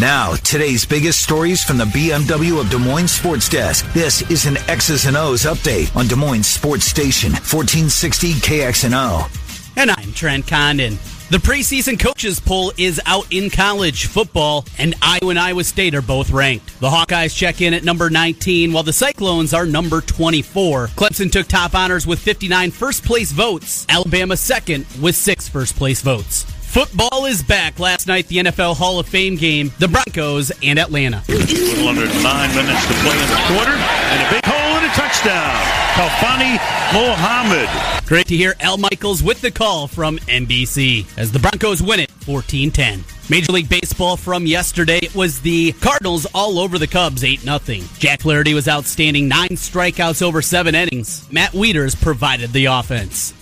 Now, 0.00 0.32
today's 0.36 0.86
biggest 0.86 1.20
stories 1.22 1.62
from 1.62 1.76
the 1.76 1.84
BMW 1.84 2.58
of 2.58 2.70
Des 2.70 2.78
Moines 2.78 3.08
Sports 3.08 3.50
Desk. 3.50 3.84
This 3.92 4.22
is 4.30 4.46
an 4.46 4.56
X's 4.66 5.04
and 5.04 5.14
O's 5.14 5.42
update 5.42 5.94
on 5.94 6.06
Des 6.06 6.16
Moines 6.16 6.46
Sports 6.46 6.86
Station, 6.86 7.32
1460 7.32 8.32
KXNO. 8.32 9.76
And 9.76 9.90
I'm 9.90 10.10
Trent 10.14 10.46
Condon. 10.46 10.94
The 11.28 11.36
preseason 11.36 12.00
coaches 12.00 12.40
poll 12.40 12.72
is 12.78 12.98
out 13.04 13.30
in 13.30 13.50
college 13.50 14.06
football, 14.06 14.64
and 14.78 14.94
Iowa 15.02 15.28
and 15.28 15.38
Iowa 15.38 15.64
State 15.64 15.94
are 15.94 16.00
both 16.00 16.30
ranked. 16.30 16.80
The 16.80 16.88
Hawkeyes 16.88 17.36
check 17.36 17.60
in 17.60 17.74
at 17.74 17.84
number 17.84 18.08
19, 18.08 18.72
while 18.72 18.82
the 18.82 18.94
Cyclones 18.94 19.52
are 19.52 19.66
number 19.66 20.00
24. 20.00 20.86
Clemson 20.86 21.30
took 21.30 21.46
top 21.46 21.74
honors 21.74 22.06
with 22.06 22.20
59 22.20 22.70
first 22.70 23.04
place 23.04 23.32
votes, 23.32 23.84
Alabama 23.90 24.38
second 24.38 24.86
with 24.98 25.14
six 25.14 25.46
first 25.46 25.76
place 25.76 26.00
votes. 26.00 26.46
Football 26.70 27.26
is 27.26 27.42
back. 27.42 27.80
Last 27.80 28.06
night, 28.06 28.28
the 28.28 28.36
NFL 28.36 28.76
Hall 28.76 29.00
of 29.00 29.08
Fame 29.08 29.34
game, 29.34 29.72
the 29.80 29.88
Broncos 29.88 30.52
and 30.62 30.78
Atlanta. 30.78 31.20
A 31.28 31.32
little 31.32 31.88
under 31.88 32.06
nine 32.22 32.54
minutes 32.54 32.86
to 32.86 32.94
play 33.02 33.18
in 33.20 33.28
the 33.28 33.42
quarter, 33.48 33.72
and 33.72 34.22
a 34.22 34.30
big 34.30 34.44
hole 34.44 34.76
and 34.76 34.86
a 34.86 34.94
touchdown. 34.94 35.50
Khalfani 35.94 36.52
Muhammad. 36.92 38.06
Great 38.06 38.28
to 38.28 38.36
hear 38.36 38.54
Al 38.60 38.78
Michaels 38.78 39.20
with 39.20 39.40
the 39.40 39.50
call 39.50 39.88
from 39.88 40.18
NBC 40.18 41.06
as 41.18 41.32
the 41.32 41.40
Broncos 41.40 41.82
win 41.82 41.98
it 41.98 42.10
14 42.12 42.70
10. 42.70 43.04
Major 43.28 43.50
League 43.50 43.68
Baseball 43.68 44.16
from 44.16 44.46
yesterday 44.46 44.98
it 44.98 45.12
was 45.12 45.40
the 45.40 45.72
Cardinals 45.72 46.24
all 46.32 46.60
over 46.60 46.78
the 46.78 46.86
Cubs 46.86 47.24
8 47.24 47.40
0. 47.40 47.58
Jack 47.98 48.20
Flaherty 48.20 48.54
was 48.54 48.68
outstanding, 48.68 49.26
nine 49.26 49.56
strikeouts 49.56 50.22
over 50.22 50.40
seven 50.40 50.76
innings. 50.76 51.26
Matt 51.32 51.50
Wieters 51.50 52.00
provided 52.00 52.52
the 52.52 52.66
offense. 52.66 53.34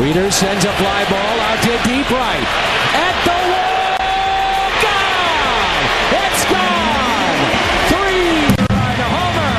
Weeder 0.00 0.28
sends 0.28 0.64
a 0.64 0.72
fly 0.72 1.04
ball 1.08 1.40
out 1.40 1.62
to 1.62 1.70
deep 1.88 2.10
right. 2.10 2.46
At 2.94 3.14
the 3.24 3.30
wall! 3.48 3.96
Gone! 4.82 5.84
It's 6.18 6.44
gone! 6.50 7.38
Three-run 7.94 8.98
homer! 9.14 9.54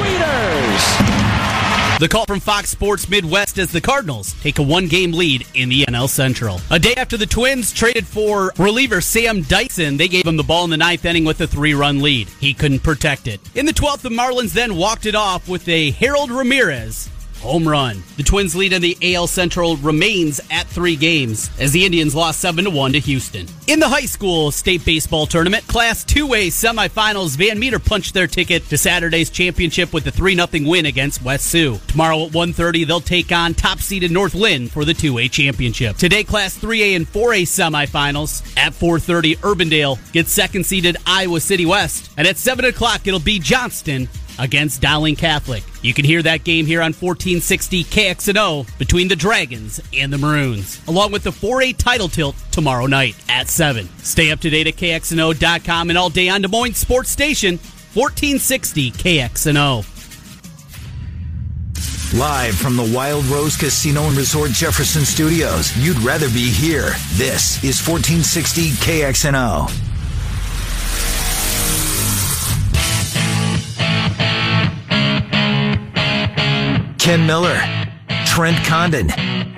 Wieters! 0.00 1.98
The 2.00 2.08
call 2.08 2.24
from 2.24 2.40
Fox 2.40 2.70
Sports 2.70 3.08
Midwest 3.08 3.58
as 3.58 3.70
the 3.70 3.80
Cardinals 3.80 4.34
take 4.42 4.58
a 4.58 4.62
one 4.62 4.88
game 4.88 5.12
lead 5.12 5.46
in 5.54 5.68
the 5.68 5.84
NL 5.84 6.08
Central. 6.08 6.60
A 6.72 6.80
day 6.80 6.94
after 6.96 7.16
the 7.16 7.26
Twins 7.26 7.72
traded 7.72 8.08
for 8.08 8.52
reliever 8.58 9.00
Sam 9.00 9.42
Dyson, 9.42 9.98
they 9.98 10.08
gave 10.08 10.26
him 10.26 10.36
the 10.36 10.42
ball 10.42 10.64
in 10.64 10.70
the 10.70 10.78
ninth 10.78 11.04
inning 11.04 11.24
with 11.24 11.40
a 11.42 11.46
three 11.46 11.74
run 11.74 12.00
lead. 12.00 12.28
He 12.40 12.54
couldn't 12.54 12.80
protect 12.82 13.28
it. 13.28 13.40
In 13.54 13.66
the 13.66 13.72
12th, 13.72 14.00
the 14.00 14.08
Marlins 14.08 14.52
then 14.52 14.74
walked 14.74 15.06
it 15.06 15.14
off 15.14 15.48
with 15.48 15.68
a 15.68 15.92
Harold 15.92 16.32
Ramirez 16.32 17.08
home 17.40 17.66
run. 17.66 18.02
The 18.16 18.22
Twins' 18.22 18.54
lead 18.54 18.72
in 18.72 18.82
the 18.82 18.96
AL 19.14 19.26
Central 19.26 19.76
remains 19.76 20.40
at 20.50 20.66
three 20.66 20.96
games 20.96 21.50
as 21.58 21.72
the 21.72 21.84
Indians 21.84 22.14
lost 22.14 22.40
7 22.40 22.64
to 22.64 22.70
1 22.70 22.92
to 22.92 23.00
Houston. 23.00 23.46
In 23.66 23.80
the 23.80 23.88
high 23.88 24.06
school 24.06 24.50
state 24.50 24.84
baseball 24.84 25.26
tournament, 25.26 25.66
Class 25.66 26.04
2A 26.04 26.48
semifinals, 26.48 27.36
Van 27.36 27.58
Meter 27.58 27.78
punched 27.78 28.14
their 28.14 28.26
ticket 28.26 28.64
to 28.68 28.78
Saturday's 28.78 29.30
championship 29.30 29.92
with 29.92 30.06
a 30.06 30.10
3 30.10 30.34
0 30.34 30.48
win 30.68 30.86
against 30.86 31.22
West 31.22 31.46
Sioux. 31.46 31.78
Tomorrow 31.88 32.26
at 32.26 32.32
1.30, 32.32 32.86
they'll 32.86 33.00
take 33.00 33.32
on 33.32 33.54
top 33.54 33.78
seeded 33.78 34.10
North 34.10 34.34
Linn 34.34 34.68
for 34.68 34.84
the 34.84 34.92
2A 34.92 35.30
championship. 35.30 35.96
Today, 35.96 36.24
Class 36.24 36.58
3A 36.58 36.96
and 36.96 37.06
4A 37.06 37.42
semifinals. 37.42 38.46
At 38.56 38.72
4.30, 38.72 39.38
Urbandale 39.38 40.12
gets 40.12 40.32
second 40.32 40.64
seeded 40.64 40.96
Iowa 41.06 41.40
City 41.40 41.66
West. 41.66 42.10
And 42.16 42.26
at 42.26 42.36
7 42.36 42.64
o'clock, 42.64 43.06
it'll 43.06 43.20
be 43.20 43.38
Johnston 43.38 44.08
against 44.40 44.80
Dowling 44.80 45.16
Catholic. 45.16 45.62
You 45.82 45.94
can 45.94 46.04
hear 46.04 46.22
that 46.22 46.44
game 46.44 46.66
here 46.66 46.80
on 46.80 46.92
1460 46.92 47.84
KXNO 47.84 48.78
between 48.78 49.08
the 49.08 49.16
Dragons 49.16 49.80
and 49.94 50.12
the 50.12 50.18
Maroons, 50.18 50.80
along 50.88 51.12
with 51.12 51.22
the 51.22 51.30
4A 51.30 51.76
title 51.76 52.08
tilt 52.08 52.34
tomorrow 52.50 52.86
night 52.86 53.16
at 53.28 53.48
7. 53.48 53.88
Stay 53.98 54.30
up 54.30 54.40
to 54.40 54.50
date 54.50 54.66
at 54.66 54.74
KXNO.com 54.74 55.90
and 55.90 55.98
all 55.98 56.10
day 56.10 56.28
on 56.28 56.42
Des 56.42 56.48
Moines 56.48 56.74
Sports 56.74 57.10
Station, 57.10 57.58
1460 57.94 58.90
KXNO. 58.92 59.86
Live 62.18 62.56
from 62.56 62.76
the 62.76 62.92
Wild 62.92 63.24
Rose 63.26 63.56
Casino 63.56 64.02
and 64.02 64.16
Resort 64.16 64.50
Jefferson 64.50 65.04
Studios. 65.04 65.76
You'd 65.76 65.98
rather 65.98 66.28
be 66.28 66.50
here. 66.50 66.90
This 67.14 67.62
is 67.62 67.86
1460 67.86 68.70
KXNO. 68.70 69.89
Ken 77.00 77.26
Miller, 77.26 77.58
Trent 78.26 78.62
Condon. 78.66 79.06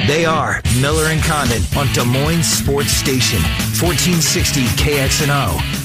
They 0.07 0.25
are 0.25 0.63
Miller 0.81 1.07
and 1.07 1.21
Condon 1.25 1.61
on 1.77 1.93
Des 1.93 2.05
Moines 2.05 2.45
Sports 2.45 2.93
Station, 2.93 3.43
1460 3.81 4.63
KXNO. 4.81 5.82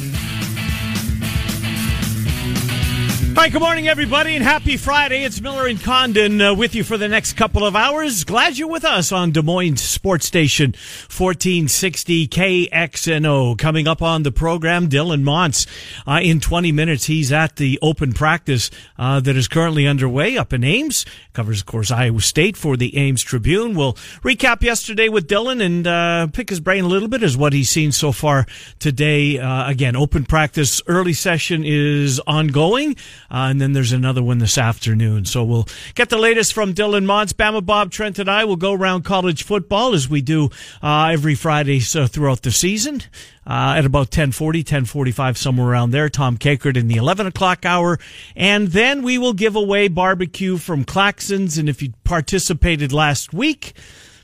All 3.38 3.44
right, 3.44 3.52
good 3.52 3.62
morning, 3.62 3.88
everybody, 3.88 4.34
and 4.34 4.44
happy 4.44 4.78
Friday. 4.78 5.24
It's 5.24 5.40
Miller 5.40 5.68
and 5.68 5.80
Condon 5.80 6.42
uh, 6.42 6.56
with 6.56 6.74
you 6.74 6.84
for 6.84 6.98
the 6.98 7.08
next 7.08 7.34
couple 7.34 7.64
of 7.64 7.76
hours. 7.76 8.24
Glad 8.24 8.58
you're 8.58 8.68
with 8.68 8.84
us 8.84 9.12
on 9.12 9.30
Des 9.30 9.44
Moines 9.44 9.78
Sports 9.78 10.26
Station 10.26 10.72
1460 10.72 12.28
KXNO. 12.30 13.56
Coming 13.56 13.88
up 13.88 14.02
on 14.02 14.24
the 14.24 14.32
program, 14.32 14.90
Dylan 14.90 15.22
Montz. 15.22 15.68
Uh, 16.08 16.20
in 16.20 16.40
20 16.40 16.72
minutes, 16.72 17.06
he's 17.06 17.32
at 17.32 17.58
the 17.58 17.78
open 17.84 18.12
practice 18.12 18.72
uh, 18.98 19.20
that 19.20 19.38
is 19.38 19.48
currently 19.48 19.86
underway 19.86 20.36
up 20.36 20.52
in 20.52 20.64
Ames. 20.64 21.06
Covers, 21.34 21.60
of 21.60 21.68
course, 21.68 21.92
Iowa 21.92 22.22
State 22.22 22.58
for 22.58 22.76
the 22.76 22.98
Ames 22.98 23.22
Tribune. 23.22 23.76
We'll 23.76 23.94
recap 24.24 24.64
yesterday 24.64 25.10
with 25.10 25.28
Dylan 25.28 25.64
and 25.64 25.86
uh, 25.86 26.26
pick 26.34 26.50
his 26.50 26.60
brain 26.60 26.86
a 26.86 26.88
little 26.88 27.08
bit 27.08 27.22
as 27.22 27.38
what 27.38 27.54
he's 27.54 27.70
seen 27.70 27.92
so 27.92 28.12
far 28.12 28.48
today. 28.80 29.38
Uh, 29.38 29.70
again, 29.70 29.96
open 29.96 30.26
practice 30.26 30.82
early 30.88 31.14
session 31.14 31.62
is 31.64 32.20
ongoing. 32.26 32.96
Uh, 33.30 33.48
and 33.50 33.62
then 33.62 33.74
there's 33.74 33.92
another 33.92 34.24
one 34.24 34.38
this 34.38 34.58
afternoon. 34.58 35.26
So 35.26 35.44
we'll 35.44 35.68
get 35.96 36.10
the 36.10 36.18
latest 36.18 36.54
from 36.54 36.74
Dylan 36.74 37.06
Montz. 37.06 37.34
Bama 37.34 37.66
Bob 37.66 37.92
Trent 37.92 38.20
and 38.20 38.30
I 38.30 38.46
will 38.46 38.56
go 38.56 38.74
around 38.74 39.04
college 39.04 39.44
football 39.44 39.94
as 39.94 40.10
we 40.10 40.22
do 40.22 40.50
uh, 40.82 41.10
every 41.12 41.36
Friday 41.36 41.80
so 41.80 42.08
throughout 42.08 42.42
the 42.42 42.52
season. 42.52 43.02
Uh, 43.46 43.76
at 43.78 43.86
about 43.86 44.08
1040, 44.08 44.60
1045, 44.60 45.38
somewhere 45.38 45.70
around 45.70 45.92
there. 45.92 46.10
Tom 46.10 46.38
Kakert 46.38 46.76
in 46.76 46.90
the 46.90 46.98
11 46.98 47.28
o'clock 47.28 47.66
hour. 47.66 47.98
And 48.36 48.68
then 48.68 49.04
we 49.04 49.18
will 49.18 49.32
give 49.32 49.56
away 49.56 49.88
barbecue 49.88 50.58
from 50.58 50.84
Claxons. 50.84 51.58
And 51.58 51.70
if 51.70 51.82
you 51.82 51.94
participated 52.04 52.92
last 52.92 53.34
week, 53.34 53.74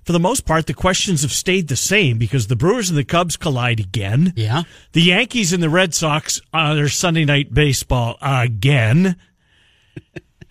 for 0.04 0.12
the 0.12 0.20
most 0.20 0.46
part, 0.46 0.68
the 0.68 0.74
questions 0.74 1.22
have 1.22 1.32
stayed 1.32 1.68
the 1.68 1.76
same 1.76 2.18
because 2.18 2.48
the 2.48 2.56
Brewers 2.56 2.90
and 2.90 2.98
the 2.98 3.04
Cubs 3.06 3.38
collide 3.38 3.80
again. 3.80 4.34
Yeah. 4.36 4.64
The 4.92 5.02
Yankees 5.02 5.54
and 5.54 5.64
the 5.64 5.70
Red 5.70 5.94
Sox 5.94 6.42
are 6.54 6.76
their 6.76 6.90
Sunday 6.90 7.26
night 7.26 7.54
baseball 7.54 8.18
again. 8.22 9.16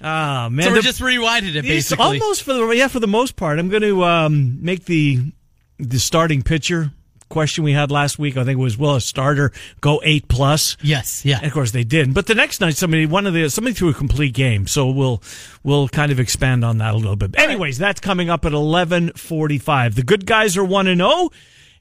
Ah 0.05 0.49
man, 0.51 0.65
So 0.65 0.71
we 0.73 0.77
The- 0.79 0.83
just 0.83 1.01
rewinded 1.01 1.55
it 1.55 1.63
basically. 1.63 2.05
almost 2.21 2.43
for 2.43 2.55
the 2.55 2.67
yeah 2.71 2.89
for 2.89 2.99
the 2.99 3.07
most 3.07 3.37
part. 3.37 3.61
I'm 3.61 3.69
going 3.69 3.83
to 3.83 4.03
um, 4.03 4.59
make 4.61 4.87
the 4.87 5.21
the 5.79 6.01
starting 6.01 6.43
pitcher 6.43 6.91
question 7.33 7.65
we 7.65 7.73
had 7.73 7.91
last 7.91 8.19
week. 8.19 8.37
I 8.37 8.45
think 8.45 8.59
it 8.59 8.63
was 8.63 8.79
will 8.79 8.95
a 8.95 9.01
starter 9.01 9.51
go 9.81 10.01
eight 10.05 10.29
plus? 10.29 10.77
Yes, 10.83 11.25
yeah. 11.25 11.39
And 11.39 11.47
of 11.47 11.53
course 11.53 11.73
they 11.73 11.83
did. 11.83 12.15
But 12.15 12.27
the 12.27 12.35
next 12.35 12.61
night 12.61 12.77
somebody 12.77 13.07
one 13.07 13.27
of 13.27 13.35
the 13.35 13.49
somebody 13.49 13.75
threw 13.75 13.89
a 13.89 13.95
complete 13.95 14.35
game. 14.35 14.67
So 14.67 14.89
we'll 14.91 15.23
we'll 15.65 15.89
kind 15.89 16.13
of 16.13 16.21
expand 16.21 16.65
on 16.65 16.79
that 16.79 16.95
a 16.95 16.97
little 16.97 17.17
bit. 17.17 17.37
Anyways, 17.39 17.79
that's 17.79 18.01
coming 18.01 18.31
up 18.31 18.45
at 18.45 18.53
11:45. 18.53 19.95
The 19.97 20.03
good 20.03 20.27
guys 20.27 20.57
are 20.57 20.65
1 20.65 20.87
and 20.87 21.01
0 21.01 21.31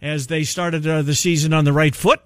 as 0.02 0.28
they 0.28 0.44
started 0.44 0.88
uh, 0.88 1.02
the 1.04 1.14
season 1.16 1.54
on 1.54 1.66
the 1.66 1.74
right 1.74 1.94
foot. 1.96 2.22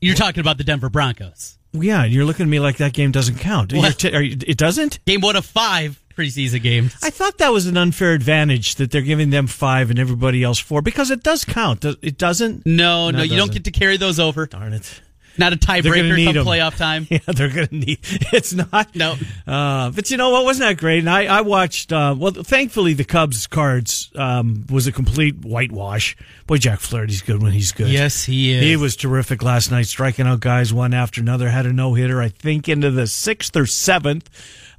You're 0.00 0.14
talking 0.14 0.40
about 0.40 0.56
the 0.58 0.64
Denver 0.64 0.88
Broncos. 0.88 1.58
Yeah, 1.72 2.04
you're 2.04 2.24
looking 2.24 2.44
at 2.44 2.48
me 2.48 2.58
like 2.58 2.78
that 2.78 2.92
game 2.92 3.12
doesn't 3.12 3.36
count. 3.38 3.70
T- 3.70 4.12
are 4.14 4.22
you- 4.22 4.36
it 4.46 4.56
doesn't? 4.56 5.04
Game 5.04 5.20
one 5.20 5.36
of 5.36 5.44
five 5.46 5.99
preseason 6.20 6.62
games. 6.62 6.94
I 7.02 7.10
thought 7.10 7.38
that 7.38 7.52
was 7.52 7.66
an 7.66 7.76
unfair 7.76 8.12
advantage 8.12 8.74
that 8.76 8.90
they're 8.90 9.02
giving 9.02 9.30
them 9.30 9.46
five 9.46 9.90
and 9.90 9.98
everybody 9.98 10.42
else 10.42 10.58
four 10.58 10.82
because 10.82 11.10
it 11.10 11.22
does 11.22 11.44
count. 11.44 11.84
It 11.84 12.18
doesn't. 12.18 12.66
no, 12.66 13.10
no, 13.10 13.18
No, 13.18 13.22
you 13.24 13.36
don't 13.36 13.52
get 13.52 13.64
to 13.64 13.70
carry 13.70 13.96
those 13.96 14.18
over. 14.20 14.46
Darn 14.46 14.72
it. 14.72 15.00
Not 15.38 15.52
a 15.52 15.56
tiebreaker 15.56 16.24
come 16.26 16.36
'em. 16.36 16.44
playoff 16.44 16.76
time. 16.76 17.06
Yeah, 17.10 17.18
they're 17.28 17.48
going 17.48 17.68
to 17.68 17.74
need. 17.74 18.00
It's 18.32 18.52
not. 18.52 18.94
No. 18.94 19.14
Uh, 19.46 19.90
but 19.90 20.10
you 20.10 20.16
know 20.16 20.30
what? 20.30 20.44
Wasn't 20.44 20.68
that 20.68 20.76
great? 20.76 20.98
And 20.98 21.08
I, 21.08 21.38
I 21.38 21.40
watched. 21.42 21.92
Uh, 21.92 22.14
well, 22.18 22.32
thankfully, 22.32 22.92
the 22.94 23.04
Cubs 23.04 23.46
cards 23.46 24.10
um, 24.16 24.66
was 24.68 24.86
a 24.88 24.92
complete 24.92 25.36
whitewash. 25.42 26.16
Boy, 26.46 26.58
Jack 26.58 26.80
Flaherty's 26.80 27.22
good 27.22 27.40
when 27.42 27.52
he's 27.52 27.72
good. 27.72 27.88
Yes, 27.88 28.24
he 28.24 28.52
is. 28.52 28.62
He 28.62 28.76
was 28.76 28.96
terrific 28.96 29.42
last 29.42 29.70
night, 29.70 29.86
striking 29.86 30.26
out 30.26 30.40
guys 30.40 30.74
one 30.74 30.92
after 30.92 31.20
another. 31.20 31.48
Had 31.48 31.64
a 31.64 31.72
no 31.72 31.94
hitter, 31.94 32.20
I 32.20 32.28
think, 32.28 32.68
into 32.68 32.90
the 32.90 33.06
sixth 33.06 33.56
or 33.56 33.66
seventh. 33.66 34.28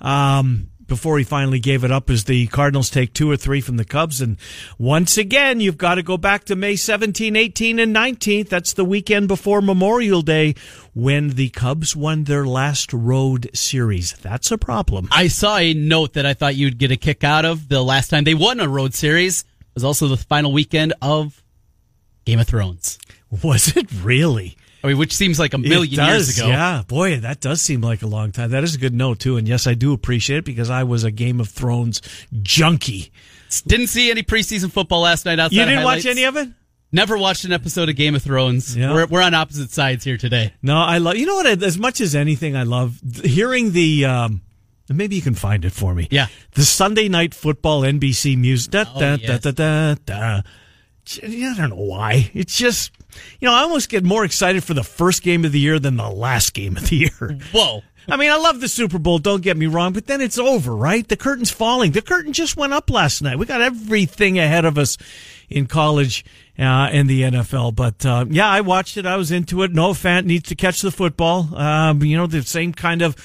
Um, 0.02 0.68
before 0.92 1.18
he 1.18 1.24
finally 1.24 1.58
gave 1.58 1.86
it 1.86 1.92
up 1.92 2.10
as 2.10 2.26
the 2.26 2.48
Cardinals 2.48 2.90
take 2.90 3.14
two 3.14 3.32
or 3.32 3.38
three 3.38 3.62
from 3.62 3.78
the 3.78 3.86
Cubs. 3.86 4.20
And 4.20 4.36
once 4.78 5.18
again, 5.18 5.62
you've 5.62 5.78
got 5.78 5.96
to 5.96 6.04
go 6.04 6.18
back 6.18 6.44
to 6.44 6.56
May 6.58 6.76
17, 6.76 7.34
18, 7.38 7.80
and 7.80 7.96
19th. 7.96 8.50
That's 8.50 8.74
the 8.74 8.84
weekend 8.84 9.30
before 9.30 9.62
Memorial 9.62 10.22
Day 10.22 10.54
when 10.94 11.30
the 11.30 11.48
Cubs 11.48 11.96
won 11.96 12.26
their 12.26 12.46
last 12.46 12.92
road 12.92 13.50
series. 13.54 14.12
That's 14.18 14.52
a 14.52 14.58
problem. 14.58 15.08
I 15.14 15.30
saw 15.30 15.56
a 15.56 15.74
note 15.74 16.12
that 16.16 16.26
I 16.26 16.34
thought 16.34 16.56
you'd 16.56 16.78
get 16.78 16.92
a 16.92 16.98
kick 16.98 17.24
out 17.24 17.46
of. 17.46 17.70
The 17.70 17.82
last 17.82 18.10
time 18.10 18.26
they 18.26 18.34
won 18.34 18.60
a 18.60 18.68
road 18.68 18.94
series 18.94 19.46
was 19.74 19.86
also 19.86 20.10
the 20.10 20.18
final 20.18 20.52
weekend 20.52 20.92
of 21.02 21.42
Game 22.26 22.40
of 22.40 22.48
Thrones. 22.48 23.00
Was 23.42 23.78
it 23.78 23.88
really? 24.04 24.58
I 24.84 24.88
mean, 24.88 24.98
which 24.98 25.14
seems 25.16 25.38
like 25.40 25.54
a 25.54 25.58
million 25.58 25.96
does, 25.98 26.08
years 26.28 26.38
ago. 26.38 26.48
Yeah, 26.48 26.82
boy, 26.88 27.20
that 27.20 27.40
does 27.40 27.62
seem 27.62 27.82
like 27.82 28.02
a 28.02 28.08
long 28.08 28.32
time. 28.32 28.52
That 28.52 28.64
is 28.64 28.76
a 28.76 28.78
good 28.80 28.94
note 28.94 29.20
too, 29.20 29.38
and 29.38 29.48
yes, 29.48 29.68
I 29.68 29.74
do 29.74 29.94
appreciate 29.94 30.38
it 30.38 30.46
because 30.46 30.70
I 30.70 30.84
was 30.84 31.04
a 31.04 31.12
Game 31.12 31.40
of 31.40 31.50
Thrones 31.50 32.02
junkie. 32.42 33.12
Didn't 33.68 33.88
see 33.88 34.10
any 34.12 34.24
preseason 34.24 34.72
football 34.72 35.02
last 35.02 35.26
night 35.26 35.40
outside. 35.40 35.58
You 35.58 35.66
didn't 35.66 35.84
watch 35.84 36.06
any 36.06 36.24
of 36.24 36.38
it? 36.38 36.50
Never 36.94 37.18
watched 37.18 37.46
an 37.46 37.54
episode 37.54 37.88
of 37.90 37.96
Game 37.96 38.16
of 38.16 38.22
Thrones. 38.24 38.76
Yeah. 38.76 38.94
We're, 38.94 39.06
we're 39.06 39.22
on 39.22 39.34
opposite 39.34 39.72
sides 39.72 40.04
here 40.04 40.18
today. 40.18 40.54
No, 40.62 40.78
I 40.78 40.98
love. 40.98 41.16
You 41.16 41.26
know 41.26 41.36
what? 41.36 41.64
As 41.64 41.78
much 41.78 42.02
as 42.02 42.16
anything, 42.16 42.56
I 42.58 42.64
love 42.64 43.00
hearing 43.24 43.72
the. 43.72 44.06
Um, 44.06 44.42
maybe 44.90 45.16
you 45.16 45.22
can 45.22 45.36
find 45.36 45.64
it 45.64 45.72
for 45.72 45.94
me. 45.96 46.08
Yeah. 46.12 46.28
the 46.56 46.64
Sunday 46.64 47.08
night 47.08 47.34
football 47.34 47.82
NBC 47.84 48.38
music. 48.38 48.72
Da, 48.72 48.84
Oh, 48.94 49.00
da, 49.00 49.16
yes. 49.16 49.42
da, 49.42 49.52
da, 49.52 49.96
da, 49.96 49.96
da. 50.06 50.42
I 51.24 51.54
don't 51.58 51.70
know 51.70 51.76
why. 51.78 52.30
It's 52.34 52.58
just, 52.58 52.92
you 53.40 53.48
know, 53.48 53.54
I 53.54 53.62
almost 53.62 53.90
get 53.90 54.04
more 54.04 54.24
excited 54.26 54.64
for 54.64 54.74
the 54.74 54.84
first 54.84 55.24
game 55.24 55.46
of 55.46 55.52
the 55.52 55.60
year 55.60 55.80
than 55.80 55.98
the 55.98 56.10
last 56.10 56.54
game 56.54 56.78
of 56.78 56.90
the 56.90 56.96
year. 56.96 57.40
Whoa. 57.52 57.84
I 58.08 58.18
mean, 58.18 58.32
I 58.32 58.38
love 58.38 58.60
the 58.60 58.68
Super 58.68 58.98
Bowl, 58.98 59.20
don't 59.20 59.44
get 59.44 59.58
me 59.58 59.68
wrong, 59.68 59.94
but 59.94 60.08
then 60.08 60.22
it's 60.22 60.40
over, 60.40 60.76
right? 60.76 61.08
The 61.08 61.16
curtain's 61.16 61.52
falling. 61.52 61.92
The 61.92 62.02
curtain 62.02 62.34
just 62.34 62.58
went 62.58 62.74
up 62.74 62.90
last 62.90 63.22
night. 63.22 63.38
We 63.38 63.46
got 63.46 63.62
everything 63.62 64.40
ahead 64.40 64.66
of 64.66 64.78
us 64.78 64.98
in 65.50 65.68
college 65.68 66.26
uh, 66.58 66.90
and 66.92 67.10
the 67.10 67.22
NFL. 67.22 67.76
But 67.76 68.06
uh, 68.06 68.26
yeah, 68.30 68.50
I 68.50 68.62
watched 68.62 68.98
it. 68.98 69.06
I 69.06 69.18
was 69.18 69.32
into 69.32 69.62
it. 69.64 69.72
No 69.72 69.94
fan 69.94 70.26
needs 70.26 70.50
to 70.50 70.56
catch 70.56 70.82
the 70.82 70.92
football. 70.92 71.56
Um, 71.56 72.02
you 72.04 72.18
know, 72.18 72.28
the 72.28 72.42
same 72.42 72.74
kind 72.74 73.02
of 73.02 73.16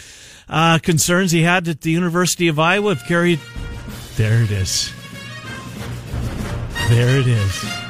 uh, 0.48 0.78
concerns 0.78 1.32
he 1.32 1.42
had 1.42 1.66
at 1.68 1.80
the 1.80 1.90
University 1.90 2.48
of 2.48 2.58
Iowa 2.58 2.94
have 2.94 3.06
carried. 3.06 3.40
There 4.16 4.42
it 4.42 4.50
is. 4.50 4.92
There 6.88 7.18
it 7.18 7.26
is. 7.26 7.85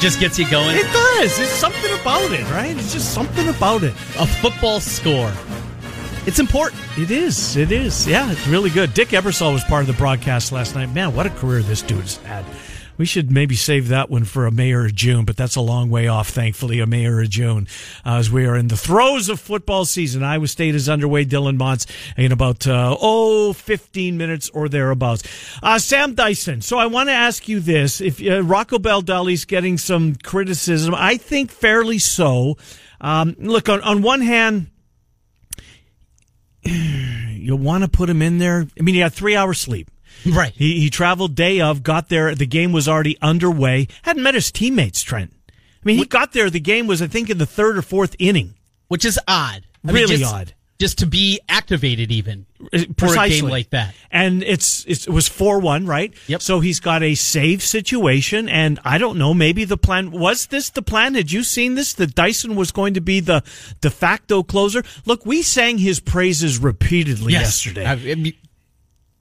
Just 0.00 0.20
gets 0.20 0.38
you 0.38 0.48
going. 0.48 0.76
It 0.76 0.84
does. 0.92 1.38
It's 1.40 1.50
something 1.50 1.92
about 2.00 2.30
it, 2.30 2.48
right? 2.50 2.76
It's 2.76 2.92
just 2.92 3.12
something 3.12 3.48
about 3.48 3.82
it. 3.82 3.92
A 4.18 4.26
football 4.26 4.78
score. 4.78 5.32
It's 6.24 6.38
important. 6.38 6.80
It 6.96 7.10
is. 7.10 7.56
It 7.56 7.72
is. 7.72 8.06
Yeah, 8.06 8.30
it's 8.30 8.46
really 8.46 8.70
good. 8.70 8.94
Dick 8.94 9.08
Ebersol 9.08 9.52
was 9.52 9.64
part 9.64 9.80
of 9.80 9.86
the 9.88 9.94
broadcast 9.94 10.52
last 10.52 10.74
night. 10.74 10.92
Man, 10.92 11.16
what 11.16 11.26
a 11.26 11.30
career 11.30 11.62
this 11.62 11.82
dude's 11.82 12.18
had. 12.18 12.44
We 12.98 13.06
should 13.06 13.30
maybe 13.30 13.54
save 13.54 13.88
that 13.88 14.10
one 14.10 14.24
for 14.24 14.44
a 14.46 14.50
Mayor 14.50 14.84
of 14.84 14.94
June, 14.94 15.24
but 15.24 15.36
that's 15.36 15.54
a 15.54 15.60
long 15.60 15.88
way 15.88 16.08
off, 16.08 16.30
thankfully, 16.30 16.80
a 16.80 16.86
Mayor 16.86 17.20
of 17.20 17.30
June, 17.30 17.68
uh, 18.04 18.16
as 18.16 18.30
we 18.30 18.44
are 18.44 18.56
in 18.56 18.66
the 18.66 18.76
throes 18.76 19.28
of 19.28 19.38
football 19.38 19.84
season. 19.84 20.24
Iowa 20.24 20.48
State 20.48 20.74
is 20.74 20.88
underway. 20.88 21.24
Dylan 21.24 21.58
Montz 21.58 21.86
in 22.16 22.32
about, 22.32 22.66
uh, 22.66 22.96
oh, 23.00 23.52
15 23.52 24.16
minutes 24.18 24.50
or 24.50 24.68
thereabouts. 24.68 25.22
Uh, 25.62 25.78
Sam 25.78 26.14
Dyson. 26.14 26.60
So 26.60 26.76
I 26.76 26.86
want 26.86 27.08
to 27.08 27.12
ask 27.12 27.48
you 27.48 27.60
this. 27.60 28.00
If 28.00 28.20
uh, 28.20 28.42
Rocco 28.42 28.78
Baldelli's 28.78 29.44
getting 29.44 29.78
some 29.78 30.16
criticism, 30.16 30.94
I 30.96 31.18
think 31.18 31.52
fairly 31.52 32.00
so. 32.00 32.56
Um, 33.00 33.36
look, 33.38 33.68
on, 33.68 33.80
on 33.82 34.02
one 34.02 34.22
hand, 34.22 34.70
you 36.64 37.54
want 37.54 37.84
to 37.84 37.88
put 37.88 38.10
him 38.10 38.22
in 38.22 38.38
there. 38.38 38.66
I 38.78 38.82
mean, 38.82 38.96
he 38.96 39.00
had 39.00 39.12
three 39.12 39.36
hours 39.36 39.58
sleep. 39.58 39.88
Right. 40.26 40.52
He 40.54 40.80
he 40.80 40.90
traveled 40.90 41.34
day 41.34 41.60
of, 41.60 41.82
got 41.82 42.08
there. 42.08 42.34
The 42.34 42.46
game 42.46 42.72
was 42.72 42.88
already 42.88 43.16
underway. 43.22 43.88
Hadn't 44.02 44.22
met 44.22 44.34
his 44.34 44.50
teammates. 44.50 45.02
Trent. 45.02 45.32
I 45.48 45.52
mean, 45.84 45.96
he 45.98 46.04
got 46.06 46.32
there. 46.32 46.50
The 46.50 46.60
game 46.60 46.86
was, 46.86 47.00
I 47.00 47.06
think, 47.06 47.30
in 47.30 47.38
the 47.38 47.46
third 47.46 47.78
or 47.78 47.82
fourth 47.82 48.16
inning. 48.18 48.54
Which 48.88 49.04
is 49.04 49.18
odd. 49.28 49.64
I 49.86 49.92
Really 49.92 50.16
just, 50.16 50.34
odd. 50.34 50.54
Just 50.80 50.98
to 50.98 51.06
be 51.06 51.40
activated 51.48 52.10
even 52.12 52.46
Uh, 52.72 52.78
for 52.78 52.84
a 52.84 52.94
Precisely 52.94 53.40
game 53.42 53.50
like 53.50 53.70
that. 53.70 53.94
And 54.10 54.42
it's, 54.42 54.84
it's 54.86 55.06
it 55.06 55.12
was 55.12 55.28
four 55.28 55.58
one, 55.60 55.86
right? 55.86 56.12
Yep. 56.26 56.42
So 56.42 56.60
he's 56.60 56.78
got 56.80 57.02
a 57.02 57.14
save 57.14 57.62
situation, 57.62 58.48
and 58.48 58.78
I 58.84 58.98
don't 58.98 59.18
know. 59.18 59.34
Maybe 59.34 59.64
the 59.64 59.76
plan 59.76 60.10
was 60.10 60.46
this 60.46 60.70
the 60.70 60.82
plan? 60.82 61.14
Had 61.14 61.30
you 61.32 61.42
seen 61.42 61.74
this? 61.74 61.94
That 61.94 62.14
Dyson 62.14 62.54
was 62.56 62.70
going 62.72 62.94
to 62.94 63.00
be 63.00 63.20
the 63.20 63.42
de 63.80 63.90
facto 63.90 64.42
closer. 64.42 64.82
Look, 65.04 65.24
we 65.26 65.42
sang 65.42 65.78
his 65.78 66.00
praises 66.00 66.58
repeatedly 66.58 67.32
yesterday. 67.32 67.84
I- 67.86 67.92
I 67.92 68.14
mean, 68.14 68.34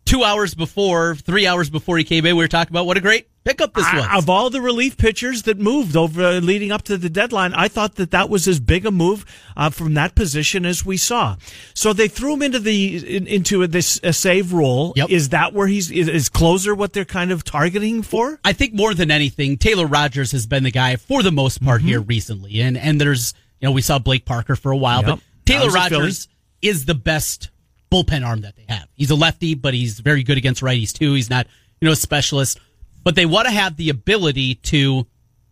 two 0.08 0.24
hours 0.24 0.56
before, 0.56 1.16
three 1.16 1.46
hours 1.46 1.70
before 1.70 1.98
he 1.98 2.04
came 2.04 2.26
in, 2.26 2.36
we 2.36 2.44
were 2.44 2.48
talking 2.48 2.72
about 2.74 2.86
what 2.86 2.98
a 2.98 3.02
great 3.02 3.28
pickup 3.44 3.74
this 3.74 3.86
was. 3.94 4.06
I- 4.06 4.18
Of 4.18 4.30
all 4.30 4.50
the 4.50 4.62
relief 4.62 4.98
pitchers 4.98 5.44
that 5.44 5.58
moved 5.60 5.96
over 5.96 6.24
uh, 6.24 6.40
leading 6.40 6.72
up 6.72 6.82
to 6.84 6.98
the 6.98 7.10
deadline, 7.10 7.54
I 7.54 7.68
thought 7.68 7.96
that 7.96 8.12
that 8.12 8.30
was 8.30 8.48
as 8.48 8.60
big 8.60 8.86
a 8.86 8.92
move 8.92 9.26
uh, 9.56 9.70
from 9.70 9.94
that 9.94 10.16
position 10.16 10.66
as 10.66 10.86
we 10.86 10.98
saw. 10.98 11.36
So 11.74 11.94
they 11.94 12.08
threw 12.08 12.34
him 12.34 12.42
into 12.42 12.60
the 12.60 13.16
in, 13.18 13.28
into 13.28 13.68
this 13.68 14.00
a 14.04 14.12
save 14.14 14.52
role. 14.54 14.94
Yep. 14.96 15.10
Is 15.10 15.30
that 15.30 15.54
where 15.54 15.68
he's 15.68 15.92
is, 15.92 16.08
is 16.08 16.30
closer? 16.30 16.74
What 16.74 16.94
they're 16.94 17.06
kind 17.06 17.32
of 17.32 17.44
targeting 17.44 18.02
for? 18.02 18.40
I 18.44 18.54
think 18.54 18.74
more 18.74 18.94
than 18.94 19.12
anything, 19.12 19.58
Taylor 19.58 19.86
Rogers 19.88 20.32
has 20.32 20.46
been 20.48 20.64
the 20.64 20.72
guy 20.72 20.96
for 20.96 21.22
the 21.24 21.32
most 21.32 21.64
part 21.64 21.80
Mm-hmm. 21.82 21.88
here 21.90 22.02
recently. 22.02 22.62
And 22.62 22.78
and 22.78 23.00
there's 23.00 23.34
you 23.60 23.68
know, 23.68 23.72
we 23.72 23.82
saw 23.82 24.00
Blake 24.00 24.26
Parker 24.26 24.56
for 24.56 24.72
a 24.72 24.78
while, 24.78 25.02
Yep. 25.02 25.06
but 25.06 25.20
Taylor 25.46 25.66
was 25.66 25.76
a. 25.76 25.78
Rogers 25.78 26.28
is 26.62 26.86
the 26.86 26.96
best 26.96 27.50
bullpen 27.92 28.26
arm 28.26 28.42
that 28.42 28.56
they 28.56 28.66
have. 28.68 28.88
He's 28.96 29.10
a 29.12 29.16
lefty, 29.16 29.56
but 29.56 29.74
he's 29.74 30.00
very 30.00 30.24
good 30.24 30.38
against 30.38 30.62
righties 30.62 30.92
too. 30.94 31.14
He's 31.14 31.30
not, 31.30 31.48
you 31.80 31.86
know, 31.88 31.92
a 31.94 31.96
specialist. 31.96 32.60
But 33.04 33.16
they 33.16 33.26
want 33.26 33.48
to 33.48 33.54
have 33.54 33.78
the 33.78 33.90
ability 33.90 34.56
to 34.56 35.08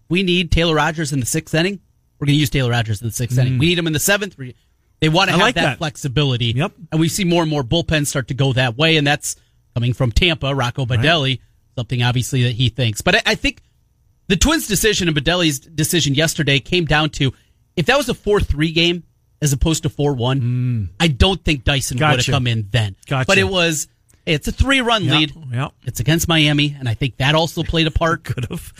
we 0.10 0.24
need 0.24 0.52
Taylor 0.52 0.76
Rogers 0.76 1.14
in 1.14 1.20
the 1.20 1.26
sixth 1.26 1.56
inning. 1.56 1.80
We're 2.20 2.28
gonna 2.28 2.38
use 2.38 2.50
Taylor 2.50 2.72
Rogers 2.72 3.02
in 3.02 3.08
the 3.08 3.14
sixth 3.14 3.38
inning. 3.38 3.58
We 3.58 3.68
need 3.68 3.80
him 3.80 3.88
in 3.88 3.94
the 3.94 4.00
seventh. 4.00 4.36
They 4.38 5.10
want 5.10 5.30
to 5.30 5.36
Mm. 5.36 5.38
Have 5.38 5.40
like 5.42 5.56
that, 5.56 5.62
that. 5.62 5.78
flexibility. 5.80 6.48
Yep. 6.56 6.74
And 6.92 7.00
we 7.00 7.10
see 7.10 7.24
more 7.26 7.42
and 7.42 7.50
more 7.50 7.64
bullpens 7.64 8.08
start 8.08 8.28
to 8.30 8.34
go 8.34 8.54
that 8.54 8.78
way, 8.78 8.98
and 8.98 9.06
that's 9.06 9.36
coming 9.74 9.94
from 9.94 10.12
Tampa, 10.12 10.54
Rocco 10.56 10.86
Baldelli, 10.86 11.40
something 11.76 12.02
obviously 12.02 12.44
that 12.44 12.54
he 12.54 12.70
thinks. 12.70 13.02
But 13.02 13.16
I, 13.16 13.22
I 13.28 13.36
think 13.36 13.62
the 14.28 14.38
Twins' 14.38 14.68
decision 14.68 15.08
and 15.08 15.16
Baldelli's 15.18 15.60
decision 15.60 16.14
yesterday 16.16 16.60
came 16.60 16.86
down 16.86 17.10
to 17.12 17.34
if 17.76 17.86
that 17.88 17.98
was 17.98 18.08
a 18.10 18.14
4 18.14 18.40
3 18.40 18.72
game 18.72 19.04
as 19.42 19.54
opposed 19.54 19.84
to 19.84 19.90
4 19.90 20.14
1, 20.14 20.90
I 21.00 21.08
don't 21.08 21.44
think 21.44 21.64
Dyson 21.64 21.98
would 21.98 22.04
have 22.06 22.20
Mm. 22.20 22.32
Come 22.32 22.48
in 22.48 22.68
then. 22.72 22.96
Gotcha. 23.08 23.28
But 23.28 23.38
it 23.38 23.48
was, 23.48 23.88
it's 24.26 24.48
a 24.48 24.52
three 24.52 24.82
run 24.82 25.04
Yeah, 25.06 25.14
lead. 25.18 25.34
yeah. 25.52 25.68
It's 25.84 26.00
against 26.00 26.28
Miami, 26.28 26.76
and 26.80 26.88
I 26.90 26.94
think 26.94 27.18
that 27.18 27.36
also 27.36 27.64
played 27.64 27.88
a 27.88 27.92
part. 27.92 28.24
Could 28.26 28.48
have. 28.50 28.74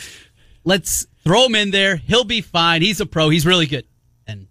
Let's 0.64 1.06
throw 1.24 1.46
him 1.46 1.54
in 1.54 1.70
there. 1.70 1.96
He'll 1.96 2.24
be 2.24 2.40
fine. 2.40 2.82
He's 2.82 3.00
a 3.00 3.06
pro. 3.06 3.28
He's 3.28 3.46
really 3.46 3.66
good. 3.66 3.84
And 4.26 4.48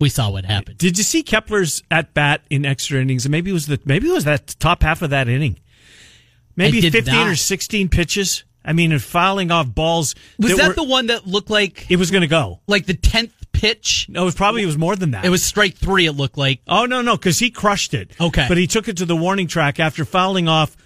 we 0.00 0.08
saw 0.08 0.30
what 0.30 0.44
happened. 0.44 0.78
Did 0.78 0.98
you 0.98 1.04
see 1.04 1.22
Kepler's 1.22 1.82
at 1.90 2.12
bat 2.14 2.40
in 2.50 2.66
extra 2.66 3.00
innings? 3.00 3.24
And 3.24 3.30
maybe 3.30 3.50
it 3.50 3.54
was 3.54 3.66
the 3.66 3.78
maybe 3.84 4.08
it 4.08 4.12
was 4.12 4.24
that 4.24 4.56
top 4.58 4.82
half 4.82 5.02
of 5.02 5.10
that 5.10 5.28
inning. 5.28 5.58
Maybe 6.56 6.80
fifteen 6.80 7.14
not. 7.14 7.28
or 7.28 7.36
sixteen 7.36 7.88
pitches. 7.88 8.44
I 8.64 8.72
mean, 8.72 8.92
and 8.92 9.02
fouling 9.02 9.50
off 9.50 9.72
balls. 9.72 10.14
Was 10.38 10.56
that 10.56 10.68
were- 10.68 10.74
the 10.74 10.84
one 10.84 11.06
that 11.08 11.26
looked 11.26 11.50
like 11.50 11.86
It 11.90 11.96
was 11.96 12.10
going 12.10 12.22
to 12.22 12.26
go. 12.28 12.60
like 12.66 12.86
the 12.86 12.94
tenth 12.94 13.32
pitch? 13.54 14.06
No, 14.10 14.22
it 14.22 14.24
was 14.26 14.34
probably 14.34 14.62
it 14.62 14.66
was 14.66 14.76
more 14.76 14.96
than 14.96 15.12
that. 15.12 15.24
It 15.24 15.30
was 15.30 15.42
strike 15.42 15.76
three. 15.76 16.04
It 16.06 16.12
looked 16.12 16.36
like. 16.36 16.60
Oh 16.68 16.84
no, 16.84 17.00
no, 17.00 17.16
because 17.16 17.38
he 17.38 17.50
crushed 17.50 17.94
it. 17.94 18.10
Okay. 18.20 18.44
but 18.48 18.58
he 18.58 18.66
took 18.66 18.88
it 18.88 18.98
to 18.98 19.06
the 19.06 19.16
warning 19.16 19.46
track 19.46 19.80
after 19.80 20.04
fouling 20.04 20.48
off. 20.48 20.76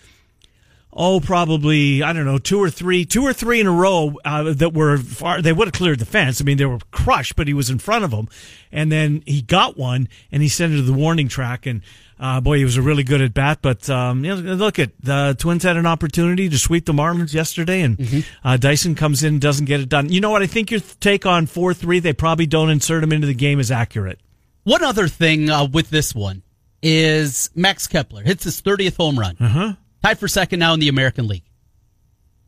Oh, 1.01 1.21
probably 1.21 2.03
I 2.03 2.13
don't 2.13 2.25
know 2.25 2.39
two 2.39 2.61
or 2.61 2.71
three, 2.71 3.05
two 3.05 3.23
or 3.23 3.33
three 3.33 3.61
in 3.61 3.69
a 3.69 3.73
row 3.73 4.15
uh, 4.25 4.53
that 4.55 4.75
were 4.75 4.99
far. 4.99 5.41
They 5.41 5.53
would 5.53 5.69
have 5.69 5.73
cleared 5.73 6.01
the 6.01 6.05
fence. 6.05 6.41
I 6.41 6.45
mean, 6.45 6.57
they 6.57 6.67
were 6.67 6.81
crushed, 6.91 7.37
but 7.37 7.47
he 7.47 7.55
was 7.55 7.71
in 7.71 7.79
front 7.79 8.05
of 8.05 8.11
them, 8.11 8.29
and 8.73 8.91
then 8.91 9.23
he 9.25 9.41
got 9.41 9.77
one 9.77 10.09
and 10.33 10.43
he 10.43 10.49
sent 10.49 10.73
it 10.73 10.77
to 10.79 10.83
the 10.83 10.93
warning 10.93 11.29
track. 11.29 11.67
And 11.67 11.83
uh, 12.19 12.41
boy, 12.41 12.59
he 12.59 12.65
was 12.65 12.77
a 12.77 12.83
really 12.83 13.05
good 13.05 13.21
at 13.21 13.33
bat. 13.33 13.61
But 13.63 13.89
um, 13.89 14.25
you 14.25 14.35
know, 14.35 14.55
look 14.55 14.81
at 14.81 14.91
the 15.01 15.37
Twins 15.39 15.63
had 15.63 15.77
an 15.77 15.87
opportunity 15.87 16.49
to 16.49 16.59
sweep 16.59 16.85
the 16.85 16.93
Marlins 16.93 17.33
yesterday, 17.33 17.83
and 17.83 18.25
uh, 18.43 18.57
Dyson 18.57 18.97
comes 18.97 19.23
in 19.23 19.35
and 19.35 19.41
doesn't 19.41 19.67
get 19.67 19.79
it 19.79 19.89
done. 19.89 20.09
You 20.11 20.21
know 20.21 20.31
what? 20.31 20.43
I 20.43 20.49
think 20.49 20.73
your 20.73 20.81
take 20.81 21.25
on 21.27 21.47
four 21.47 21.75
three. 21.75 22.01
They 22.01 22.13
probably 22.13 22.47
don't 22.47 22.71
insert 22.71 23.05
him 23.05 23.13
into 23.13 23.29
the 23.29 23.35
game 23.35 23.61
is 23.61 23.71
accurate. 23.71 24.19
One 24.65 24.83
other 24.83 25.07
thing 25.07 25.49
uh, 25.49 25.67
with 25.67 25.91
this 25.91 26.13
one 26.13 26.43
is 26.83 27.51
Max 27.55 27.87
Kepler 27.87 28.23
hits 28.23 28.45
his 28.45 28.61
30th 28.61 28.97
home 28.97 29.19
run. 29.19 29.37
Uh-huh. 29.41 29.73
Tied 30.03 30.19
for 30.19 30.29
second 30.29 30.59
now 30.61 30.75
in 30.75 30.81
the 30.81 30.89
American 30.89 31.27
League. 31.29 31.45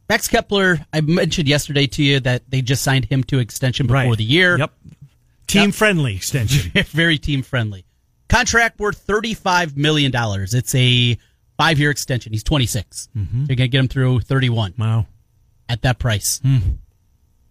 Max 0.09 0.27
Kepler, 0.29 0.85
I 0.93 1.01
mentioned 1.03 1.47
yesterday 1.49 1.87
to 1.89 2.03
you 2.03 2.21
that 2.21 2.43
they 2.49 2.63
just 2.63 2.83
signed 2.83 3.05
him 3.05 3.23
to 3.25 3.39
extension 3.39 3.87
before 3.87 3.95
Right. 4.03 4.17
the 4.19 4.25
year. 4.25 4.59
Yep. 4.59 4.73
Team 5.47 5.73
friendly 5.73 6.17
extension. 6.17 6.71
very 6.89 7.19
team 7.19 7.43
friendly. 7.43 7.85
Contract 8.29 8.79
worth 8.79 8.99
thirty-five 8.99 9.77
million 9.77 10.11
dollars. 10.13 10.55
It's 10.55 10.75
a 10.75 11.19
five-year 11.59 11.91
extension. 11.91 12.33
He's 12.33 12.43
26 12.45 13.09
Mm-hmm. 13.17 13.45
You're 13.49 13.57
gonna 13.57 13.69
get 13.69 13.79
him 13.81 13.89
through 13.89 14.21
thirty-one 14.21 14.75
wow. 14.79 15.07
at 15.69 15.83
that 15.83 15.99
price. 15.99 16.41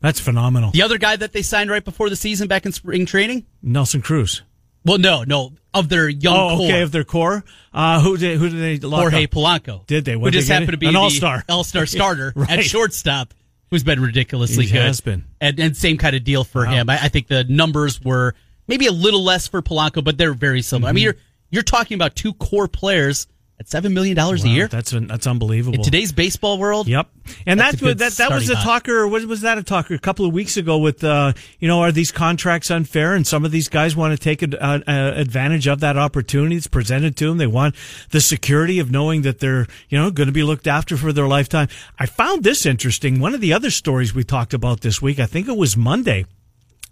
That's 0.02 0.20
phenomenal. 0.22 0.72
The 0.72 0.82
other 0.84 0.98
guy 0.98 1.18
that 1.18 1.34
they 1.34 1.42
signed 1.42 1.70
right 1.70 1.84
before 1.84 2.10
the 2.10 2.16
season 2.16 2.48
back 2.48 2.66
in 2.66 2.72
spring 2.72 3.06
training. 3.06 3.46
Nelson 3.62 4.02
Cruz. 4.02 4.42
Well, 4.86 4.98
no, 4.98 5.24
no, 5.24 5.54
of 5.74 5.90
their 5.90 6.08
young 6.10 6.36
Oh, 6.36 6.58
core. 6.58 6.66
okay. 6.68 6.82
Of 6.82 6.92
their 6.92 7.04
core, 7.04 7.44
uh, 7.74 8.02
who 8.02 8.18
did 8.18 8.38
who 8.40 8.50
did 8.50 8.60
they 8.82 8.88
lock 8.88 9.02
Jorge 9.02 9.26
up? 9.26 9.32
Polanco. 9.32 9.86
Did 9.88 10.06
they? 10.06 10.14
Who 10.14 10.32
just 10.32 10.48
they 10.48 10.54
happened 10.54 10.72
to 10.72 10.78
be 10.78 10.88
An 10.88 10.94
the 10.94 11.00
all-star. 11.00 11.44
all-star 11.50 11.86
starter 11.86 12.34
Right. 12.36 12.50
at 12.60 12.64
shortstop, 12.64 13.34
who's 13.70 13.84
been 13.84 14.02
ridiculously 14.02 14.66
He 14.66 14.72
good. 14.72 14.82
has 14.82 15.02
been. 15.02 15.26
and, 15.42 15.60
and 15.60 15.76
same 15.78 15.98
kind 15.98 16.16
of 16.16 16.24
deal 16.24 16.44
for 16.44 16.66
Wow. 16.66 16.72
him. 16.72 16.90
I, 16.90 16.96
I 17.04 17.08
think 17.10 17.28
the 17.28 17.44
numbers 17.44 18.02
were 18.02 18.36
maybe 18.68 18.88
a 18.88 18.92
little 18.92 19.24
less 19.24 19.48
for 19.48 19.62
Polanco, 19.62 20.04
but 20.04 20.18
they're 20.18 20.34
very 20.34 20.62
similar. 20.62 20.88
I 20.88 20.92
Mm-hmm. 20.92 20.96
mean, 20.96 21.04
you're 21.04 21.16
you're 21.52 21.64
talking 21.64 21.96
about 21.96 22.16
two 22.16 22.34
core 22.34 22.68
players 22.68 23.28
at 23.60 23.68
seven 23.68 23.94
million 23.94 24.16
dollars 24.16 24.44
a 24.46 24.50
year 24.50 24.68
That's 24.68 24.92
that's 24.92 25.28
unbelievable. 25.28 25.76
in 25.76 25.84
today's 25.84 26.14
baseball 26.14 26.58
world. 26.58 26.88
Yep, 26.88 27.08
and 27.46 27.60
That's 27.60 27.74
that's, 27.74 27.82
what 27.82 27.98
that 27.98 28.14
that 28.14 28.32
was 28.32 28.50
a 28.50 28.56
talker. 28.56 29.08
What 29.08 29.26
was 29.26 29.42
that 29.42 29.58
a 29.58 29.64
talker 29.64 29.94
a 29.94 30.00
couple 30.00 30.26
of 30.26 30.34
weeks 30.34 30.56
ago? 30.56 30.78
With 30.78 31.04
uh, 31.04 31.34
you 31.60 31.68
know, 31.68 31.82
are 31.82 31.92
these 31.92 32.12
contracts 32.12 32.72
unfair? 32.72 33.16
And 33.16 33.28
some 33.28 33.44
of 33.44 33.52
these 33.52 33.68
guys 33.68 33.96
want 33.96 34.18
to 34.18 34.24
take 34.24 34.42
ad, 34.42 34.56
uh, 34.56 34.80
uh, 34.88 35.14
advantage 35.16 35.68
of 35.68 35.82
that 35.82 35.98
opportunity 35.98 36.56
that's 36.56 36.68
presented 36.68 37.18
to 37.18 37.28
them. 37.28 37.38
They 37.38 37.48
want 37.48 37.76
the 38.12 38.22
security 38.22 38.80
of 38.80 38.92
knowing 38.92 39.24
that 39.24 39.40
they're 39.40 39.68
you 39.90 39.98
know 39.98 40.10
going 40.10 40.28
to 40.28 40.34
be 40.34 40.44
looked 40.44 40.68
after 40.68 40.96
for 40.96 41.12
their 41.12 41.28
lifetime. 41.28 41.68
I 41.98 42.06
found 42.06 42.44
this 42.44 42.66
interesting. 42.66 43.20
One 43.20 43.34
of 43.34 43.42
the 43.42 43.54
other 43.54 43.72
stories 43.72 44.16
we 44.16 44.24
talked 44.24 44.54
about 44.54 44.82
this 44.82 45.02
week, 45.02 45.20
I 45.20 45.26
think 45.26 45.48
it 45.48 45.58
was 45.58 45.76
Monday. 45.76 46.26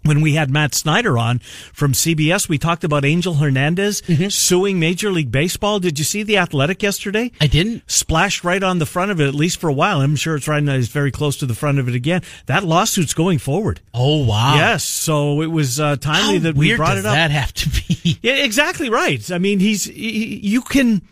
When 0.08 0.22
we 0.22 0.34
had 0.34 0.50
Matt 0.50 0.74
Snyder 0.74 1.18
on 1.18 1.38
from 1.72 1.92
CBS, 1.92 2.48
we 2.48 2.56
talked 2.56 2.82
about 2.82 3.04
Angel 3.04 3.34
Hernandez 3.34 4.00
Mm-hmm. 4.02 4.28
suing 4.28 4.80
Major 4.80 5.10
League 5.10 5.30
Baseball. 5.30 5.80
Did 5.80 5.98
you 5.98 6.04
see 6.04 6.22
the 6.22 6.38
Athletic 6.38 6.82
yesterday? 6.82 7.30
I 7.42 7.46
didn't. 7.46 7.82
splashed 7.90 8.42
right 8.42 8.62
on 8.62 8.78
the 8.78 8.86
front 8.86 9.10
of 9.10 9.20
it, 9.20 9.28
at 9.28 9.34
least 9.34 9.60
for 9.60 9.68
a 9.68 9.72
while. 9.72 10.00
I'm 10.00 10.16
sure 10.16 10.34
it's 10.36 10.48
right 10.48 10.62
now. 10.62 10.74
It's 10.74 10.88
very 10.88 11.10
close 11.10 11.36
to 11.38 11.46
the 11.46 11.54
front 11.54 11.78
of 11.78 11.88
it 11.88 11.94
again. 11.94 12.22
That 12.46 12.64
lawsuit's 12.64 13.12
going 13.12 13.38
forward. 13.38 13.80
Oh 13.92 14.24
wow! 14.24 14.54
Yes, 14.56 14.82
so 14.84 15.42
it 15.42 15.48
was 15.50 15.78
uh, 15.78 15.96
timely 15.96 16.38
How 16.38 16.42
that 16.44 16.54
we 16.54 16.74
brought 16.74 16.96
it 16.96 17.04
up. 17.04 17.14
that 17.14 17.30
have 17.30 17.52
to 17.54 17.68
be? 17.68 18.18
Yeah, 18.22 18.32
exactly 18.36 18.88
right. 18.88 19.30
I 19.30 19.36
mean, 19.38 19.60
he's 19.60 19.84
he, 19.84 20.36
you 20.38 20.62
can 20.62 21.02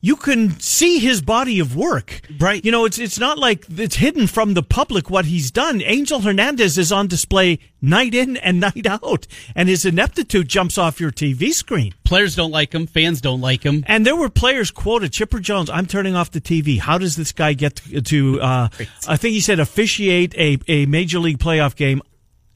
you 0.00 0.14
can 0.14 0.58
see 0.60 0.98
his 0.98 1.20
body 1.20 1.58
of 1.58 1.74
work. 1.74 2.20
Right. 2.38 2.64
You 2.64 2.70
know, 2.70 2.84
it's 2.84 2.98
it's 2.98 3.18
not 3.18 3.38
like 3.38 3.64
it's 3.68 3.96
hidden 3.96 4.26
from 4.26 4.54
the 4.54 4.62
public 4.62 5.10
what 5.10 5.24
he's 5.24 5.50
done. 5.50 5.82
Angel 5.82 6.20
Hernandez 6.20 6.78
is 6.78 6.92
on 6.92 7.08
display 7.08 7.58
night 7.82 8.14
in 8.14 8.36
and 8.36 8.60
night 8.60 8.86
out, 8.86 9.26
and 9.54 9.68
his 9.68 9.84
ineptitude 9.84 10.48
jumps 10.48 10.78
off 10.78 11.00
your 11.00 11.10
TV 11.10 11.52
screen. 11.52 11.94
Players 12.04 12.36
don't 12.36 12.52
like 12.52 12.72
him. 12.72 12.86
Fans 12.86 13.20
don't 13.20 13.40
like 13.40 13.64
him. 13.64 13.84
And 13.86 14.06
there 14.06 14.16
were 14.16 14.28
players 14.28 14.70
quoted. 14.70 15.12
Chipper 15.12 15.40
Jones, 15.40 15.68
I'm 15.68 15.86
turning 15.86 16.14
off 16.14 16.30
the 16.30 16.40
TV. 16.40 16.78
How 16.78 16.98
does 16.98 17.16
this 17.16 17.32
guy 17.32 17.52
get 17.52 17.76
to, 17.76 18.00
to 18.00 18.40
uh, 18.40 18.68
I 19.06 19.16
think 19.16 19.34
he 19.34 19.40
said, 19.40 19.60
officiate 19.60 20.34
a, 20.36 20.58
a 20.68 20.86
major 20.86 21.18
league 21.18 21.38
playoff 21.38 21.76
game, 21.76 22.02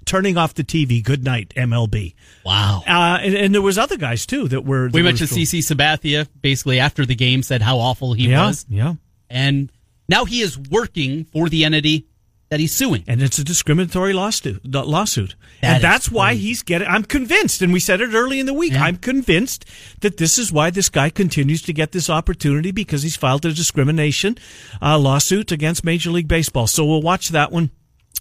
turning 0.05 0.37
off 0.37 0.55
the 0.55 0.65
TV. 0.65 1.03
Good 1.03 1.25
night, 1.25 1.53
MLB. 1.57 2.15
Wow. 2.45 2.83
Uh, 2.87 3.19
and, 3.23 3.35
and 3.35 3.55
there 3.55 3.63
was 3.63 3.79
other 3.79 3.97
guys 3.97 4.27
too 4.27 4.49
that 4.49 4.63
were. 4.65 4.87
that 4.89 4.95
We 4.95 5.03
mentioned 5.03 5.31
CC 5.31 5.59
Sabathia 5.61 6.29
basically 6.41 6.79
after 6.81 7.05
the 7.07 7.15
game 7.15 7.43
said 7.43 7.63
how 7.63 7.79
awful 7.79 8.13
he 8.15 8.29
Yeah, 8.29 8.47
was, 8.47 8.67
yeah. 8.69 8.95
and 9.31 9.71
now 10.09 10.25
he 10.25 10.41
is 10.41 10.59
working 10.59 11.25
for 11.25 11.49
the 11.49 11.65
entity 11.65 12.07
that 12.51 12.61
he's 12.61 12.73
suing. 12.75 13.03
And 13.07 13.23
it's 13.23 13.39
a 13.39 13.45
discriminatory 13.45 14.13
lawsuit. 14.13 14.61
lawsuit. 14.67 15.37
That 15.63 15.77
and 15.77 15.85
that's 15.85 16.11
why 16.11 16.33
crazy. 16.33 16.43
he's 16.49 16.63
getting, 16.63 16.87
I'm 16.87 17.03
convinced, 17.05 17.63
and 17.63 17.73
we 17.73 17.81
said 17.81 18.03
it 18.03 18.13
early 18.13 18.41
in 18.41 18.45
the 18.45 18.53
week, 18.53 18.73
Yeah. 18.75 18.85
I'm 18.85 18.97
convinced 18.97 19.65
that 20.01 20.19
this 20.19 20.39
is 20.39 20.53
why 20.53 20.69
this 20.69 20.91
guy 20.91 21.09
continues 21.09 21.63
to 21.63 21.73
get 21.73 21.93
this 21.93 22.11
opportunity 22.11 22.71
because 22.71 23.03
he's 23.05 23.17
filed 23.17 23.47
a 23.47 23.55
discrimination 23.55 24.37
uh, 24.83 24.99
lawsuit 24.99 25.51
against 25.51 25.83
Major 25.83 26.11
League 26.11 26.29
Baseball. 26.29 26.67
So 26.67 26.85
we'll 26.85 27.01
watch 27.01 27.31
that 27.31 27.53
one. 27.53 27.71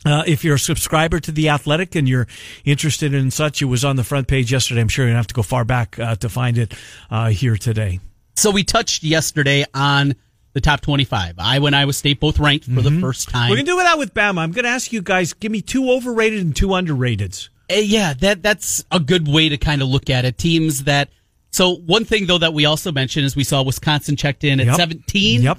Uh, 0.06 0.24
if 0.26 0.44
you're 0.44 0.56
a 0.56 0.60
subscriber 0.60 1.20
to 1.20 1.32
The 1.32 1.50
Athletic 1.50 1.96
and 1.96 2.10
you're 2.10 2.28
interested 2.66 3.14
in 3.14 3.30
such, 3.30 3.62
it 3.62 3.66
was 3.66 3.86
on 3.86 3.96
the 3.98 4.04
front 4.04 4.28
page 4.28 4.52
yesterday. 4.52 4.82
I'm 4.82 4.88
sure 4.88 5.06
you're 5.06 5.10
going 5.12 5.16
to 5.16 5.20
have 5.20 5.28
to 5.28 5.34
go 5.36 5.44
far 5.44 5.64
back 5.64 6.00
uh, 6.00 6.16
to 6.16 6.30
find 6.30 6.58
it 6.58 6.74
uh, 7.12 7.30
here 7.30 7.56
today. 7.56 8.00
So 8.36 8.50
we 8.50 8.64
touched 8.64 9.04
yesterday 9.04 9.66
on 9.74 10.16
the 10.54 10.62
top 10.62 10.82
25. 10.82 11.36
Iowa 11.38 11.68
and 11.68 11.76
Iowa 11.76 11.94
State 11.94 12.20
both 12.20 12.40
ranked 12.40 12.66
for 12.66 12.82
the 12.82 13.00
first 13.00 13.30
time. 13.30 13.50
We're 13.50 13.58
going 13.58 13.66
to 13.68 13.72
do 13.74 13.78
that 13.78 14.00
with 14.00 14.14
Bama. 14.14 14.40
I'm 14.40 14.52
going 14.52 14.64
to 14.64 14.70
ask 14.72 14.92
you 14.92 15.02
guys, 15.02 15.34
give 15.34 15.52
me 15.52 15.62
two 15.62 15.92
overrated 15.92 16.42
and 16.42 16.56
two 16.56 16.70
underrateds. 16.70 17.50
Uh, 17.72 17.76
yeah, 17.76 18.14
that 18.16 18.42
that's 18.44 18.84
a 18.92 19.00
good 19.00 19.28
way 19.28 19.50
to 19.50 19.58
kind 19.58 19.82
of 19.82 19.88
look 19.88 20.10
at 20.10 20.26
it. 20.26 20.38
Teams 20.38 20.86
that. 20.86 21.10
So 21.52 21.76
one 21.76 22.06
thing 22.06 22.26
though 22.26 22.38
that 22.40 22.54
we 22.54 22.66
also 22.66 22.92
mentioned 22.92 23.26
is 23.26 23.36
we 23.36 23.44
saw 23.44 23.62
Wisconsin 23.62 24.16
checked 24.16 24.44
in 24.44 24.60
at 24.60 24.66
Yep. 24.66 24.76
17. 24.78 25.42
Yep. 25.42 25.58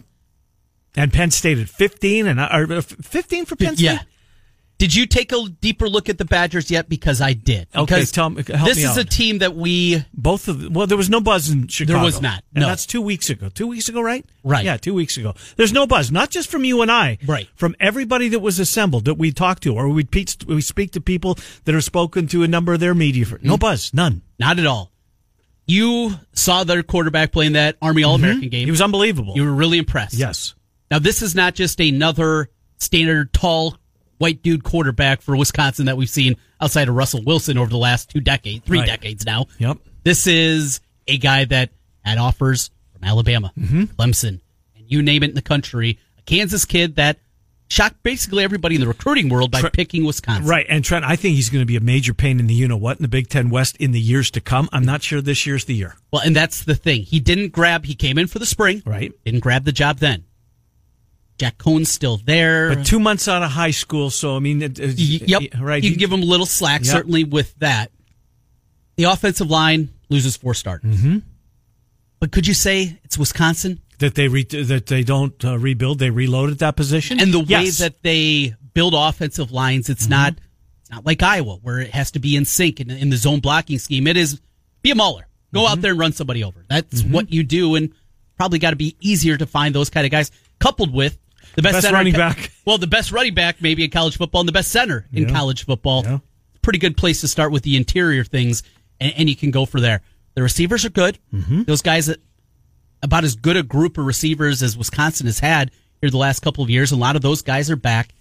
And 0.96 1.12
Penn 1.12 1.30
State 1.30 1.58
at 1.58 1.68
15 1.68 2.26
and 2.26 2.38
or 2.40 2.78
uh, 2.78 2.80
15 2.82 3.44
for 3.46 3.56
Penn 3.56 3.76
State. 3.76 3.84
Yeah. 3.84 3.98
Did 4.82 4.96
you 4.96 5.06
take 5.06 5.30
a 5.30 5.48
deeper 5.60 5.88
look 5.88 6.08
at 6.08 6.18
the 6.18 6.24
Badgers 6.24 6.68
yet? 6.68 6.88
Because 6.88 7.20
I 7.20 7.34
did. 7.34 7.68
Okay, 7.72 8.04
tell 8.06 8.30
me- 8.30 8.42
this 8.42 8.76
me 8.78 8.82
is 8.82 8.90
out. 8.90 8.98
a 8.98 9.04
team 9.04 9.38
that 9.38 9.54
we 9.54 10.04
Both 10.12 10.48
of 10.48 10.74
well, 10.74 10.88
there 10.88 10.96
was 10.98 11.08
no 11.08 11.20
buzz 11.20 11.50
in 11.50 11.68
Chicago. 11.68 11.98
There 11.98 12.04
was 12.04 12.20
not, 12.20 12.42
and 12.52 12.62
no. 12.62 12.68
that's 12.68 12.84
two 12.84 13.00
weeks 13.00 13.30
ago. 13.30 13.48
Two 13.48 13.68
weeks 13.68 13.88
ago, 13.88 14.00
right? 14.02 14.26
Right. 14.42 14.64
Yeah, 14.64 14.78
two 14.78 14.92
weeks 14.92 15.16
ago. 15.16 15.34
There's 15.56 15.72
no 15.72 15.86
buzz, 15.86 16.10
not 16.10 16.30
just 16.30 16.50
from 16.50 16.64
you 16.64 16.82
and 16.82 16.90
I. 16.90 17.18
Right. 17.24 17.48
From 17.54 17.76
everybody 17.78 18.28
that 18.30 18.40
was 18.40 18.58
assembled 18.58 19.04
that 19.04 19.14
we 19.14 19.30
talked 19.30 19.62
to, 19.62 19.74
or 19.76 19.88
we 19.88 20.04
we 20.48 20.60
speak 20.60 20.90
to 20.92 21.00
people 21.00 21.38
that 21.64 21.76
are 21.76 21.80
spoken 21.80 22.26
to 22.26 22.42
a 22.42 22.48
number 22.48 22.72
of 22.72 22.80
their 22.80 22.94
media. 22.94 23.24
For, 23.24 23.36
Mm-hmm. 23.38 23.46
no 23.46 23.56
buzz, 23.58 23.94
none. 23.94 24.22
not 24.40 24.58
at 24.58 24.66
all. 24.66 24.90
You 25.66 26.14
saw 26.32 26.64
their 26.64 26.82
quarterback 26.82 27.30
playing 27.30 27.52
that 27.52 27.76
Army 27.80 28.02
All 28.02 28.16
American 28.16 28.48
game. 28.48 28.64
He 28.64 28.70
was 28.72 28.82
unbelievable. 28.82 29.34
you 29.36 29.44
were 29.44 29.52
really 29.52 29.78
impressed. 29.78 30.14
yes. 30.14 30.54
Now 30.90 30.98
this 30.98 31.22
is 31.22 31.36
not 31.36 31.54
just 31.54 31.80
another 31.80 32.50
standard 32.78 33.32
tall 33.32 33.76
white 34.22 34.40
dude 34.42 34.62
quarterback 34.62 35.20
for 35.20 35.36
Wisconsin 35.36 35.86
that 35.86 35.96
we've 35.96 36.08
seen 36.08 36.36
outside 36.60 36.88
of 36.88 36.94
Russell 36.94 37.22
Wilson 37.24 37.58
over 37.58 37.68
the 37.68 37.76
last 37.76 38.08
two 38.08 38.20
decades, 38.20 38.64
three 38.64 38.78
Right. 38.78 38.86
decades 38.86 39.26
now. 39.26 39.46
Yep. 39.58 39.78
This 40.04 40.26
is 40.28 40.80
a 41.08 41.18
guy 41.18 41.44
that 41.46 41.70
had 42.04 42.18
offers 42.18 42.70
from 42.92 43.02
Alabama, 43.02 43.52
Mm-hmm. 43.58 43.82
Clemson, 43.84 44.40
and 44.76 44.84
you 44.86 45.02
name 45.02 45.22
it 45.24 45.30
in 45.30 45.34
the 45.34 45.42
country. 45.42 45.98
A 46.18 46.22
Kansas 46.22 46.64
kid 46.64 46.94
that 46.96 47.18
shocked 47.68 48.02
basically 48.02 48.44
everybody 48.44 48.74
in 48.76 48.80
the 48.80 48.86
recruiting 48.86 49.28
world 49.28 49.50
by 49.50 49.60
Tre- 49.60 49.70
picking 49.70 50.04
Wisconsin. 50.04 50.46
Right, 50.46 50.66
and 50.68 50.84
Trent, 50.84 51.04
I 51.04 51.16
think 51.16 51.34
he's 51.34 51.48
going 51.50 51.62
to 51.62 51.66
be 51.66 51.76
a 51.76 51.80
major 51.80 52.14
pain 52.14 52.38
in 52.38 52.46
the 52.46 52.54
you 52.54 52.68
know 52.68 52.76
what 52.76 52.98
in 52.98 53.02
the 53.02 53.08
Big 53.08 53.28
Ten 53.28 53.48
West 53.50 53.76
in 53.78 53.90
the 53.92 54.00
years 54.00 54.30
to 54.32 54.40
come. 54.40 54.68
I'm 54.72 54.84
not 54.84 55.02
sure 55.02 55.20
this 55.20 55.46
year's 55.46 55.64
the 55.64 55.74
year. 55.74 55.96
Well, 56.12 56.22
and 56.24 56.36
that's 56.36 56.62
the 56.64 56.74
thing. 56.76 57.02
He 57.02 57.18
didn't 57.18 57.48
grab. 57.50 57.86
He 57.86 57.94
came 57.96 58.18
in 58.18 58.26
for 58.28 58.38
the 58.38 58.46
spring. 58.46 58.82
Right. 58.86 59.12
Didn't 59.24 59.40
grab 59.40 59.64
the 59.64 59.72
job 59.72 59.98
then. 59.98 60.24
Jack 61.42 61.58
Coan's 61.58 61.90
still 61.90 62.18
there. 62.18 62.74
But 62.74 62.86
two 62.86 63.00
months 63.00 63.26
out 63.26 63.42
of 63.42 63.50
high 63.50 63.72
school, 63.72 64.10
so 64.10 64.36
I 64.36 64.38
mean, 64.38 64.62
it, 64.62 64.78
it- 64.78 64.98
yep. 64.98 65.42
right. 65.60 65.82
You 65.82 65.90
can 65.90 65.98
give 65.98 66.12
him 66.12 66.22
a 66.22 66.26
little 66.26 66.46
slack, 66.46 66.82
Yep. 66.84 66.90
certainly 66.92 67.24
with 67.24 67.52
that. 67.58 67.90
The 68.96 69.04
offensive 69.04 69.50
line 69.50 69.88
loses 70.08 70.36
four 70.36 70.54
starters. 70.54 70.96
Mm-hmm. 70.96 71.18
But 72.20 72.30
could 72.30 72.46
you 72.46 72.54
say 72.54 72.98
it's 73.04 73.18
Wisconsin? 73.18 73.80
that 73.98 74.14
they 74.16 74.26
re- 74.26 74.42
that 74.44 74.86
they 74.86 75.02
don't 75.04 75.44
uh, 75.44 75.56
rebuild, 75.58 75.98
they 76.00 76.10
reload 76.10 76.50
at 76.50 76.58
that 76.58 76.74
position, 76.76 77.20
And 77.20 77.32
the 77.32 77.38
way 77.38 77.46
Yes. 77.48 77.74
Mm-hmm. 77.76 77.82
that 77.84 78.02
they 78.02 78.54
build 78.74 78.94
offensive 78.96 79.52
lines, 79.52 79.88
it's 79.88 80.08
not 80.08 80.34
it's 80.80 80.90
not 80.90 81.06
like 81.06 81.22
Iowa 81.22 81.56
where 81.62 81.78
it 81.80 81.90
has 81.90 82.10
to 82.12 82.18
be 82.18 82.34
in 82.36 82.44
sync 82.44 82.80
in, 82.80 82.90
in 82.90 83.10
the 83.10 83.16
zone 83.16 83.38
blocking 83.40 83.78
scheme. 83.78 84.06
It 84.08 84.16
is 84.16 84.40
be 84.82 84.90
a 84.90 84.94
mauler. 84.94 85.26
Go 85.54 85.60
Mm-hmm. 85.60 85.72
out 85.72 85.80
there 85.82 85.90
and 85.92 86.00
run 86.00 86.12
somebody 86.12 86.42
over. 86.44 86.64
That's 86.68 87.02
what 87.02 87.32
you 87.32 87.42
do, 87.44 87.74
and 87.76 87.92
probably 88.36 88.58
got 88.58 88.70
to 88.70 88.76
be 88.76 88.96
easier 89.00 89.36
to 89.36 89.46
find 89.46 89.72
those 89.74 89.88
kind 89.90 90.04
of 90.04 90.10
guys. 90.10 90.30
Coupled 90.58 90.92
with 90.92 91.16
the 91.54 91.62
best, 91.62 91.74
Best 91.74 91.82
center 91.86 91.96
running 91.96 92.12
back. 92.14 92.50
Well, 92.64 92.78
the 92.78 92.86
best 92.86 93.12
running 93.12 93.34
back 93.34 93.60
maybe 93.60 93.84
in 93.84 93.90
college 93.90 94.16
football, 94.16 94.40
and 94.42 94.48
the 94.48 94.52
best 94.52 94.70
center 94.70 95.06
in 95.12 95.24
Yeah. 95.28 95.34
college 95.34 95.64
football. 95.64 96.02
Yeah. 96.04 96.18
Pretty 96.62 96.78
good 96.78 96.96
place 96.96 97.20
to 97.22 97.28
start 97.28 97.50
with 97.52 97.62
the 97.64 97.76
interior 97.76 98.24
things, 98.24 98.62
and, 99.00 99.12
and 99.16 99.28
you 99.28 99.34
can 99.36 99.50
go 99.50 99.66
for 99.66 99.80
there. 99.80 100.00
The 100.34 100.42
receivers 100.42 100.84
are 100.84 100.90
good. 100.90 101.18
Mm-hmm. 101.34 101.64
Those 101.64 101.82
guys 101.82 102.06
that 102.06 102.20
about 103.02 103.24
as 103.24 103.34
good 103.34 103.56
a 103.56 103.62
group 103.62 103.98
of 103.98 104.06
receivers 104.06 104.62
as 104.62 104.78
Wisconsin 104.78 105.26
has 105.26 105.40
had 105.40 105.70
here 106.00 106.08
the 106.10 106.16
last 106.18 106.40
couple 106.40 106.62
of 106.62 106.70
years. 106.70 106.92
A 106.92 106.96
lot 106.96 107.16
of 107.16 107.22
those 107.22 107.42
guys 107.42 107.68
are 107.70 107.76
back. 107.76 108.14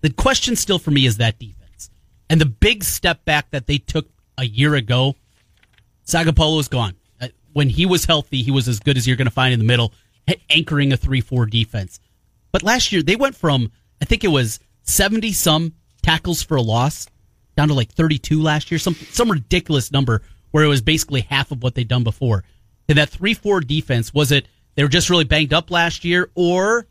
The 0.00 0.10
question 0.10 0.56
still 0.56 0.78
for 0.78 0.90
me 0.90 1.04
is 1.06 1.18
that 1.18 1.38
defense. 1.38 1.90
And 2.30 2.40
the 2.40 2.46
big 2.46 2.82
step 2.84 3.24
back 3.26 3.50
that 3.50 3.66
they 3.66 3.76
took 3.78 4.08
a 4.38 4.44
year 4.46 4.74
ago, 4.74 5.14
Sagapolo 6.06 6.58
is 6.60 6.68
gone. 6.68 6.94
Uh, 7.20 7.28
When 7.52 7.68
he 7.68 7.86
was 7.86 8.04
healthy, 8.06 8.42
he 8.42 8.50
was 8.50 8.66
as 8.66 8.80
good 8.80 8.96
as 8.96 9.06
you're 9.06 9.16
going 9.16 9.26
to 9.26 9.30
find 9.34 9.52
in 9.52 9.58
the 9.58 9.64
middle, 9.66 9.92
anchoring 10.50 10.92
a 10.92 10.96
3 10.96 11.20
4 11.20 11.46
defense. 11.46 12.00
But 12.54 12.62
last 12.62 12.92
year, 12.92 13.02
they 13.02 13.16
went 13.16 13.34
from, 13.34 13.72
I 14.00 14.04
think 14.04 14.22
it 14.22 14.28
was 14.28 14.60
70 14.84 15.32
some 15.32 15.72
tackles 16.02 16.40
for 16.40 16.54
a 16.54 16.62
loss 16.62 17.08
down 17.56 17.66
to 17.66 17.74
like 17.74 17.90
32 17.90 18.40
last 18.40 18.70
year, 18.70 18.78
some, 18.78 18.94
some 18.94 19.28
ridiculous 19.28 19.90
number 19.90 20.22
where 20.52 20.62
it 20.62 20.68
was 20.68 20.80
basically 20.80 21.22
half 21.22 21.50
of 21.50 21.64
what 21.64 21.74
they'd 21.74 21.88
done 21.88 22.04
before. 22.04 22.44
And 22.88 22.96
that 22.96 23.10
3 23.10 23.34
4 23.34 23.60
defense, 23.62 24.14
was 24.14 24.30
it 24.30 24.46
they 24.76 24.84
were 24.84 24.88
just 24.88 25.10
really 25.10 25.24
banged 25.24 25.52
up 25.52 25.72
last 25.72 26.04
year, 26.04 26.30
or 26.36 26.86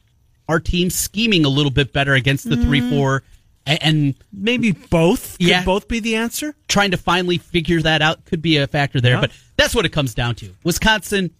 our 0.50 0.60
team 0.60 0.89
scheming 0.89 1.46
a 1.46 1.50
little 1.50 1.72
bit 1.72 1.93
better 1.93 2.13
against 2.13 2.50
the 2.50 2.58
3 2.58 2.89
4 2.89 3.22
mm-hmm. 3.22 3.75
and 3.79 4.15
maybe 4.34 4.74
both. 4.74 5.38
Could 5.38 5.48
Yeah. 5.48 5.63
both 5.63 5.88
be 5.88 6.01
the 6.01 6.17
answer. 6.17 6.55
trying 6.67 6.91
to 6.91 6.98
finally 6.98 7.38
figure 7.38 7.82
that 7.84 8.01
out 8.01 8.25
could 8.25 8.41
be 8.41 8.58
a 8.58 8.67
factor 8.67 9.00
there. 9.00 9.13
Yeah. 9.13 9.22
But 9.22 9.32
that's 9.55 9.74
what 9.74 9.86
it 9.86 9.93
comes 9.93 10.13
down 10.13 10.36
to. 10.36 10.53
Wisconsin, 10.65 11.32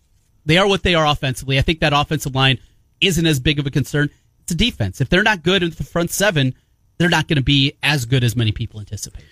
they 0.46 0.58
are 0.58 0.66
what 0.66 0.84
they 0.84 0.96
are 0.96 1.06
offensively. 1.06 1.60
I 1.60 1.62
think 1.62 1.82
that 1.82 1.92
offensive 1.92 2.34
line 2.34 2.60
isn't 3.06 3.26
as 3.26 3.40
big 3.40 3.60
of 3.60 3.66
a 3.68 3.72
concern. 3.72 4.10
It's 4.44 4.52
a 4.52 4.56
defense. 4.56 5.00
If 5.02 5.10
they're 5.10 5.24
not 5.24 5.44
good 5.44 5.64
in 5.64 5.70
the 5.72 5.84
front 5.84 6.12
seven, 6.12 6.54
they're 6.98 7.10
not 7.10 7.28
going 7.28 7.38
to 7.38 7.44
be 7.44 7.74
as 7.82 8.06
good 8.06 8.24
as 8.24 8.36
many 8.36 8.52
people 8.52 8.80
anticipate. 8.80 9.24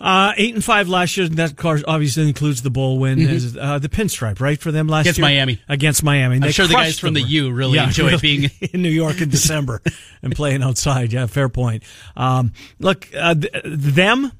Uh, 0.00 0.32
eight 0.36 0.54
and 0.54 0.64
five 0.64 0.88
last 0.88 1.16
year. 1.16 1.26
and 1.26 1.36
That 1.36 1.56
course 1.56 1.84
obviously 1.86 2.26
includes 2.26 2.62
the 2.62 2.70
bowl 2.70 2.98
win, 2.98 3.20
is, 3.20 3.56
uh, 3.56 3.78
the 3.78 3.88
pinstripe, 3.88 4.40
right 4.40 4.58
for 4.60 4.72
them 4.72 4.88
last 4.88 5.04
Against 5.04 5.18
year 5.18 5.24
Miami. 5.26 5.62
Against 5.68 6.02
Miami, 6.02 6.36
I'm 6.42 6.50
sure 6.50 6.66
the 6.66 6.74
guys 6.74 6.98
from 6.98 7.14
the 7.14 7.20
U 7.22 7.52
really 7.52 7.78
enjoy 7.78 8.18
being- 8.18 8.50
in 8.60 8.82
New 8.82 8.88
York 8.90 9.20
in 9.20 9.28
December 9.28 9.80
and 10.22 10.34
playing 10.34 10.62
outside. 10.62 11.12
Yeah, 11.12 11.26
fair 11.26 11.48
point. 11.48 11.84
Um, 12.16 12.52
look, 12.80 13.08
uh, 13.16 13.34
th- 13.36 13.52
them, 13.64 14.32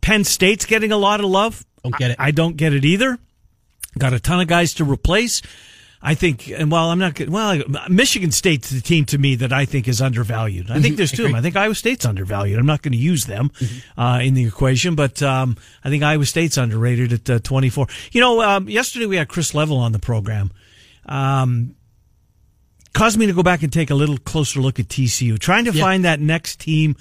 Penn 0.00 0.22
State's 0.24 0.64
getting 0.66 0.92
a 0.92 0.96
lot 0.98 1.18
of 1.20 1.26
love. 1.26 1.64
Don't 1.82 1.96
get 1.96 2.12
it. 2.12 2.16
I, 2.20 2.28
I 2.28 2.30
don't 2.30 2.56
get 2.56 2.72
it 2.72 2.84
either. 2.84 3.18
Got 3.98 4.12
a 4.12 4.20
ton 4.20 4.40
of 4.40 4.46
guys 4.46 4.74
to 4.74 4.84
replace. 4.84 5.42
I 6.02 6.14
think, 6.14 6.48
and 6.48 6.70
while 6.70 6.88
I'm 6.88 6.98
not 6.98 7.14
good, 7.14 7.28
well, 7.28 7.62
Michigan 7.90 8.30
State's 8.30 8.70
the 8.70 8.80
team 8.80 9.04
to 9.06 9.18
me 9.18 9.34
that 9.34 9.52
I 9.52 9.66
think 9.66 9.86
is 9.86 10.00
undervalued. 10.00 10.70
I 10.70 10.80
think 10.80 10.96
there's 10.96 11.12
two 11.12 11.24
of 11.24 11.28
them. 11.28 11.36
I 11.36 11.42
think 11.42 11.56
Iowa 11.56 11.74
State's 11.74 12.06
undervalued. 12.06 12.58
I'm 12.58 12.64
not 12.64 12.80
going 12.80 12.92
to 12.92 12.98
use 12.98 13.26
them 13.26 13.50
uh, 13.98 14.20
in 14.22 14.32
the 14.32 14.44
equation, 14.46 14.94
but 14.94 15.22
um, 15.22 15.58
I 15.84 15.90
think 15.90 16.02
Iowa 16.02 16.24
State's 16.24 16.56
underrated 16.56 17.12
at 17.12 17.28
uh, 17.28 17.38
24. 17.40 17.86
You 18.12 18.22
know, 18.22 18.40
um, 18.40 18.66
yesterday 18.68 19.04
we 19.04 19.16
had 19.16 19.28
Chris 19.28 19.52
Level 19.54 19.76
on 19.76 19.92
the 19.92 19.98
program. 19.98 20.50
Um, 21.04 21.74
caused 22.94 23.18
me 23.18 23.26
to 23.26 23.32
go 23.34 23.42
back 23.42 23.62
and 23.62 23.70
take 23.72 23.90
a 23.90 23.94
little 23.94 24.16
closer 24.16 24.60
look 24.60 24.80
at 24.80 24.88
TCU, 24.88 25.38
trying 25.38 25.66
to 25.66 25.72
Yeah. 25.72 25.82
find 25.82 26.04
that 26.06 26.18
next 26.18 26.60
team. 26.60 26.96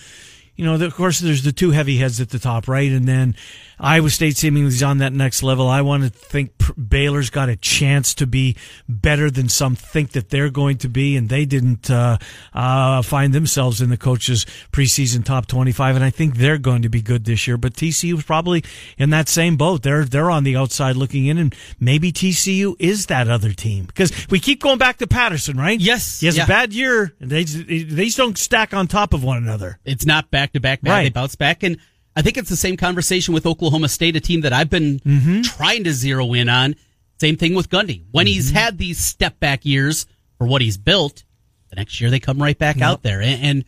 You 0.60 0.66
know, 0.66 0.78
the- 0.78 0.88
of 0.88 0.94
course, 0.94 1.20
there's 1.20 1.44
the 1.44 1.54
two 1.54 1.72
heavy 1.72 1.96
heads 1.96 2.20
at 2.20 2.32
the 2.32 2.38
top, 2.38 2.68
right? 2.68 2.92
And 2.92 3.08
then 3.08 3.34
Iowa 3.80 4.10
State 4.10 4.36
seemingly 4.36 4.68
is 4.68 4.84
on 4.84 4.98
that 4.98 5.14
next 5.14 5.42
level. 5.42 5.70
I 5.70 5.82
want 5.82 6.04
to 6.04 6.10
think 6.10 6.52
Baylor's 6.76 7.30
got 7.30 7.48
a 7.48 7.56
chance 7.56 8.14
to 8.16 8.28
be 8.28 8.58
better 8.88 9.32
than 9.32 9.48
some 9.48 9.76
think 9.76 10.12
that 10.12 10.30
they're 10.30 10.50
going 10.50 10.78
to 10.80 10.90
be, 10.90 11.16
and 11.16 11.30
they 11.30 11.46
didn't 11.46 11.90
uh, 11.90 12.18
uh, 12.54 13.02
find 13.02 13.34
themselves 13.34 13.80
in 13.80 13.90
the 13.90 13.96
coaches' 13.96 14.46
preseason 14.74 15.24
top 15.24 15.48
25, 15.48 15.96
and 15.96 16.04
I 16.04 16.10
think 16.10 16.36
they're 16.36 16.58
going 16.58 16.82
to 16.82 16.90
be 16.90 17.02
good 17.02 17.24
this 17.24 17.48
year. 17.48 17.58
But 17.58 17.74
TCU 17.74 18.18
is 18.18 18.24
probably 18.26 18.64
in 18.98 19.12
that 19.12 19.30
same 19.30 19.56
boat. 19.56 19.82
They're 19.84 20.04
they're 20.04 20.30
on 20.30 20.44
the 20.44 20.58
outside 20.58 20.98
looking 20.98 21.28
in, 21.28 21.38
and 21.38 21.56
maybe 21.80 22.12
TCU 22.12 22.76
is 22.80 23.06
that 23.06 23.30
other 23.30 23.54
team 23.54 23.86
because 23.86 24.12
we 24.30 24.42
keep 24.42 24.62
going 24.62 24.78
back 24.78 24.98
to 24.98 25.08
Patterson, 25.08 25.58
right? 25.58 25.80
Yes, 25.80 26.20
he 26.20 26.26
has 26.26 26.36
yeah. 26.36 26.44
a 26.44 26.48
bad 26.48 26.74
year. 26.74 27.14
and 27.22 27.30
They 27.30 27.46
they 27.46 28.06
just 28.06 28.18
don't 28.18 28.38
stack 28.38 28.74
on 28.74 28.88
top 28.88 29.14
of 29.14 29.24
one 29.24 29.38
another. 29.38 29.80
It's 29.86 30.06
not 30.06 30.30
back 30.30 30.49
to 30.54 30.60
back 30.60 30.82
bad. 30.82 30.92
Right. 30.92 31.04
They 31.04 31.10
bounce 31.10 31.36
back. 31.36 31.64
And 31.64 31.78
I 32.16 32.22
think 32.22 32.38
it's 32.38 32.50
the 32.50 32.56
same 32.56 32.78
conversation 32.78 33.34
with 33.34 33.46
Oklahoma 33.46 33.88
State, 33.90 34.16
a 34.16 34.20
team 34.20 34.42
that 34.42 34.54
I've 34.54 34.70
been 34.70 35.00
Mm-hmm. 35.00 35.42
trying 35.42 35.84
to 35.86 35.94
zero 35.94 36.34
in 36.34 36.50
on. 36.50 36.76
Same 37.20 37.36
thing 37.38 37.54
with 37.56 37.70
Gundy. 37.70 38.04
When 38.12 38.28
he's 38.28 38.48
Mm-hmm. 38.50 38.58
had 38.58 38.78
these 38.78 39.00
step 39.00 39.40
back 39.40 39.66
years 39.66 40.06
for 40.38 40.48
what 40.48 40.62
he's 40.62 40.78
built, 40.78 41.24
the 41.70 41.76
next 41.76 42.00
year 42.02 42.10
they 42.10 42.20
come 42.20 42.42
right 42.42 42.58
back 42.58 42.82
out 42.82 43.04
there. 43.04 43.22
And, 43.22 43.44
and 43.44 43.66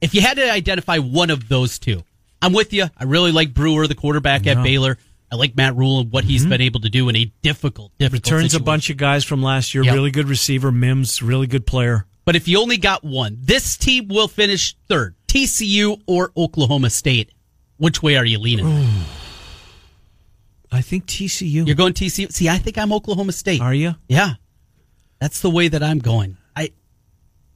if 0.00 0.14
you 0.14 0.20
had 0.20 0.36
to 0.36 0.50
identify 0.50 0.98
one 0.98 1.30
of 1.30 1.48
those 1.48 1.78
two, 1.78 2.02
I'm 2.40 2.52
with 2.52 2.72
you. 2.72 2.86
I 2.98 3.04
really 3.04 3.30
like 3.32 3.54
Brewer, 3.54 3.86
the 3.86 3.94
quarterback 3.94 4.46
at 4.48 4.62
Baylor. 4.64 4.98
I 5.30 5.36
like 5.36 5.56
Matt 5.56 5.76
Rhule 5.76 6.00
and 6.00 6.12
what 6.12 6.24
he's 6.24 6.44
been 6.44 6.60
able 6.60 6.80
to 6.80 6.90
do 6.90 7.08
in 7.08 7.16
a 7.16 7.24
difficult, 7.40 7.92
difficult 7.98 8.22
Mm-hmm. 8.24 8.34
Returns 8.36 8.54
a 8.54 8.60
bunch 8.60 8.90
of 8.90 8.96
guys 8.98 9.24
from 9.24 9.42
last 9.42 9.74
year. 9.74 9.82
Yep. 9.84 9.94
Really 9.94 10.10
good 10.10 10.28
receiver. 10.28 10.70
Mims, 10.70 11.22
really 11.22 11.46
good 11.46 11.66
player. 11.66 12.04
But 12.24 12.36
if 12.36 12.48
you 12.48 12.60
only 12.60 12.76
got 12.76 13.02
one, 13.02 13.38
this 13.40 13.76
team 13.78 14.08
will 14.08 14.28
finish 14.28 14.76
third. 14.88 15.14
TCU 15.32 15.98
or 16.06 16.30
Oklahoma 16.36 16.90
State. 16.90 17.30
Which 17.78 18.02
way 18.02 18.16
are 18.16 18.24
you 18.24 18.38
leaning? 18.38 18.66
I 20.70 20.82
think 20.82 21.06
TCU. 21.06 21.66
You're 21.66 21.74
going 21.76 21.94
TCU. 21.94 22.30
See, 22.30 22.48
I 22.50 22.58
think 22.58 22.76
I'm 22.76 22.92
Oklahoma 22.92 23.32
State. 23.32 23.60
Are 23.62 23.72
you? 23.74 23.94
Yeah, 24.08 24.34
that's 25.20 25.40
the 25.40 25.48
way 25.50 25.68
that 25.68 25.82
I'm 25.82 25.98
going. 26.00 26.36
I 26.54 26.72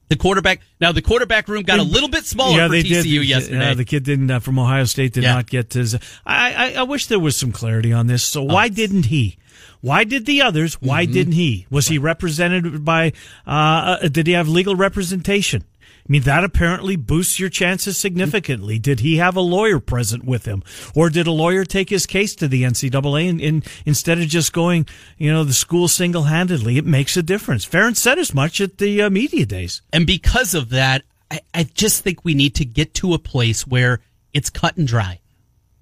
the 0.09 0.15
quarterback. 0.15 0.61
Now 0.81 0.91
the 0.91 1.01
quarterback 1.03 1.47
room 1.47 1.61
got 1.63 1.77
a 1.79 1.83
little 1.83 2.09
bit 2.09 2.25
smaller 2.25 2.57
yeah, 2.57 2.67
for 2.67 2.73
TCU 2.73 3.03
did. 3.03 3.25
yesterday. 3.25 3.59
Yeah, 3.59 3.73
the 3.75 3.85
kid 3.85 4.03
didn't 4.03 4.29
uh, 4.31 4.39
from 4.39 4.57
Ohio 4.57 4.85
State 4.85 5.13
did 5.13 5.23
Yeah. 5.23 5.35
not 5.35 5.47
get 5.47 5.73
his. 5.73 5.95
I, 6.25 6.53
I 6.53 6.73
I 6.79 6.83
wish 6.83 7.05
there 7.07 7.19
was 7.19 7.35
some 7.35 7.51
clarity 7.51 7.93
on 7.93 8.07
this. 8.07 8.23
So 8.23 8.41
why 8.43 8.69
didn't 8.69 9.05
he? 9.05 9.37
Why 9.81 10.03
did 10.03 10.25
the 10.25 10.41
others? 10.41 10.75
Why 10.81 11.03
Mm-hmm. 11.03 11.13
didn't 11.13 11.33
he? 11.33 11.67
Was 11.69 11.87
he 11.87 11.97
represented 11.99 12.83
by? 12.83 13.13
Uh, 13.45 13.97
uh, 14.01 14.07
did 14.07 14.25
he 14.27 14.33
have 14.33 14.47
legal 14.47 14.75
representation? 14.75 15.63
I 16.07 16.11
mean, 16.11 16.21
that 16.21 16.43
apparently 16.45 16.95
boosts 16.95 17.37
your 17.37 17.49
chances 17.49 17.97
significantly. 17.97 18.79
Did 18.79 19.01
he 19.01 19.17
have 19.17 19.35
a 19.35 19.41
lawyer 19.41 19.79
present 19.81 20.23
with 20.23 20.45
him? 20.45 20.63
Or 20.95 21.09
did 21.09 21.27
a 21.27 21.31
lawyer 21.31 21.65
take 21.65 21.89
his 21.89 22.05
case 22.05 22.33
to 22.35 22.47
the 22.47 22.63
NCAA 22.63 23.29
and, 23.29 23.41
and 23.41 23.65
instead 23.85 24.17
of 24.19 24.27
just 24.27 24.53
going, 24.53 24.87
you 25.17 25.31
know, 25.33 25.43
the 25.43 25.51
school 25.53 25.87
single 25.89 26.23
handedly? 26.23 26.77
It 26.77 26.85
makes 26.85 27.17
a 27.17 27.23
difference. 27.23 27.65
Ferentz 27.65 27.97
said 27.97 28.19
as 28.19 28.33
much 28.33 28.61
at 28.61 28.77
the 28.77 29.01
uh, 29.01 29.09
media 29.09 29.45
days. 29.45 29.81
and 29.91 30.07
because 30.07 30.53
of 30.55 30.69
that, 30.69 31.03
I, 31.29 31.41
I 31.53 31.63
just 31.65 32.03
think 32.03 32.23
we 32.23 32.33
need 32.35 32.55
to 32.55 32.63
get 32.65 32.93
to 32.95 33.13
a 33.13 33.19
place 33.19 33.67
where 33.67 33.99
it's 34.33 34.49
cut 34.49 34.77
and 34.77 34.87
dry. 34.87 35.19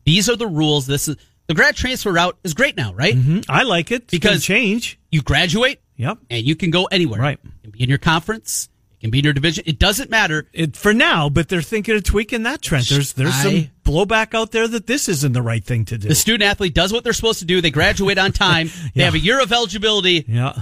These 0.05 0.27
are 0.27 0.35
the 0.35 0.47
rules. 0.47 0.87
This 0.87 1.07
is 1.07 1.17
the 1.45 1.53
grad 1.53 1.75
transfer 1.75 2.11
route 2.11 2.35
is 2.43 2.55
great 2.55 2.75
now, 2.75 2.93
right? 2.95 3.15
I 3.47 3.61
like 3.61 3.91
it. 3.91 4.07
Because- 4.07 4.43
change. 4.43 4.97
You 5.11 5.21
graduate, 5.21 5.81
Yep. 5.97 6.17
and 6.31 6.43
you 6.45 6.55
can 6.55 6.71
go 6.71 6.85
anywhere. 6.85 7.21
Right. 7.21 7.39
It 7.43 7.61
can 7.61 7.71
be 7.71 7.83
in 7.83 7.89
your 7.89 7.99
conference. 7.99 8.69
Can 9.05 9.11
be 9.11 9.19
in 9.19 9.23
your 9.25 9.33
division. 9.33 9.63
It 9.67 9.79
doesn't 9.79 10.09
matter. 10.09 10.47
it, 10.53 10.75
for 10.75 10.93
now, 10.93 11.29
but 11.29 11.47
they're 11.49 11.61
thinking 11.61 11.95
of 11.95 12.03
tweaking 12.03 12.43
that 12.43 12.61
trend. 12.61 12.85
There's 12.85 13.13
there's 13.13 13.35
some 13.35 13.69
blowback 13.83 14.33
out 14.33 14.51
there 14.51 14.67
that 14.67 14.87
this 14.87 15.07
isn't 15.07 15.33
the 15.33 15.41
right 15.41 15.63
thing 15.63 15.85
to 15.85 15.97
do. 15.97 16.07
The 16.07 16.15
student 16.15 16.43
athlete 16.49 16.73
does 16.73 16.91
what 16.91 17.03
they're 17.03 17.13
supposed 17.13 17.39
to 17.39 17.45
do. 17.45 17.61
They 17.61 17.71
graduate 17.71 18.17
on 18.17 18.31
time. 18.31 18.69
They 18.95 19.03
have 19.03 19.13
a 19.15 19.19
year 19.19 19.41
of 19.41 19.51
eligibility. 19.51 20.25
yeah. 20.27 20.53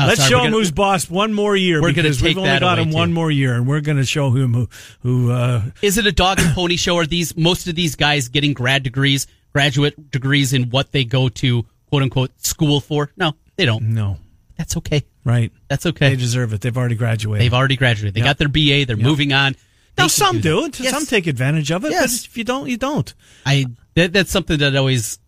Oh, 0.00 0.06
Let's 0.06 0.20
sorry, 0.20 0.30
show 0.30 0.38
him 0.38 0.44
gonna- 0.52 0.56
who's 0.58 0.70
boss 0.70 1.10
one 1.10 1.32
more 1.34 1.56
year 1.56 1.82
We're 1.82 1.92
because 1.92 2.18
take 2.18 2.36
we've 2.36 2.38
only 2.38 2.60
got 2.60 2.78
him 2.78 2.92
one 2.92 3.12
more 3.12 3.32
year, 3.32 3.54
and 3.54 3.66
we're 3.66 3.80
going 3.80 3.96
to 3.96 4.04
show 4.04 4.30
him 4.30 4.54
who 4.54 4.68
who. 5.00 5.32
Uh, 5.32 5.62
Is 5.82 5.98
it 5.98 6.06
a 6.06 6.12
dog 6.12 6.38
and 6.38 6.54
pony 6.54 6.76
show? 6.76 6.96
Are 6.98 7.06
these 7.06 7.36
most 7.36 7.66
of 7.66 7.74
these 7.74 7.96
guys 7.96 8.28
getting 8.28 8.52
grad 8.52 8.84
degrees, 8.84 9.26
graduate 9.52 10.12
degrees 10.12 10.52
in 10.52 10.70
what 10.70 10.92
they 10.92 11.02
go 11.04 11.28
to 11.28 11.66
quote 11.90 12.02
unquote 12.04 12.30
school 12.40 12.78
for? 12.80 13.10
No, 13.16 13.32
they 13.56 13.64
don't. 13.66 13.82
no, 13.92 14.18
That's 14.58 14.76
okay. 14.78 15.04
right? 15.24 15.50
That's 15.68 15.86
okay. 15.86 16.10
They 16.10 16.16
deserve 16.16 16.52
it. 16.52 16.60
They've 16.60 16.76
already 16.76 16.96
graduated. 16.96 17.44
They've 17.44 17.54
already 17.54 17.76
graduated. 17.76 18.14
They 18.14 18.20
Yeah. 18.20 18.26
got 18.26 18.38
their 18.38 18.48
BA. 18.48 18.84
They're 18.84 18.96
moving 18.96 19.32
on. 19.32 19.52
They 19.96 20.02
now 20.04 20.08
some 20.08 20.40
do, 20.40 20.64
and 20.64 20.78
Yes. 20.80 20.92
some 20.92 21.06
take 21.06 21.26
advantage 21.26 21.70
of 21.70 21.84
it. 21.84 21.92
Yes. 21.92 22.20
But 22.22 22.26
if 22.30 22.36
you 22.38 22.44
don't, 22.44 22.68
you 22.68 22.76
don't. 22.76 23.12
I 23.46 23.66
that, 23.94 24.12
that's 24.12 24.30
something 24.30 24.58
that 24.58 24.74
always 24.76 25.18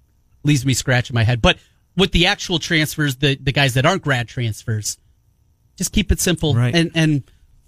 leaves 0.44 0.66
me 0.66 0.74
scratching 0.74 1.14
my 1.14 1.22
head. 1.24 1.40
But 1.42 1.58
with 1.96 2.12
the 2.12 2.26
actual 2.26 2.58
transfers, 2.58 3.16
the 3.16 3.36
the 3.40 3.52
guys 3.52 3.74
that 3.74 3.86
aren't 3.86 4.02
grad 4.02 4.28
transfers, 4.28 4.98
just 5.76 5.92
keep 5.92 6.10
it 6.12 6.20
simple. 6.20 6.54
Right. 6.54 6.74
And 6.74 6.90
and 6.94 7.22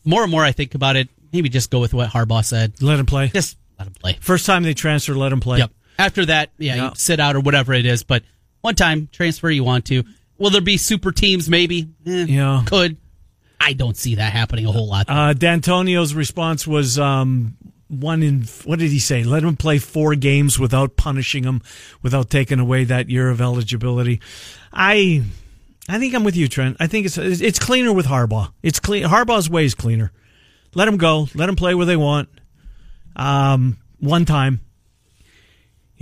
more 0.05 0.23
and 0.23 0.31
more 0.31 0.45
I 0.45 0.53
think 0.53 0.75
about 0.75 0.97
it, 0.97 1.09
maybe 1.33 1.49
just 1.49 1.71
go 1.71 1.81
with 1.81 1.95
what 1.95 2.11
Harbaugh 2.11 2.45
said. 2.45 2.75
Let 2.83 2.99
him 2.99 3.07
play. 3.07 3.29
Just 3.29 3.57
let 3.79 3.87
him 3.89 3.95
play. 3.95 4.19
First 4.21 4.47
time 4.47 4.63
they 4.65 4.75
transfer, 4.75 5.15
let 5.15 5.33
him 5.33 5.41
play. 5.41 5.59
Yep. 5.59 5.71
After 5.99 6.25
that, 6.27 6.51
yeah, 6.59 6.75
Yeah. 6.77 6.85
you 6.89 6.91
sit 6.97 7.21
out 7.21 7.37
or 7.37 7.41
whatever 7.41 7.73
it 7.73 7.87
is. 7.87 8.03
But 8.03 8.25
one 8.63 8.75
time 8.75 9.09
transfer 9.13 9.51
you 9.51 9.65
want 9.65 9.85
to. 9.87 10.05
Will 10.39 10.51
there 10.51 10.61
be 10.61 10.77
super 10.77 11.13
teams? 11.13 11.49
Maybe. 11.49 11.89
Eh, 12.07 12.25
Yeah. 12.29 12.63
Could. 12.67 12.97
I 13.61 13.75
don't 13.75 13.97
see 13.97 14.17
that 14.17 14.33
happening 14.33 14.67
a 14.67 14.73
whole 14.73 14.89
lot. 14.89 15.07
Uh, 15.09 15.33
D'Antonio's 15.35 16.15
response 16.15 16.67
was 16.67 16.99
um, 16.99 17.57
one 17.87 18.23
in 18.25 18.43
what 18.65 18.81
did 18.81 18.91
he 18.91 18.99
say? 18.99 19.23
Let 19.23 19.45
him 19.45 19.57
play 19.57 19.79
four 19.79 20.17
games 20.17 20.59
without 20.59 20.97
punishing 20.97 21.45
him, 21.45 21.63
without 22.03 22.29
taking 22.29 22.59
away 22.59 22.85
that 22.85 23.09
year 23.09 23.29
of 23.31 23.41
eligibility. 23.41 24.21
I, 24.73 25.23
I 25.89 25.99
think 26.01 26.13
I'm 26.15 26.25
with 26.25 26.35
you, 26.37 26.49
Trent. 26.49 26.77
I 26.81 26.89
think 26.89 27.07
it's 27.07 27.17
it's 27.19 27.61
cleaner 27.61 27.93
with 27.93 28.07
Harbaugh. 28.07 28.51
It's 28.65 28.81
clean. 28.81 29.05
Harbaugh's 29.05 29.49
way 29.49 29.65
is 29.65 29.77
cleaner. 29.77 30.11
Let 30.75 30.89
him 30.89 30.97
go. 30.97 31.29
Let 31.35 31.49
him 31.49 31.55
play 31.55 31.75
where 31.77 31.87
they 31.87 31.97
want. 31.97 32.31
Um, 33.15 33.79
one 34.01 34.25
time. 34.25 34.61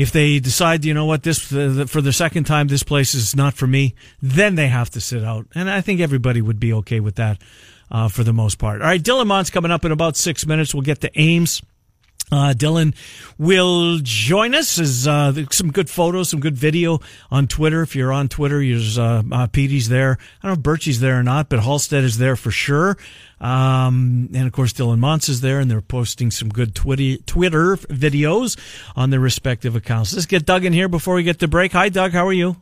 If 0.01 0.13
they 0.13 0.39
decide, 0.39 0.87
you 0.87 0.95
know 0.95 1.05
what, 1.05 1.25
this 1.25 1.39
for 1.41 2.01
the 2.01 2.13
second 2.13 2.45
time, 2.45 2.69
this 2.69 2.83
place 2.83 3.15
is 3.15 3.37
not 3.37 3.53
for 3.53 3.67
me, 3.67 3.95
then 4.23 4.55
they 4.55 4.69
have 4.69 4.89
to 4.91 5.01
sit 5.01 5.23
out, 5.23 5.47
and 5.55 5.69
I 5.69 5.83
think 5.83 6.01
everybody 6.01 6.41
would 6.41 6.59
be 6.59 6.73
okay 6.73 7.01
with 7.01 7.17
that 7.17 7.43
uh, 7.91 8.09
for 8.09 8.25
the 8.25 8.33
most 8.33 8.59
part. 8.59 8.81
All 8.81 8.87
right, 8.87 9.03
Dylan 9.03 9.27
Montz 9.27 9.53
coming 9.53 9.71
up 9.71 9.85
in 9.85 9.93
about 9.93 10.17
six 10.17 10.47
minutes. 10.47 10.73
We'll 10.73 10.85
get 10.85 11.03
to 11.03 11.21
Ames. 11.21 11.61
Uh, 12.31 12.55
Dylan 12.57 12.95
will 13.38 13.99
join 14.03 14.55
us. 14.55 14.79
Is 14.79 15.07
uh, 15.07 15.33
some 15.51 15.71
good 15.71 15.90
photos, 15.90 16.29
some 16.29 16.40
good 16.40 16.57
video 16.57 17.01
on 17.31 17.47
Twitter. 17.47 17.83
If 17.83 17.97
you're 17.97 18.12
on 18.12 18.29
Twitter, 18.29 18.59
there's 18.59 18.99
uh, 18.99 19.23
uh, 19.31 19.47
Petey's 19.49 19.88
there. 19.88 20.19
I 20.43 20.49
don't 20.49 20.57
know 20.57 20.61
if 20.61 20.79
Birchie's 20.79 21.01
there 21.01 21.19
or 21.19 21.23
not, 21.23 21.49
but 21.49 21.61
Halstead 21.61 22.05
is 22.05 22.19
there 22.19 22.37
for 22.37 22.51
sure. 22.51 22.97
Um, 23.40 24.29
and 24.35 24.47
of 24.47 24.53
course, 24.53 24.73
Dylan 24.73 24.99
Montz 24.99 25.29
is 25.29 25.40
there, 25.40 25.61
and 25.61 25.71
they're 25.71 25.81
posting 25.81 26.31
some 26.31 26.51
good 26.51 26.75
Twitter 26.75 27.16
Twitter 27.25 27.77
videos 27.77 28.59
on 28.95 29.11
their 29.11 29.21
respective 29.21 29.75
accounts. 29.75 30.12
Let's 30.14 30.27
get 30.27 30.45
Doug 30.45 30.64
in 30.64 30.73
here 30.73 30.88
before 30.88 31.14
we 31.14 31.23
get 31.23 31.38
to 31.40 31.49
break. 31.49 31.73
Hi, 31.73 31.88
Doug. 31.88 32.12
How 32.12 32.27
are 32.27 32.33
you? 32.33 32.57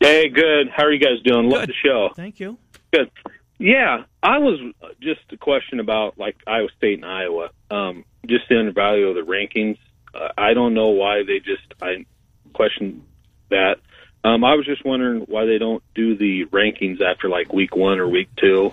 Hey, 0.00 0.28
good. 0.28 0.68
How 0.74 0.84
are 0.84 0.92
you 0.92 0.98
guys 0.98 1.22
doing? 1.24 1.48
Love 1.48 1.66
the 1.66 1.74
show. 1.84 2.10
Thank 2.16 2.40
you. 2.40 2.58
Good. 2.92 3.10
Yeah, 3.58 4.04
I 4.22 4.38
was 4.38 4.58
just 5.00 5.20
a 5.30 5.36
question 5.36 5.78
about 5.78 6.18
like 6.18 6.36
Iowa 6.46 6.68
State 6.76 6.94
and 6.94 7.06
Iowa. 7.06 7.50
Um, 7.72 8.04
just 8.26 8.44
the 8.48 8.58
undervalue 8.58 9.06
of 9.08 9.14
the 9.14 9.22
rankings. 9.22 9.78
Uh, 10.14 10.28
I 10.36 10.52
don't 10.54 10.74
know 10.74 10.88
why 10.88 11.22
they 11.26 11.38
just 11.38 11.62
I 11.80 12.04
question 12.52 13.02
that. 13.50 13.76
Um, 14.24 14.44
I 14.44 14.54
was 14.54 14.66
just 14.66 14.84
wondering 14.84 15.22
why 15.22 15.46
they 15.46 15.58
don't 15.58 15.82
do 15.94 16.16
the 16.16 16.44
rankings 16.46 17.00
after 17.00 17.28
like 17.28 17.52
week 17.52 17.74
one 17.74 17.98
or 17.98 18.06
week 18.08 18.28
two 18.36 18.72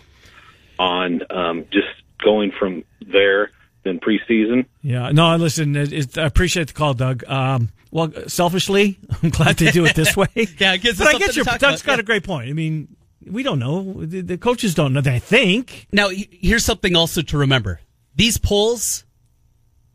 on 0.78 1.22
um, 1.32 1.66
just 1.72 1.88
going 2.24 2.52
from 2.58 2.84
there 3.02 3.52
than 3.84 4.00
preseason. 4.00 4.66
Yeah, 4.82 5.12
no, 5.12 5.36
listen, 5.38 5.76
it, 5.76 5.92
it, 5.94 6.18
I 6.18 6.26
appreciate 6.26 6.68
the 6.68 6.74
call, 6.74 6.94
Doug. 6.94 7.24
Um, 7.28 7.70
well, 7.92 8.12
selfishly, 8.28 9.00
I'm 9.24 9.30
glad 9.30 9.58
they 9.58 9.72
do 9.72 9.86
it 9.86 9.96
this 9.96 10.16
way. 10.16 10.28
yeah, 10.36 10.74
it 10.74 10.82
gives 10.82 11.00
but 11.00 11.08
I 11.08 11.18
get 11.18 11.36
your 11.36 11.46
to 11.46 11.52
talk 11.52 11.60
Doug's 11.60 11.82
about. 11.82 11.86
got 11.94 11.98
Yeah. 11.98 12.02
a 12.02 12.04
great 12.04 12.24
point. 12.24 12.50
I 12.50 12.54
mean, 12.54 12.96
we 13.26 13.42
don't 13.44 13.60
know. 13.60 14.06
The, 14.06 14.22
the 14.22 14.38
coaches 14.38 14.76
don't 14.76 14.94
know. 14.94 15.02
They 15.02 15.20
think. 15.20 15.88
Now, 15.92 16.10
here's 16.10 16.66
something 16.66 16.96
also 16.96 17.22
to 17.24 17.38
remember: 17.38 17.80
these 18.19 18.38
polls, 18.38 19.05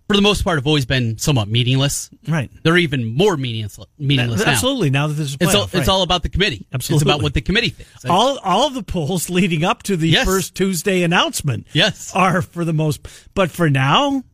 for 0.08 0.16
the 0.16 0.22
most 0.22 0.42
part, 0.44 0.56
have 0.58 0.66
always 0.66 0.87
been 0.87 1.18
somewhat 1.18 1.46
meaningless. 1.48 2.10
Right. 2.26 2.50
They're 2.62 2.78
even 2.78 3.04
more 3.04 3.37
meaningless. 3.37 3.78
Meaningless 3.98 4.44
now. 4.44 4.52
Absolutely. 4.52 4.90
Now 4.90 5.06
that 5.08 5.14
there's 5.14 5.34
a 5.34 5.37
It's 5.40 5.54
all, 5.54 5.66
playoff, 5.66 5.78
it's 5.78 5.88
all 5.88 6.02
about 6.02 6.22
the 6.22 6.28
committee. 6.30 6.66
Absolutely. 6.72 6.96
It's 6.96 7.02
about 7.02 7.22
what 7.22 7.34
the 7.34 7.40
committee 7.42 7.68
thinks. 7.70 8.04
all 8.06 8.38
all 8.38 8.66
of 8.66 8.74
the 8.74 8.82
polls 8.82 9.28
leading 9.30 9.62
up 9.62 9.82
to 9.84 9.96
the 9.96 10.08
Yes. 10.08 10.24
first 10.26 10.54
Tuesday 10.54 11.02
announcement 11.02 11.66
Yes. 11.72 12.12
are 12.14 12.42
for 12.42 12.64
the 12.64 12.72
most 12.72 13.06
but 13.34 13.50
for 13.50 13.68
now 13.70 14.24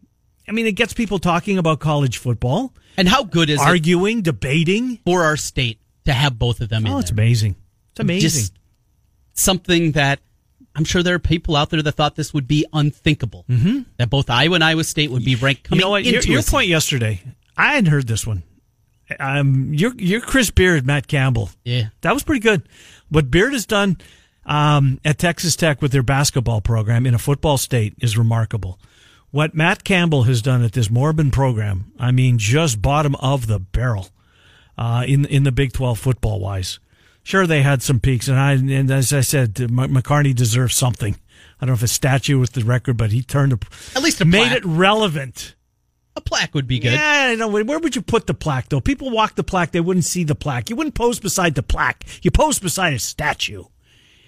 I 0.48 0.53
mean 0.53 0.66
it 0.66 0.72
gets 0.72 0.92
people 0.92 1.18
talking 1.18 1.59
about 1.59 1.81
college 1.81 2.18
football 2.18 2.72
and 2.96 3.09
how 3.09 3.24
good 3.24 3.50
is 3.50 3.61
it 3.61 3.66
arguing 3.66 4.22
debating 4.22 4.98
for 5.05 5.24
our 5.24 5.37
state 5.37 5.79
to 6.07 6.12
have 6.12 6.38
both 6.38 6.61
of 6.61 6.68
them 6.68 6.85
oh, 6.87 6.88
in 6.88 6.94
oh 6.94 6.98
it's 6.98 7.11
amazing 7.11 7.55
it's 7.92 8.00
amazing 8.00 8.29
Just 8.29 8.53
something 9.35 9.92
that 9.92 10.18
I'm 10.75 10.85
sure 10.85 11.03
there 11.03 11.15
are 11.15 11.19
people 11.21 11.57
out 11.57 11.71
there 11.71 11.83
that 11.83 11.93
thought 11.93 12.15
this 12.17 12.33
would 12.33 12.47
be 12.47 12.65
unthinkable. 12.73 13.45
Mm-hmm. 13.49 13.81
That 13.97 14.09
both 14.11 14.31
Iowa 14.31 14.55
and 14.55 14.65
Iowa 14.65 14.85
State 14.85 15.11
would 15.11 15.25
be 15.25 15.35
ranked 15.37 15.63
you 15.67 15.69
coming 15.71 15.81
know 15.81 15.91
what 15.91 16.05
your, 16.05 16.17
into 16.17 16.31
your 16.31 16.43
season. 16.43 16.53
point 16.53 16.69
yesterday 16.69 17.23
I 17.57 17.75
hadn't 17.75 17.91
heard 17.91 18.07
this 18.07 18.27
one 18.27 18.43
um 19.19 19.75
your 19.75 19.93
your 19.97 20.21
Chris 20.21 20.51
Beard 20.51 20.87
Matt 20.87 21.09
Campbell 21.09 21.51
Yeah. 21.65 21.89
that 22.03 22.15
was 22.15 22.23
pretty 22.23 22.41
good 22.41 22.69
what 23.09 23.31
Beard 23.31 23.53
has 23.53 23.67
done 23.67 23.99
um, 24.47 25.01
at 25.05 25.19
Texas 25.19 25.55
Tech 25.57 25.83
with 25.83 25.93
their 25.93 26.03
basketball 26.03 26.61
program 26.61 27.07
in 27.07 27.15
a 27.15 27.19
football 27.19 27.59
state 27.59 27.95
is 28.01 28.17
remarkable. 28.17 28.79
What 29.31 29.55
Matt 29.55 29.85
Campbell 29.85 30.23
has 30.25 30.41
done 30.43 30.65
at 30.65 30.73
this 30.73 30.89
Morbin 30.89 31.31
program, 31.31 31.93
I 32.01 32.11
mean, 32.11 32.39
just 32.39 32.81
bottom 32.81 33.15
of 33.17 33.47
the 33.49 33.59
barrel 33.61 34.09
uh, 34.79 35.05
in 35.07 35.25
in 35.27 35.43
the 35.45 35.53
Big 35.53 35.73
Twelve 35.73 35.99
football 35.99 36.41
wise. 36.41 36.79
Sure, 37.23 37.47
they 37.47 37.63
had 37.63 37.83
some 37.83 38.01
peaks, 38.01 38.29
and 38.29 38.39
I 38.39 38.53
and 38.53 38.91
as 38.91 39.13
I 39.13 39.21
said, 39.21 39.61
M- 39.61 39.71
McCarney 39.77 40.35
deserves 40.35 40.75
something. 40.75 41.15
I 41.61 41.67
don't 41.67 41.71
know 41.71 41.75
if 41.75 41.83
a 41.83 41.89
statue 41.89 42.39
with 42.39 42.53
the 42.53 42.65
record, 42.65 42.97
but 42.97 43.13
he 43.13 43.23
turned 43.23 43.53
a, 43.53 43.59
At 43.95 44.03
least 44.03 44.21
a 44.21 44.25
made 44.25 44.49
plaque. 44.49 44.57
it 44.59 44.65
relevant. 44.65 45.55
A 46.17 46.21
plaque 46.21 46.55
would 46.55 46.67
be 46.67 46.79
good. 46.79 46.93
Yeah, 46.95 47.29
I 47.31 47.35
know. 47.37 47.49
Where 47.49 47.79
would 47.79 47.95
you 47.95 48.03
put 48.03 48.27
the 48.27 48.35
plaque, 48.35 48.69
though? 48.69 48.81
People 48.81 49.11
walk 49.11 49.35
the 49.37 49.45
plaque; 49.45 49.71
they 49.71 49.81
wouldn't 49.81 50.05
see 50.07 50.25
the 50.25 50.35
plaque. 50.35 50.71
You 50.71 50.77
wouldn't 50.77 50.95
pose 50.95 51.21
beside 51.21 51.55
the 51.55 51.63
plaque. 51.63 52.05
You 52.23 52.31
pose 52.31 52.59
beside 52.59 52.95
a 52.95 52.99
statue. 52.99 53.65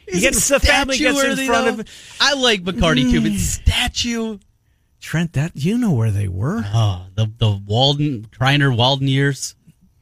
You 0.06 0.20
get 0.20 0.34
the 0.34 0.60
family 0.60 0.98
gets 0.98 1.22
in 1.22 1.46
front 1.46 1.76
though? 1.76 1.80
of 1.80 1.86
Mm. 1.86 2.16
I 2.20 2.34
like 2.34 2.62
McCarney 2.62 3.10
too, 3.10 3.22
but 3.22 3.32
statue. 3.38 4.38
Trent. 5.00 5.32
That 5.32 5.52
you 5.54 5.78
know 5.78 5.92
where 5.92 6.10
they 6.10 6.28
were. 6.28 6.62
Oh, 6.66 7.06
the 7.14 7.30
the 7.38 7.50
Walden 7.50 8.26
Criner 8.38 8.74
Walden 8.76 9.08
years. 9.08 9.56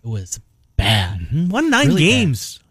It 0.05 0.09
was 0.09 0.41
bad. 0.77 1.27
Won 1.51 1.71
nine 1.71 1.89
Really 1.89 2.11
bad. 2.11 2.19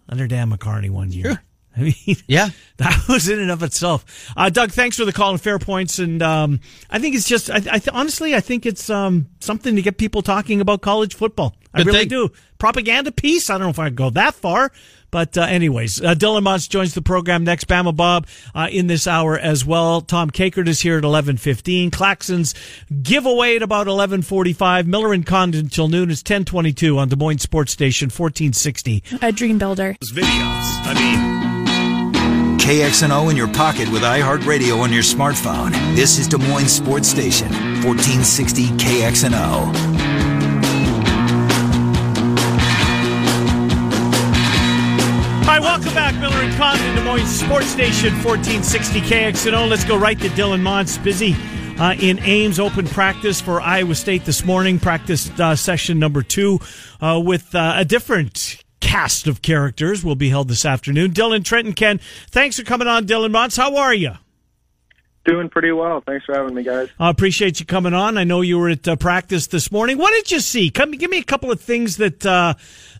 Under 0.09 0.27
Dan 0.27 0.49
McCarney 0.51 0.89
one 0.89 1.11
year. 1.11 1.25
Sure. 1.25 1.41
I 1.77 1.81
mean, 1.81 2.17
Yeah. 2.27 2.49
that 2.77 3.05
was 3.07 3.29
in 3.29 3.39
and 3.39 3.51
of 3.51 3.61
itself. 3.63 4.33
Uh, 4.35 4.49
Doug, 4.49 4.71
thanks 4.71 4.97
for 4.97 5.05
the 5.05 5.13
call 5.13 5.29
and 5.31 5.39
fair 5.39 5.59
points. 5.59 5.99
And 5.99 6.21
um, 6.21 6.59
I 6.89 6.97
think 6.99 7.15
it's 7.15 7.27
just, 7.27 7.49
I, 7.49 7.57
I 7.57 7.59
th- 7.79 7.89
honestly, 7.93 8.35
I 8.35 8.39
think 8.41 8.65
it's 8.65 8.89
um, 8.89 9.27
something 9.39 9.75
to 9.75 9.81
get 9.83 9.97
people 9.97 10.21
talking 10.23 10.59
about 10.61 10.81
college 10.81 11.13
football. 11.15 11.55
I 11.73 11.83
really 11.83 11.99
thing. 11.99 12.07
do. 12.09 12.29
Propaganda 12.57 13.11
piece. 13.11 13.49
I 13.49 13.53
don't 13.53 13.61
know 13.61 13.69
if 13.69 13.79
I 13.79 13.91
go 13.91 14.09
that 14.09 14.33
far. 14.33 14.71
But 15.11 15.37
uh, 15.37 15.41
anyways, 15.41 16.01
uh, 16.01 16.13
Dylan 16.15 16.43
Montz 16.43 16.69
joins 16.69 16.93
the 16.93 17.01
program 17.01 17.43
next. 17.43 17.67
Bama 17.67 17.95
Bob 17.95 18.27
uh, 18.53 18.67
in 18.71 18.87
this 18.87 19.07
hour 19.07 19.37
as 19.37 19.65
well. 19.65 20.01
Tom 20.01 20.29
Kakert 20.29 20.67
is 20.67 20.81
here 20.81 20.97
at 20.97 21.03
eleven 21.03 21.37
fifteen. 21.37 21.91
Claxon's 21.91 22.53
giveaway 23.01 23.55
at 23.55 23.61
about 23.63 23.87
eleven 23.87 24.21
forty 24.21 24.53
five. 24.53 24.87
Miller 24.87 25.13
and 25.13 25.25
Condon 25.25 25.69
till 25.69 25.87
noon. 25.87 26.09
is 26.09 26.21
ten 26.23 26.45
twenty 26.45 26.73
two 26.73 26.97
on 26.97 27.07
Des 27.09 27.15
Moines 27.15 27.39
Sports 27.41 27.71
Station 27.71 28.09
fourteen 28.09 28.53
sixty. 28.53 29.03
A 29.21 29.31
dream 29.31 29.57
builder. 29.57 29.95
Videos. 30.03 30.25
I 30.85 30.93
mean, 30.95 32.59
KXNO 32.59 33.31
in 33.31 33.37
your 33.37 33.47
pocket 33.47 33.91
with 33.91 34.03
iHeartRadio 34.03 34.79
on 34.79 34.93
your 34.93 35.01
smartphone. 35.01 35.71
This 35.95 36.19
is 36.19 36.27
Des 36.27 36.37
Moines 36.37 36.67
Sports 36.67 37.07
Station, 37.07 37.49
1460 37.83 38.67
KXNO. 38.77 39.98
Right, 45.59 45.77
welcome 45.77 45.93
back, 45.93 46.15
Miller 46.21 46.37
and 46.37 46.55
Condon, 46.55 46.95
Des 46.95 47.03
Moines 47.03 47.25
Sports 47.25 47.65
Station, 47.65 48.13
1460 48.23 49.01
KXNO. 49.01 49.69
Let's 49.69 49.83
go 49.83 49.97
right 49.97 50.17
to 50.17 50.29
Dylan 50.29 50.61
Montz. 50.61 51.03
Busy 51.03 51.35
uh, 51.77 51.95
in 51.99 52.17
Ames, 52.19 52.61
open 52.61 52.87
practice 52.87 53.41
for 53.41 53.59
Iowa 53.59 53.93
State 53.95 54.23
this 54.23 54.45
morning. 54.45 54.79
Practice 54.79 55.29
uh, 55.37 55.57
session 55.57 55.99
number 55.99 56.23
two 56.23 56.59
uh, 57.01 57.21
with 57.21 57.53
uh, 57.53 57.73
a 57.75 57.83
different 57.83 58.63
cast 58.79 59.27
of 59.27 59.41
characters 59.41 60.01
will 60.01 60.15
be 60.15 60.29
held 60.29 60.47
this 60.47 60.63
afternoon. 60.63 61.11
Dylan, 61.11 61.43
Trenton, 61.43 61.73
Ken, 61.73 61.99
thanks 62.29 62.57
for 62.57 62.63
coming 62.63 62.87
on, 62.87 63.05
Dylan 63.05 63.31
Montz. 63.31 63.57
How 63.57 63.75
are 63.75 63.93
you? 63.93 64.13
Doing 65.25 65.49
pretty 65.49 65.71
well. 65.71 66.01
Thanks 66.01 66.25
for 66.25 66.33
having 66.33 66.55
me, 66.55 66.63
guys. 66.63 66.89
I 66.97 67.09
appreciate 67.09 67.59
you 67.59 67.65
coming 67.65 67.93
on. 67.93 68.17
I 68.17 68.23
know 68.23 68.41
you 68.41 68.57
were 68.57 68.69
at 68.69 68.87
uh, 68.87 68.95
practice 68.95 69.47
this 69.47 69.71
morning. 69.71 69.97
What 69.97 70.11
did 70.11 70.31
you 70.31 70.39
see? 70.39 70.69
Come, 70.69 70.91
give 70.91 71.11
me 71.11 71.17
a 71.17 71.23
couple 71.23 71.51
of 71.51 71.59
things 71.59 71.97
that 71.97 72.25
uh, 72.25 72.53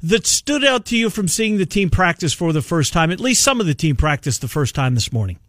that 0.03 0.27
stood 0.27 0.65
out 0.65 0.85
to 0.87 0.97
you 0.97 1.09
from 1.09 1.27
seeing 1.27 1.57
the 1.57 1.65
team 1.65 1.89
practice 1.89 2.33
for 2.33 2.51
the 2.51 2.61
first 2.61 2.91
time. 2.91 3.09
At 3.09 3.19
least 3.19 3.41
some 3.41 3.61
of 3.61 3.67
the 3.67 3.73
team 3.73 3.95
practice 3.95 4.37
the 4.37 4.49
first 4.49 4.75
time 4.75 4.95
this 4.95 5.13
morning. 5.13 5.39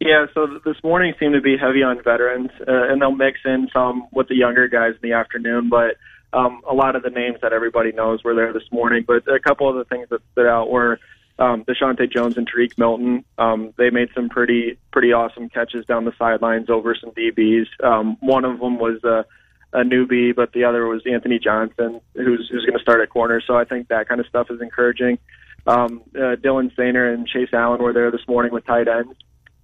Yeah, 0.00 0.26
so 0.34 0.46
th- 0.46 0.62
this 0.64 0.82
morning 0.82 1.14
seemed 1.20 1.34
to 1.34 1.40
be 1.40 1.56
heavy 1.56 1.82
on 1.82 2.02
veterans, 2.02 2.50
uh, 2.60 2.90
and 2.90 3.00
they'll 3.00 3.14
mix 3.14 3.38
in 3.44 3.68
some 3.72 4.08
with 4.12 4.28
the 4.28 4.34
younger 4.34 4.66
guys 4.66 4.94
in 5.00 5.08
the 5.08 5.14
afternoon. 5.14 5.68
But 5.68 5.96
um, 6.32 6.62
a 6.68 6.74
lot 6.74 6.96
of 6.96 7.02
the 7.02 7.10
names 7.10 7.36
that 7.42 7.52
everybody 7.52 7.92
knows 7.92 8.24
were 8.24 8.34
there 8.34 8.52
this 8.52 8.64
morning. 8.72 9.04
But 9.06 9.28
a 9.28 9.38
couple 9.38 9.68
of 9.68 9.76
the 9.76 9.84
things 9.84 10.08
that 10.08 10.20
stood 10.32 10.46
out 10.46 10.70
were 10.70 10.98
um, 11.42 11.64
Deshaunte 11.64 12.08
Jones 12.10 12.36
and 12.36 12.48
Tarique 12.48 12.78
Milton. 12.78 13.24
Um, 13.36 13.74
they 13.76 13.90
made 13.90 14.10
some 14.14 14.28
pretty 14.28 14.78
pretty 14.92 15.12
awesome 15.12 15.48
catches 15.48 15.84
down 15.86 16.04
the 16.04 16.12
sidelines 16.16 16.70
over 16.70 16.94
some 16.94 17.10
DBs. 17.10 17.66
Um, 17.82 18.16
one 18.20 18.44
of 18.44 18.60
them 18.60 18.78
was 18.78 19.02
a, 19.02 19.24
a 19.72 19.82
newbie, 19.82 20.34
but 20.36 20.52
the 20.52 20.64
other 20.64 20.86
was 20.86 21.02
Anthony 21.04 21.40
Johnson, 21.40 22.00
who's 22.14 22.48
who's 22.50 22.64
going 22.64 22.78
to 22.78 22.82
start 22.82 23.00
at 23.00 23.10
corner. 23.10 23.42
So 23.44 23.56
I 23.56 23.64
think 23.64 23.88
that 23.88 24.08
kind 24.08 24.20
of 24.20 24.26
stuff 24.28 24.50
is 24.50 24.60
encouraging. 24.60 25.18
Um, 25.66 26.02
uh, 26.14 26.36
Dylan 26.36 26.74
Soehner 26.76 27.12
and 27.12 27.26
Chase 27.26 27.50
Allen 27.52 27.82
were 27.82 27.92
there 27.92 28.10
this 28.12 28.26
morning 28.28 28.52
with 28.52 28.64
tight 28.64 28.86
ends. 28.86 29.14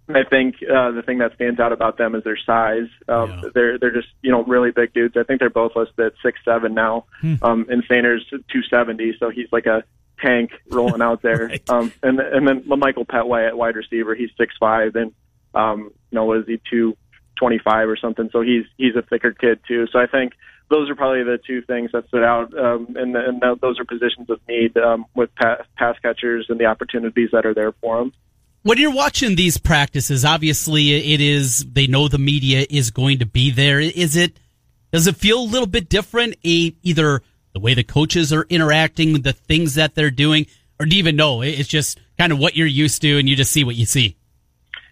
I 0.09 0.25
think 0.25 0.57
uh, 0.63 0.93
the 0.93 1.03
thing 1.05 1.19
that 1.19 1.35
stands 1.35 1.61
out 1.61 1.73
about 1.73 1.99
them 1.99 2.15
is 2.15 2.25
their 2.25 2.39
size. 2.39 2.89
Um, 3.09 3.31
Yeah. 3.31 3.51
They're 3.55 3.79
they're 3.79 3.93
just 3.93 4.09
you 4.23 4.33
know 4.33 4.43
really 4.43 4.73
big 4.73 4.93
dudes. 4.95 5.17
I 5.17 5.23
think 5.23 5.39
they're 5.39 5.51
both 5.51 5.77
listed 5.77 6.01
at 6.07 6.13
six 6.25 6.41
seven 6.45 6.75
now. 6.75 7.05
Um, 7.43 7.67
and 7.69 7.85
Soehner's 7.87 8.25
two 8.53 8.63
seventy, 8.69 9.15
so 9.21 9.31
he's 9.31 9.49
like 9.53 9.67
a 9.67 9.85
tank 10.21 10.51
rolling 10.71 11.03
out 11.03 11.23
there. 11.23 11.39
Right. 11.49 11.71
Um, 11.71 11.93
and 12.03 12.21
and 12.21 12.47
then 12.47 12.65
Michael 12.67 13.07
Petway 13.07 13.47
at 13.47 13.57
wide 13.57 13.77
receiver, 13.77 14.15
he's 14.15 14.31
six 14.37 14.55
five, 14.59 14.97
and 14.97 15.13
um, 15.55 15.91
you 16.11 16.17
know 16.17 16.25
what 16.25 16.39
is 16.39 16.47
he 16.47 16.61
two 16.71 16.97
twenty 17.37 17.59
five 17.59 17.89
or 17.89 17.97
something? 17.97 18.29
So 18.33 18.43
he's 18.43 18.65
he's 18.77 18.97
a 18.97 19.03
thicker 19.03 19.33
kid 19.33 19.61
too. 19.67 19.87
So 19.93 19.99
I 19.99 20.07
think 20.07 20.33
those 20.69 20.91
are 20.91 20.95
probably 20.95 21.23
the 21.23 21.39
two 21.39 21.63
things 21.63 21.93
that 21.93 22.07
stood 22.09 22.23
out, 22.23 22.57
um, 22.59 22.95
and, 22.97 23.17
and 23.17 23.41
th- 23.41 23.61
those 23.61 23.79
are 23.81 23.85
positions 23.85 24.29
of 24.29 24.41
need 24.49 24.77
um, 24.77 25.07
with 25.15 25.35
pa- 25.37 25.65
pass 25.77 25.97
catchers 26.01 26.47
and 26.49 26.61
the 26.61 26.67
opportunities 26.67 27.31
that 27.33 27.47
are 27.47 27.55
there 27.55 27.73
for 27.81 27.99
them. 27.99 28.13
When 28.63 28.77
you're 28.77 28.93
watching 28.93 29.37
these 29.37 29.57
practices, 29.57 30.25
obviously 30.25 31.15
it 31.15 31.21
is 31.21 31.65
they 31.73 31.87
know 31.87 32.09
the 32.09 32.19
media 32.19 32.67
is 32.69 32.91
going 32.91 33.21
to 33.21 33.27
be 33.27 33.51
there. 33.51 33.81
Is 33.81 34.17
it 34.17 34.39
does 34.93 35.07
it 35.07 35.17
feel 35.17 35.41
a 35.41 35.45
little 35.45 35.67
bit 35.67 35.89
different? 35.89 36.35
A, 36.45 36.75
either 36.83 37.23
the 37.59 37.65
way 37.65 37.75
the 37.75 37.83
coaches 37.83 38.33
are 38.33 38.47
interacting, 38.49 39.21
the 39.23 39.33
things 39.33 39.75
that 39.75 39.97
they're 39.97 40.13
doing, 40.13 40.47
or 40.79 40.87
do 40.87 40.95
you 40.95 41.01
even 41.01 41.17
know? 41.17 41.43
It's 41.43 41.69
just 41.69 41.99
kind 42.17 42.33
of 42.33 42.39
what 42.39 42.57
you're 42.57 42.69
used 42.69 43.03
to, 43.03 43.19
and 43.19 43.29
you 43.29 43.35
just 43.35 43.51
see 43.51 43.65
what 43.65 43.75
you 43.75 43.85
see. 43.85 44.17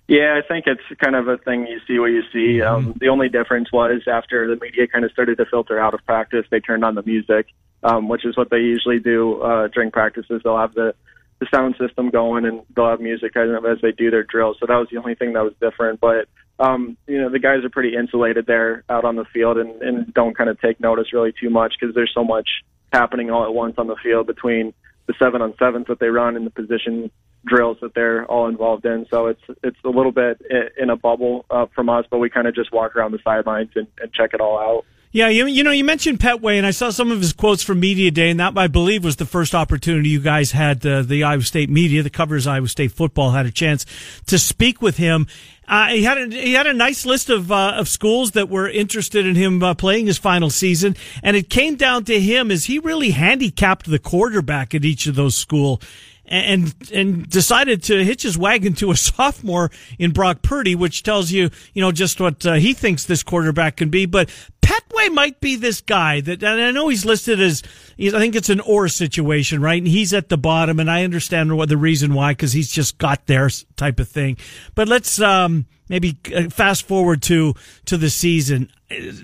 Yeah, 0.09 0.40
I 0.42 0.46
think 0.46 0.66
it's 0.66 0.83
kind 1.00 1.14
of 1.14 1.29
a 1.29 1.37
thing 1.38 1.66
you 1.66 1.81
see 1.87 1.98
what 1.98 2.07
you 2.07 2.22
see. 2.33 2.62
Um, 2.62 2.94
the 3.00 3.09
only 3.09 3.29
difference 3.29 3.72
was 3.72 4.02
after 4.07 4.48
the 4.48 4.61
media 4.61 4.87
kind 4.88 5.05
of 5.05 5.12
started 5.12 5.38
to 5.38 5.46
filter 5.46 5.79
out 5.79 5.94
of 5.94 6.05
practice, 6.05 6.44
they 6.50 6.61
turned 6.61 6.85
on 6.85 6.96
the 6.96 7.02
music, 7.02 7.46
um, 7.83 8.09
which 8.09 8.24
is 8.24 8.37
what 8.37 8.50
they 8.50 8.59
usually 8.59 8.98
do 8.98 9.40
uh, 9.42 9.68
during 9.68 9.90
practices. 9.90 10.40
They'll 10.42 10.59
have 10.59 10.74
the 10.74 10.94
the 11.38 11.46
sound 11.52 11.76
system 11.79 12.09
going 12.09 12.46
and 12.46 12.62
they'll 12.74 12.88
have 12.88 13.00
music 13.00 13.35
kind 13.35 13.50
of 13.50 13.66
as 13.66 13.79
they 13.83 13.92
do 13.92 14.11
their 14.11 14.22
drills. 14.22 14.57
So 14.59 14.64
that 14.66 14.76
was 14.76 14.88
the 14.90 14.96
only 14.96 15.14
thing 15.14 15.35
that 15.35 15.44
was 15.44 15.52
different. 15.61 16.00
But 16.00 16.29
um, 16.58 16.96
you 17.06 17.20
know, 17.20 17.30
the 17.30 17.38
guys 17.38 17.64
are 17.64 17.70
pretty 17.70 17.94
insulated 17.94 18.46
there 18.46 18.84
out 18.88 19.04
on 19.04 19.16
the 19.16 19.24
field 19.32 19.58
and, 19.58 19.82
and 19.82 20.14
don't 20.14 20.36
kind 20.36 20.48
of 20.48 20.60
take 20.60 20.80
notice 20.80 21.12
really 21.12 21.32
too 21.38 21.50
much 21.50 21.74
because 21.78 21.94
there's 21.94 22.12
so 22.14 22.24
much 22.24 22.48
happening 22.92 23.30
all 23.30 23.44
at 23.44 23.52
once 23.52 23.74
on 23.78 23.86
the 23.86 23.96
field 24.02 24.26
between 24.26 24.72
the 25.06 25.14
seven 25.18 25.42
on 25.42 25.54
sevens 25.58 25.86
that 25.88 26.00
they 26.00 26.08
run 26.08 26.36
and 26.36 26.46
the 26.46 26.50
position 26.50 27.10
drills 27.44 27.76
that 27.80 27.94
they're 27.94 28.24
all 28.26 28.48
involved 28.48 28.84
in. 28.84 29.06
So 29.10 29.26
it's 29.26 29.42
it's 29.62 29.76
a 29.84 29.88
little 29.88 30.12
bit 30.12 30.40
in 30.76 30.90
a 30.90 30.96
bubble 30.96 31.44
uh, 31.50 31.66
from 31.74 31.88
us, 31.88 32.04
but 32.10 32.18
we 32.18 32.30
kind 32.30 32.48
of 32.48 32.54
just 32.54 32.72
walk 32.72 32.96
around 32.96 33.12
the 33.12 33.20
sidelines 33.22 33.70
and, 33.76 33.86
and 34.00 34.12
check 34.12 34.30
it 34.34 34.40
all 34.40 34.58
out. 34.58 34.84
Yeah, 35.16 35.29
you, 35.29 35.46
you 35.46 35.64
know, 35.64 35.70
you 35.70 35.83
mentioned 35.83 36.20
Petway, 36.20 36.59
and 36.59 36.66
I 36.66 36.72
saw 36.72 36.90
some 36.90 37.11
of 37.11 37.22
his 37.22 37.33
quotes 37.33 37.62
from 37.62 37.81
Media 37.81 38.11
Day, 38.11 38.29
and 38.29 38.38
that, 38.38 38.52
I 38.55 38.66
believe, 38.66 39.02
was 39.02 39.16
the 39.16 39.24
first 39.24 39.55
opportunity 39.55 40.11
you 40.11 40.20
guys 40.20 40.52
had, 40.52 40.85
uh, 40.85 41.00
the 41.00 41.24
Iowa 41.24 41.40
State 41.40 41.70
media, 41.70 42.02
the 42.02 42.11
covers 42.11 42.46
Iowa 42.46 42.68
State 42.68 42.92
football, 42.92 43.31
had 43.31 43.46
a 43.46 43.50
chance 43.50 43.87
to 44.26 44.38
speak 44.38 44.83
with 44.83 44.98
him. 44.98 45.26
Uh, 45.66 45.87
he 45.87 46.02
had 46.02 46.18
a, 46.18 46.26
he 46.26 46.52
had 46.52 46.66
a 46.66 46.74
nice 46.74 47.07
list 47.07 47.31
of 47.31 47.50
uh, 47.50 47.72
of 47.76 47.88
schools 47.88 48.33
that 48.33 48.50
were 48.50 48.68
interested 48.68 49.24
in 49.24 49.37
him 49.37 49.62
uh, 49.62 49.72
playing 49.72 50.05
his 50.05 50.18
final 50.18 50.50
season, 50.50 50.94
and 51.22 51.35
it 51.35 51.48
came 51.48 51.76
down 51.76 52.05
to 52.05 52.20
him 52.20 52.50
as 52.50 52.66
he 52.66 52.79
really 52.79 53.12
handicapped 53.12 53.87
the 53.87 53.98
quarterback 53.98 54.74
at 54.74 54.85
each 54.85 55.07
of 55.07 55.14
those 55.14 55.35
school 55.35 55.81
and 56.29 56.74
and 56.92 57.29
decided 57.29 57.83
to 57.85 58.05
hitch 58.05 58.22
his 58.22 58.37
wagon 58.37 58.74
to 58.74 58.90
a 58.90 58.96
sophomore 58.96 59.70
in 59.98 60.12
Brock 60.12 60.42
Purdy, 60.42 60.74
which 60.74 61.02
tells 61.02 61.31
you 61.31 61.50
you 61.72 61.83
know 61.83 61.92
just 61.92 62.20
what 62.20 62.44
uh, 62.46 62.55
he 62.55 62.72
thinks 62.72 63.05
this 63.05 63.22
quarterback 63.22 63.76
can 63.76 63.88
be. 63.88 64.07
But 64.07 64.31
Petway 64.76 65.12
might 65.12 65.40
be 65.40 65.56
this 65.56 65.80
guy 65.80 66.20
that, 66.20 66.42
and 66.42 66.60
I 66.60 66.70
know 66.70 66.88
he's 66.88 67.04
listed 67.04 67.40
as, 67.40 67.62
I 67.98 68.10
think 68.10 68.34
it's 68.34 68.50
an 68.50 68.60
or 68.60 68.88
situation, 68.88 69.60
right? 69.60 69.78
And 69.80 69.88
he's 69.88 70.12
at 70.12 70.28
the 70.28 70.38
bottom, 70.38 70.80
and 70.80 70.90
I 70.90 71.04
understand 71.04 71.56
what 71.56 71.68
the 71.68 71.76
reason 71.76 72.14
why, 72.14 72.32
because 72.32 72.52
he's 72.52 72.70
just 72.70 72.98
got 72.98 73.26
there 73.26 73.48
type 73.76 74.00
of 74.00 74.08
thing. 74.08 74.36
But 74.74 74.88
let's, 74.88 75.20
um, 75.20 75.66
maybe 75.88 76.18
uh, 76.34 76.48
fast 76.50 76.86
forward 76.86 77.22
to, 77.22 77.54
to 77.86 77.96
the 77.96 78.10
season. 78.10 78.70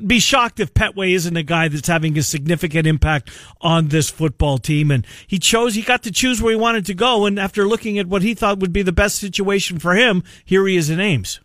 Be 0.05 0.19
shocked 0.19 0.61
if 0.61 0.75
Petway 0.75 1.13
isn't 1.15 1.37
a 1.37 1.43
guy 1.43 1.69
that's 1.69 1.89
having 1.89 2.17
a 2.19 2.23
significant 2.23 2.87
impact 2.87 3.31
on 3.61 3.89
this 3.89 4.11
football 4.11 4.59
team. 4.59 4.91
And 4.91 5.07
he 5.27 5.39
chose, 5.39 5.75
he 5.75 5.83
got 5.83 6.03
to 6.05 6.11
choose 6.11 6.41
where 6.41 6.53
he 6.53 6.57
wanted 6.57 6.87
to 6.87 6.95
go. 6.95 7.27
And 7.27 7.39
after 7.39 7.67
looking 7.67 7.99
at 7.99 8.07
what 8.07 8.23
he 8.23 8.35
thought 8.35 8.59
would 8.59 8.73
be 8.73 8.83
the 8.83 8.93
best 8.93 9.19
situation 9.19 9.79
for 9.79 9.95
him, 9.95 10.23
here 10.45 10.67
he 10.67 10.77
is 10.77 10.91
in 10.91 11.01
Ames. 11.01 11.41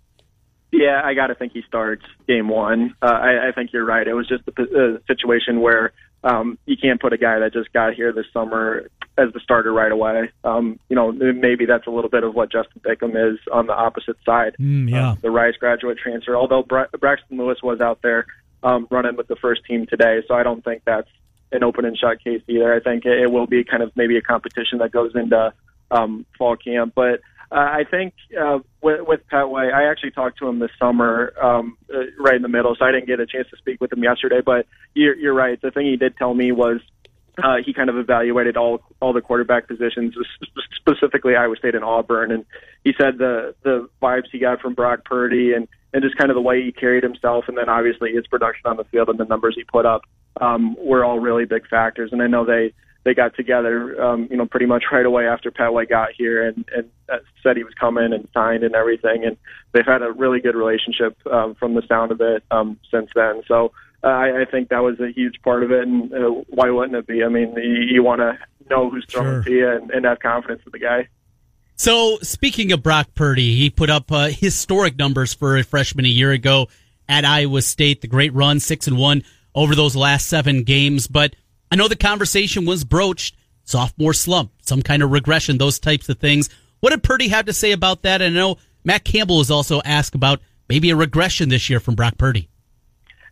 Yeah, 0.72 1.02
I 1.04 1.14
got 1.14 1.28
to 1.28 1.36
think 1.36 1.54
he 1.54 1.62
starts 1.68 2.04
game 2.28 2.50
one. 2.50 2.96
Uh, 3.02 3.06
I, 3.06 3.50
I 3.50 3.52
think 3.54 3.72
you're 3.72 3.86
right. 3.86 4.08
It 4.08 4.14
was 4.14 4.28
just 4.28 4.44
a, 4.48 4.62
a 4.62 5.00
situation 5.08 5.62
where 5.62 5.94
um, 6.24 6.58
you 6.66 6.76
can't 6.76 7.00
put 7.00 7.14
a 7.14 7.18
guy 7.18 7.40
that 7.40 7.54
just 7.54 7.72
got 7.72 7.94
here 7.94 8.12
this 8.12 8.26
summer 8.34 8.90
as 9.18 9.32
the 9.34 9.40
starter 9.40 9.72
right 9.72 9.92
away. 9.92 10.30
Um, 10.44 10.80
you 10.90 10.96
know, 10.96 11.12
maybe 11.12 11.66
that's 11.66 11.88
a 11.88 11.90
little 11.90 12.10
bit 12.10 12.24
of 12.24 12.36
what 12.36 12.52
Justin 12.52 12.82
Bickham 12.82 13.16
is 13.16 13.40
on 13.52 13.68
the 13.68 13.74
opposite 13.74 14.18
side. 14.26 14.56
Mm, 14.60 14.90
yeah. 14.90 15.12
Uh, 15.12 15.16
the 15.22 15.32
Rice 15.32 15.56
graduate 15.58 15.98
transfer. 15.98 16.36
Although 16.36 16.64
Bra- 16.64 16.88
Braxton 17.00 17.38
Lewis 17.38 17.60
was 17.64 17.80
out 17.82 18.02
there 18.02 18.26
um, 18.62 18.88
running 18.92 19.16
with 19.16 19.28
the 19.28 19.36
first 19.38 19.64
team 19.66 19.86
today, 19.86 20.22
so 20.28 20.34
I 20.34 20.44
don't 20.44 20.64
think 20.64 20.84
that's 20.86 21.10
an 21.52 21.64
open 21.64 21.86
and 21.86 21.98
shut 21.98 22.24
case 22.24 22.42
either. 22.48 22.74
I 22.74 22.80
think 22.80 23.06
it, 23.06 23.20
it 23.20 23.32
will 23.32 23.48
be 23.48 23.64
kind 23.64 23.82
of 23.82 23.92
maybe 23.96 24.18
a 24.18 24.22
competition 24.22 24.80
that 24.80 24.92
goes 24.92 25.14
into 25.16 25.54
um, 25.92 26.26
fall 26.38 26.58
camp, 26.58 26.94
but 26.96 27.22
uh, 27.52 27.56
I 27.56 27.84
think 27.90 28.14
uh, 28.40 28.60
with, 28.82 29.02
with 29.08 29.22
Petway, 29.32 29.74
I 29.74 29.90
actually 29.90 30.12
talked 30.12 30.40
to 30.40 30.48
him 30.48 30.60
this 30.60 30.72
summer, 30.78 31.34
um, 31.42 31.78
uh, 31.94 32.00
right 32.20 32.36
in 32.36 32.42
the 32.42 32.50
middle, 32.50 32.76
so 32.78 32.84
I 32.84 32.92
didn't 32.92 33.08
get 33.08 33.20
a 33.20 33.26
chance 33.26 33.48
to 33.52 33.58
speak 33.58 33.80
with 33.80 33.94
him 33.94 34.04
yesterday. 34.04 34.42
But 34.46 34.68
you're, 34.94 35.16
you're 35.16 35.34
right. 35.34 35.62
The 35.62 35.72
thing 35.72 35.86
he 35.86 35.96
did 35.96 36.18
tell 36.18 36.34
me 36.34 36.52
was 36.52 36.82
uh, 37.42 37.58
he 37.64 37.74
kind 37.74 37.90
of 37.90 37.98
evaluated 37.98 38.58
all 38.58 38.82
all 39.00 39.14
the 39.14 39.22
quarterback 39.22 39.68
positions, 39.68 40.16
specifically 40.76 41.36
Iowa 41.36 41.56
State 41.56 41.76
and 41.76 41.84
Auburn, 41.84 42.32
and 42.32 42.46
he 42.84 42.94
said 42.98 43.18
the 43.18 43.54
the 43.64 43.88
vibes 44.02 44.26
he 44.32 44.40
got 44.40 44.60
from 44.60 44.74
Brock 44.74 45.06
Purdy 45.06 45.54
and 45.54 45.68
and 45.94 46.04
just 46.04 46.18
kind 46.18 46.32
of 46.32 46.36
the 46.36 46.42
way 46.42 46.64
he 46.64 46.72
carried 46.72 47.04
himself, 47.04 47.46
and 47.48 47.58
then 47.58 47.70
obviously 47.70 48.12
his 48.12 48.26
production 48.28 48.64
on 48.66 48.78
the 48.78 48.84
field 48.86 49.10
and 49.10 49.20
the 49.20 49.26
numbers 49.26 49.56
he 49.56 49.64
put 49.64 49.86
up 49.86 50.02
um, 50.42 50.76
were 50.80 51.06
all 51.06 51.20
really 51.20 51.46
big 51.46 51.68
factors. 51.68 52.12
And 52.12 52.22
I 52.22 52.28
know 52.28 52.44
they 52.44 52.74
they 53.08 53.14
got 53.14 53.34
together, 53.38 54.04
um, 54.04 54.28
you 54.30 54.36
know, 54.36 54.46
pretty 54.46 54.66
much 54.66 54.84
right 54.92 55.06
away 55.06 55.30
after 55.30 55.50
Petway 55.50 55.88
got 55.88 56.10
here 56.12 56.46
and, 56.46 56.66
and 56.76 56.90
uh, 57.08 57.20
said 57.42 57.56
he 57.56 57.64
was 57.64 57.74
coming 57.74 58.12
and 58.12 58.28
signed 58.34 58.66
and 58.66 58.76
everything. 58.76 59.24
And 59.24 59.38
they've 59.72 59.86
had 59.86 60.02
a 60.02 60.12
really 60.12 60.42
good 60.42 60.56
relationship 60.56 61.16
um, 61.32 61.56
from 61.56 61.74
the 61.74 61.84
sound 61.88 62.12
of 62.12 62.20
it 62.20 62.44
um, 62.52 62.78
since 62.92 63.10
then. 63.16 63.44
So 63.48 63.72
uh, 64.04 64.08
I, 64.08 64.42
I 64.42 64.46
think 64.46 64.68
that 64.70 64.80
was 64.80 65.00
a 65.00 65.10
huge 65.10 65.42
part 65.42 65.64
of 65.64 65.72
it. 65.72 65.88
And 65.88 66.14
uh, 66.14 66.32
why 66.50 66.70
wouldn't 66.70 66.98
it 66.98 67.08
be? 67.08 67.24
I 67.24 67.30
mean, 67.30 67.56
you, 67.56 67.86
you 67.94 68.04
want 68.04 68.20
to 68.20 68.38
know 68.70 68.90
who's 68.90 69.06
throwing 69.10 69.42
sure. 69.42 69.44
to 69.44 69.52
you 69.52 69.70
and, 69.70 69.90
and 69.90 70.04
have 70.04 70.20
confidence 70.20 70.64
in 70.66 70.74
the 70.74 70.80
guy. 70.80 71.08
So 71.76 72.18
speaking 72.24 72.74
of 72.74 72.84
Brock 72.84 73.08
Purdy, 73.16 73.56
he 73.56 73.70
put 73.70 73.90
up 73.90 74.12
uh, 74.12 74.28
historic 74.28 74.98
numbers 74.98 75.34
for 75.34 75.56
a 75.56 75.64
freshman 75.64 76.04
a 76.04 76.10
year 76.10 76.34
ago 76.34 76.68
at 77.08 77.24
Iowa 77.24 77.62
State. 77.62 78.02
The 78.02 78.08
great 78.08 78.34
run, 78.34 78.60
six 78.60 78.86
and 78.86 78.98
one 78.98 79.24
over 79.56 79.76
those 79.76 79.96
last 79.96 80.28
seven 80.28 80.64
games, 80.64 81.08
but 81.08 81.38
I 81.72 81.76
know 81.76 81.88
the 81.88 81.96
conversation 81.96 82.66
was 82.66 82.84
broached 82.84 83.36
sophomore 83.64 84.14
slump, 84.14 84.52
some 84.62 84.82
kind 84.82 85.04
of 85.04 85.12
regression, 85.12 85.58
those 85.58 85.80
types 85.80 86.08
of 86.10 86.20
things. 86.20 86.50
What 86.80 86.92
did 86.92 87.04
Purdy 87.04 87.28
have 87.30 87.46
to 87.46 87.54
say 87.54 87.72
about 87.72 88.04
that? 88.04 88.22
And 88.22 88.38
I 88.38 88.40
know 88.40 88.58
Matt 88.84 89.04
Campbell 89.04 89.38
was 89.38 89.52
also 89.52 89.82
asked 89.84 90.16
about 90.16 90.40
maybe 90.70 90.90
a 90.90 90.96
regression 90.96 91.50
this 91.50 91.70
year 91.70 91.80
from 91.80 91.96
Brock 91.96 92.18
Purdy. 92.18 92.50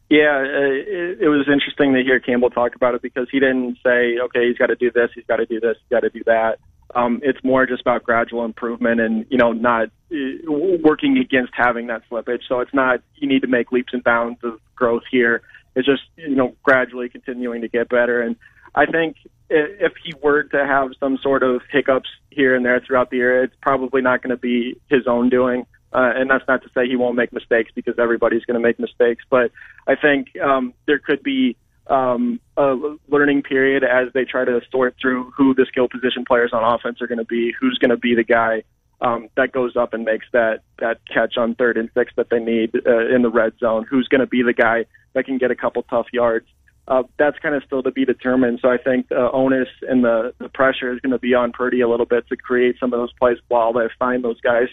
Yeah, 0.09 0.37
uh, 0.37 0.43
it, 0.43 1.21
it 1.21 1.29
was 1.29 1.47
interesting 1.51 1.93
to 1.93 2.03
hear 2.03 2.19
Campbell 2.19 2.49
talk 2.49 2.75
about 2.75 2.93
it 2.93 3.01
because 3.01 3.27
he 3.31 3.39
didn't 3.39 3.77
say, 3.83 4.19
okay, 4.19 4.47
he's 4.47 4.57
got 4.57 4.67
to 4.67 4.75
do 4.75 4.91
this, 4.91 5.09
he's 5.15 5.25
got 5.25 5.37
to 5.37 5.45
do 5.45 5.59
this, 5.59 5.77
he's 5.79 5.89
got 5.89 6.01
to 6.01 6.09
do 6.09 6.23
that. 6.25 6.59
Um, 6.93 7.21
it's 7.23 7.43
more 7.43 7.65
just 7.65 7.81
about 7.81 8.03
gradual 8.03 8.45
improvement 8.45 9.01
and, 9.01 9.25
you 9.29 9.37
know, 9.37 9.51
not 9.51 9.89
uh, 10.11 10.51
working 10.83 11.17
against 11.17 11.53
having 11.55 11.87
that 11.87 12.03
slippage. 12.09 12.41
So 12.47 12.59
it's 12.59 12.73
not, 12.73 13.01
you 13.15 13.27
need 13.27 13.41
to 13.41 13.47
make 13.47 13.71
leaps 13.71 13.93
and 13.93 14.03
bounds 14.03 14.39
of 14.43 14.59
growth 14.75 15.03
here. 15.09 15.41
It's 15.75 15.85
just 15.85 16.03
you 16.15 16.35
know 16.35 16.55
gradually 16.63 17.09
continuing 17.09 17.61
to 17.61 17.67
get 17.67 17.89
better. 17.89 18.21
And 18.21 18.35
I 18.73 18.85
think 18.85 19.17
if 19.49 19.93
he 20.03 20.13
were 20.21 20.43
to 20.43 20.65
have 20.65 20.91
some 20.99 21.17
sort 21.21 21.43
of 21.43 21.61
hiccups 21.71 22.09
here 22.31 22.55
and 22.55 22.65
there 22.65 22.79
throughout 22.79 23.09
the 23.09 23.17
year, 23.17 23.43
it's 23.43 23.55
probably 23.61 24.01
not 24.01 24.21
going 24.21 24.31
to 24.31 24.37
be 24.37 24.79
his 24.89 25.07
own 25.07 25.29
doing. 25.29 25.65
Uh, 25.93 26.11
and 26.13 26.29
that's 26.29 26.43
not 26.47 26.61
to 26.61 26.69
say 26.73 26.87
he 26.87 26.97
won't 26.97 27.15
make 27.15 27.31
mistakes 27.31 27.71
because 27.73 27.95
everybody's 27.97 28.43
going 28.43 28.59
to 28.59 28.65
make 28.65 28.79
mistakes. 28.79 29.23
But 29.29 29.51
I 29.87 29.95
think 29.95 30.27
um, 30.43 30.73
there 30.87 30.99
could 30.99 31.23
be 31.23 31.55
um, 31.87 32.41
a 32.57 32.97
learning 33.07 33.43
period 33.43 33.83
as 33.83 34.11
they 34.13 34.25
try 34.25 34.43
to 34.43 34.59
sort 34.71 34.95
through 34.99 35.31
who 35.37 35.53
the 35.53 35.65
skill 35.69 35.87
position 35.87 36.25
players 36.25 36.51
on 36.51 36.63
offense 36.63 37.01
are 37.01 37.07
going 37.07 37.19
to 37.19 37.25
be, 37.25 37.53
who's 37.57 37.77
going 37.77 37.91
to 37.91 37.97
be 37.97 38.15
the 38.15 38.23
guy 38.23 38.63
um, 39.01 39.29
that 39.35 39.51
goes 39.51 39.75
up 39.75 39.93
and 39.93 40.03
makes 40.03 40.25
that 40.31 40.61
that 40.79 40.99
catch 41.11 41.37
on 41.37 41.55
third 41.55 41.77
and 41.77 41.89
six 41.93 42.13
that 42.15 42.29
they 42.29 42.39
need 42.39 42.75
uh, 42.85 43.13
in 43.13 43.21
the 43.21 43.29
red 43.29 43.53
zone, 43.59 43.85
who's 43.89 44.07
going 44.07 44.21
to 44.21 44.27
be 44.27 44.41
the 44.41 44.53
guy 44.53 44.85
that 45.13 45.25
can 45.25 45.37
get 45.37 45.51
a 45.51 45.55
couple 45.55 45.83
tough 45.83 46.07
yards. 46.13 46.47
Uh, 46.87 47.03
that's 47.17 47.37
kind 47.39 47.55
of 47.55 47.63
still 47.63 47.81
to 47.81 47.91
be 47.91 48.05
determined. 48.05 48.59
So 48.61 48.69
I 48.69 48.77
think 48.77 49.09
the 49.09 49.31
onus 49.31 49.69
and 49.81 50.03
the, 50.03 50.33
the 50.37 50.49
pressure 50.49 50.93
is 50.93 50.99
going 50.99 51.13
to 51.13 51.19
be 51.19 51.33
on 51.33 51.51
Purdy 51.51 51.81
a 51.81 51.89
little 51.89 52.05
bit 52.05 52.27
to 52.27 52.37
create 52.37 52.75
some 52.79 52.93
of 52.93 52.99
those 52.99 53.11
plays 53.13 53.39
while 53.47 53.73
they 53.73 53.87
find 53.97 54.23
those 54.23 54.39
guys, 54.41 54.67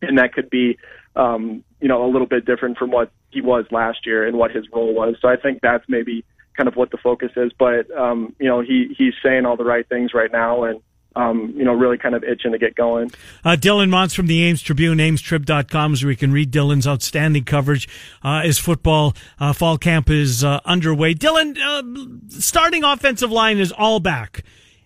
and 0.00 0.18
that 0.18 0.32
could 0.32 0.48
be, 0.48 0.78
um, 1.16 1.64
you 1.80 1.88
know, 1.88 2.04
a 2.04 2.10
little 2.10 2.28
bit 2.28 2.46
different 2.46 2.78
from 2.78 2.92
what 2.92 3.10
he 3.30 3.40
was 3.40 3.64
last 3.72 4.06
year 4.06 4.26
and 4.26 4.36
what 4.38 4.52
his 4.52 4.64
role 4.72 4.94
was. 4.94 5.16
So 5.20 5.28
I 5.28 5.36
think 5.36 5.58
that's 5.60 5.84
maybe 5.88 6.24
kind 6.56 6.68
of 6.68 6.76
what 6.76 6.90
the 6.90 6.98
focus 6.98 7.32
is. 7.36 7.52
But 7.58 7.90
um, 7.90 8.34
you 8.38 8.48
know, 8.48 8.60
he 8.60 8.94
he's 8.96 9.14
saying 9.22 9.44
all 9.44 9.56
the 9.56 9.64
right 9.64 9.88
things 9.88 10.14
right 10.14 10.30
now, 10.32 10.64
and 10.64 10.80
um, 11.16 11.52
you 11.56 11.64
know, 11.64 11.72
really 11.72 11.98
kind 11.98 12.14
of 12.14 12.22
itching 12.22 12.52
to 12.52 12.58
get 12.58 12.76
going. 12.76 13.10
Uh, 13.44 13.56
Dylan 13.58 13.88
Montz 13.88 14.14
from 14.14 14.26
the 14.26 14.44
Ames 14.44 14.62
Tribune, 14.62 14.98
amestrib.com, 14.98 15.92
where 15.92 16.10
you 16.10 16.16
can 16.16 16.30
read 16.30 16.52
Dylan's 16.52 16.86
outstanding 16.86 17.44
coverage 17.44 17.88
uh, 18.22 18.42
as 18.44 18.58
football 18.58 19.14
uh, 19.40 19.52
fall 19.52 19.78
camp 19.78 20.10
is 20.10 20.44
uh, 20.44 20.60
underway. 20.64 21.14
Dylan, 21.14 21.56
uh, 21.58 22.28
starting 22.28 22.84
offensive 22.84 23.32
line 23.32 23.58
is 23.58 23.72
all 23.72 23.98
back. 23.98 24.44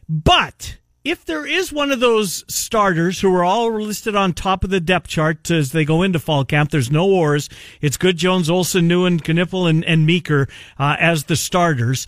But 0.09 0.79
if 1.03 1.25
there 1.25 1.47
is 1.47 1.73
one 1.73 1.90
of 1.90 2.01
those 2.01 2.45
starters 2.53 3.21
who 3.21 3.35
are 3.35 3.45
all 3.45 3.73
listed 3.73 4.14
on 4.14 4.33
top 4.33 4.62
of 4.62 4.71
the 4.71 4.81
depth 4.81 5.09
chart 5.09 5.51
as 5.51 5.73
they 5.73 5.85
go 5.85 6.03
into 6.03 6.19
fall 6.19 6.45
camp, 6.45 6.71
there's 6.71 6.90
no 6.90 7.07
wars. 7.07 7.49
It's 7.81 7.97
Good 7.97 8.16
Jones, 8.16 8.49
Olson, 8.49 8.87
Newell, 8.87 9.11
Knipfel, 9.11 9.69
and, 9.69 9.85
and 9.85 10.07
Meeker 10.07 10.47
uh, 10.79 10.97
as 11.01 11.25
the 11.25 11.37
starters 11.37 12.07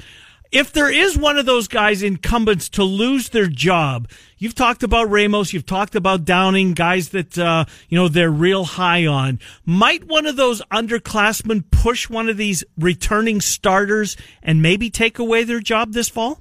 if 0.53 0.71
there 0.71 0.91
is 0.91 1.17
one 1.17 1.39
of 1.39 1.47
those 1.47 1.67
guys 1.67 2.03
incumbents 2.03 2.69
to 2.69 2.85
lose 2.85 3.31
their 3.31 3.47
job, 3.47 4.09
you've 4.37 4.55
talked 4.55 4.83
about 4.83 5.11
Ramos, 5.11 5.55
you've 5.55 5.67
talked 5.67 5.95
about 5.95 6.27
Downing, 6.27 6.75
guys 6.75 7.09
that 7.09 7.39
uh, 7.39 7.65
you 7.89 7.99
know 7.99 8.09
they're 8.09 8.31
real 8.31 8.65
high 8.65 9.07
on. 9.07 9.41
Might 9.65 10.05
one 10.05 10.27
of 10.27 10.37
those 10.37 10.61
underclassmen 10.71 11.65
push 11.71 12.09
one 12.09 12.29
of 12.29 12.37
these 12.37 12.63
returning 12.79 13.41
starters 13.41 14.17
and 14.43 14.61
maybe 14.61 14.91
take 14.91 15.19
away 15.19 15.43
their 15.45 15.61
job 15.61 15.95
this 15.95 16.11
fall? 16.11 16.41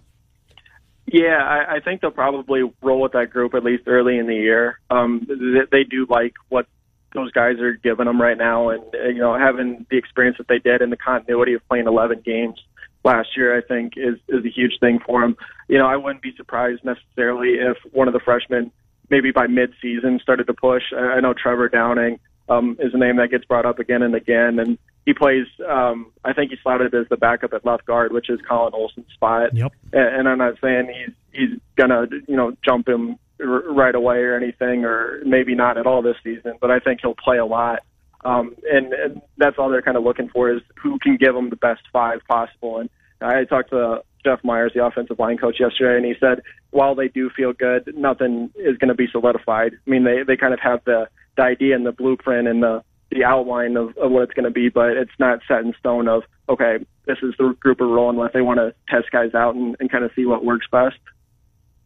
Yeah, 1.07 1.43
I, 1.43 1.75
I 1.75 1.79
think 1.79 2.01
they'll 2.01 2.11
probably 2.11 2.69
roll 2.81 3.01
with 3.01 3.13
that 3.13 3.31
group 3.31 3.53
at 3.53 3.63
least 3.63 3.83
early 3.87 4.17
in 4.17 4.27
the 4.27 4.35
year. 4.35 4.79
Um, 4.89 5.25
they, 5.27 5.79
they 5.79 5.83
do 5.83 6.05
like 6.09 6.33
what 6.49 6.67
those 7.13 7.31
guys 7.31 7.59
are 7.59 7.73
giving 7.73 8.05
them 8.05 8.21
right 8.21 8.37
now, 8.37 8.69
and 8.69 8.83
you 8.93 9.19
know 9.19 9.37
having 9.37 9.85
the 9.89 9.97
experience 9.97 10.37
that 10.37 10.49
they 10.49 10.59
did 10.59 10.81
and 10.81 10.91
the 10.91 10.97
continuity 10.97 11.53
of 11.53 11.65
playing 11.69 11.87
11 11.87 12.21
games 12.25 12.61
last 13.03 13.29
year, 13.35 13.57
I 13.57 13.61
think, 13.61 13.93
is 13.97 14.15
is 14.27 14.45
a 14.45 14.49
huge 14.49 14.73
thing 14.79 14.99
for 15.05 15.23
him. 15.23 15.35
You 15.67 15.77
know, 15.77 15.87
I 15.87 15.95
wouldn't 15.97 16.21
be 16.21 16.33
surprised 16.35 16.83
necessarily 16.83 17.55
if 17.59 17.77
one 17.93 18.07
of 18.07 18.13
the 18.13 18.19
freshmen, 18.19 18.71
maybe 19.09 19.31
by 19.31 19.47
mid-season, 19.47 20.19
started 20.21 20.47
to 20.47 20.53
push. 20.53 20.83
I 20.95 21.19
know 21.19 21.33
Trevor 21.33 21.69
Downing 21.69 22.19
um, 22.49 22.77
is 22.79 22.93
a 22.93 22.97
name 22.97 23.17
that 23.17 23.31
gets 23.31 23.45
brought 23.45 23.65
up 23.65 23.79
again 23.79 24.01
and 24.01 24.15
again, 24.15 24.59
and 24.59 24.77
he 25.05 25.13
plays. 25.13 25.47
Um, 25.67 26.11
I 26.23 26.33
think 26.33 26.51
he 26.51 26.57
slotted 26.61 26.93
as 26.93 27.07
the 27.09 27.17
backup 27.17 27.53
at 27.53 27.65
left 27.65 27.85
guard, 27.85 28.11
which 28.11 28.29
is 28.29 28.39
Collin 28.47 28.73
Olson's 28.73 29.11
spot. 29.13 29.55
Yep. 29.55 29.73
And, 29.93 30.15
and 30.15 30.29
I'm 30.29 30.37
not 30.37 30.55
saying 30.61 30.93
he's 30.93 31.15
he's 31.31 31.59
gonna 31.75 32.05
you 32.27 32.35
know 32.35 32.55
jump 32.63 32.87
him 32.87 33.17
r- 33.39 33.47
right 33.71 33.95
away 33.95 34.17
or 34.17 34.35
anything, 34.35 34.85
or 34.85 35.21
maybe 35.25 35.55
not 35.55 35.77
at 35.77 35.87
all 35.87 36.01
this 36.01 36.17
season. 36.23 36.53
But 36.59 36.71
I 36.71 36.79
think 36.79 36.99
he'll 37.01 37.15
play 37.15 37.37
a 37.37 37.45
lot. 37.45 37.79
Um, 38.23 38.55
and, 38.71 38.93
and 38.93 39.21
that's 39.37 39.57
all 39.57 39.69
they're 39.69 39.81
kind 39.81 39.97
of 39.97 40.03
looking 40.03 40.29
for 40.29 40.51
is 40.51 40.61
who 40.81 40.99
can 40.99 41.17
give 41.17 41.33
them 41.33 41.49
the 41.49 41.55
best 41.55 41.81
five 41.91 42.19
possible. 42.27 42.79
And 42.79 42.89
I 43.21 43.45
talked 43.45 43.71
to 43.71 44.03
Jeff 44.23 44.43
Myers, 44.43 44.71
the 44.75 44.85
offensive 44.85 45.19
line 45.19 45.37
coach, 45.37 45.59
yesterday, 45.59 45.97
and 45.97 46.05
he 46.05 46.13
said 46.19 46.43
while 46.71 46.95
they 46.95 47.07
do 47.07 47.29
feel 47.29 47.53
good, 47.53 47.93
nothing 47.95 48.51
is 48.55 48.77
going 48.77 48.89
to 48.89 48.95
be 48.95 49.07
solidified. 49.11 49.73
I 49.73 49.89
mean, 49.89 50.03
they 50.03 50.23
they 50.25 50.37
kind 50.37 50.53
of 50.53 50.59
have 50.59 50.83
the 50.85 51.07
the 51.37 51.43
idea 51.43 51.75
and 51.75 51.85
the 51.85 51.91
blueprint 51.91 52.47
and 52.47 52.63
the 52.63 52.83
the 53.11 53.25
outline 53.25 53.75
of, 53.75 53.97
of 53.97 54.11
what 54.11 54.23
it's 54.23 54.33
going 54.33 54.45
to 54.45 54.51
be, 54.51 54.69
but 54.69 54.91
it's 54.91 55.11
not 55.19 55.39
set 55.47 55.59
in 55.59 55.73
stone. 55.79 56.07
Of 56.07 56.23
okay, 56.49 56.77
this 57.05 57.17
is 57.21 57.33
the 57.37 57.55
group 57.59 57.81
of 57.81 57.89
role 57.89 58.09
unless 58.09 58.33
they 58.33 58.41
want 58.41 58.59
to 58.59 58.73
test 58.89 59.11
guys 59.11 59.33
out 59.33 59.55
and, 59.55 59.75
and 59.79 59.91
kind 59.91 60.03
of 60.03 60.11
see 60.15 60.25
what 60.25 60.45
works 60.45 60.65
best. 60.71 60.97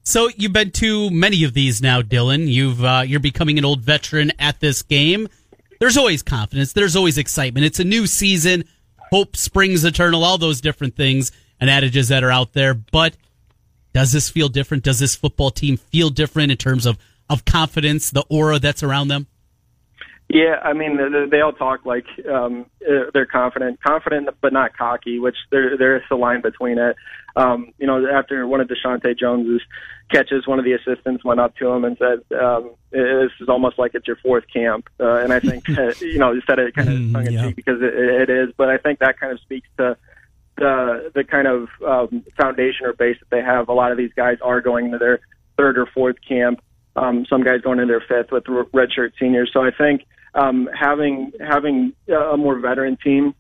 So 0.04 0.30
you've 0.38 0.54
been 0.54 0.70
to 0.72 1.10
many 1.10 1.44
of 1.44 1.56
these 1.56 1.82
now, 1.82 2.04
Dylan. 2.04 2.48
You've 2.48 2.84
uh, 2.84 3.04
you're 3.06 3.20
becoming 3.20 3.58
an 3.58 3.66
old 3.66 3.82
veteran 3.82 4.32
at 4.38 4.60
this 4.60 4.84
game. 4.84 5.28
There's 5.80 5.98
always 5.98 6.24
confidence. 6.24 6.74
There's 6.74 6.96
always 6.96 7.18
excitement. 7.18 7.66
It's 7.66 7.80
a 7.80 7.84
new 7.84 8.08
season. 8.08 8.66
Hope 9.12 9.36
springs 9.36 9.84
eternal. 9.84 10.24
All 10.24 10.38
those 10.38 10.62
different 10.62 10.96
things 10.96 11.32
and 11.60 11.70
adages 11.70 12.10
that 12.10 12.24
are 12.24 12.32
out 12.32 12.54
there. 12.54 12.74
But 12.74 13.16
does 13.94 14.12
this 14.12 14.30
feel 14.30 14.50
different? 14.50 14.84
Does 14.84 15.00
this 15.00 15.16
football 15.16 15.52
team 15.52 15.78
feel 15.78 16.10
different 16.10 16.52
in 16.52 16.58
terms 16.58 16.86
of 16.86 16.98
of 17.30 17.44
confidence, 17.44 18.12
the 18.12 18.24
aura 18.30 18.60
that's 18.60 18.84
around 18.84 19.08
them? 19.08 19.28
Yeah, 20.28 20.60
I 20.64 20.74
mean 20.74 20.98
they, 21.30 21.42
all 21.42 21.54
talk 21.54 21.86
like 21.86 22.06
um, 22.30 22.66
they're 23.14 23.28
confident, 23.28 23.80
confident 23.82 24.30
but 24.42 24.54
not 24.54 24.76
cocky, 24.76 25.20
which 25.20 25.36
there 25.52 25.78
there 25.78 25.96
is 25.98 26.04
a 26.10 26.16
line 26.16 26.42
between 26.42 26.78
it. 26.80 26.96
Um, 27.36 27.74
you 27.78 27.88
know, 27.88 28.06
after 28.08 28.48
one 28.48 28.62
of 28.62 28.68
Deshaunte 28.68 29.18
Jones's 29.20 29.62
catches, 30.12 30.48
one 30.48 30.60
of 30.60 30.66
the 30.66 30.74
assistants 30.74 31.24
went 31.26 31.40
up 31.40 31.56
to 31.58 31.68
him 31.68 31.84
and 31.84 31.98
said, 31.98 32.38
um, 32.38 32.72
"This 32.92 33.32
is 33.42 33.50
almost 33.50 33.78
like 33.78 33.92
it's 33.94 34.08
your 34.08 34.16
fourth 34.18 34.46
camp." 34.52 34.88
Uh, 35.00 35.16
and 35.16 35.34
I 35.34 35.40
think 35.40 35.68
uh, 35.78 35.94
you 36.00 36.18
know, 36.20 36.34
he 36.34 36.42
said 36.48 36.60
it 36.60 36.74
kind 36.76 36.90
of 36.90 36.96
Mm, 36.96 37.14
tongue 37.14 37.28
in 37.28 37.34
yeah. 37.34 37.46
cheek 37.48 37.56
because 37.58 37.82
it, 37.82 37.94
it 37.94 38.30
is, 38.30 38.54
but 38.56 38.70
I 38.70 38.78
think 38.78 39.00
that 39.00 39.20
kind 39.20 39.34
of 39.34 39.40
speaks 39.42 39.68
to 39.78 39.98
the 40.58 41.12
the 41.14 41.24
kind 41.24 41.48
of 41.48 41.68
um, 41.86 42.24
foundation 42.38 42.86
or 42.86 42.94
base 42.94 43.18
that 43.20 43.30
they 43.30 43.42
have. 43.42 43.68
A 43.68 43.74
lot 43.74 43.92
of 43.92 43.98
these 43.98 44.14
guys 44.16 44.38
are 44.42 44.62
going 44.62 44.92
to 44.92 44.98
their 44.98 45.20
third 45.58 45.78
or 45.78 45.86
fourth 45.88 46.16
camp. 46.28 46.62
Um, 46.96 47.26
some 47.30 47.44
guys 47.44 47.60
going 47.62 47.80
into 47.80 47.92
their 47.92 48.06
fifth 48.08 48.32
with 48.32 48.46
redshirt 48.46 49.12
seniors. 49.20 49.50
So 49.52 49.62
I 49.62 49.72
think 49.72 50.06
um, 50.34 50.70
having 50.74 51.34
having 51.46 51.94
a 52.08 52.38
more 52.38 52.58
veteran 52.60 52.98
team 53.04 53.34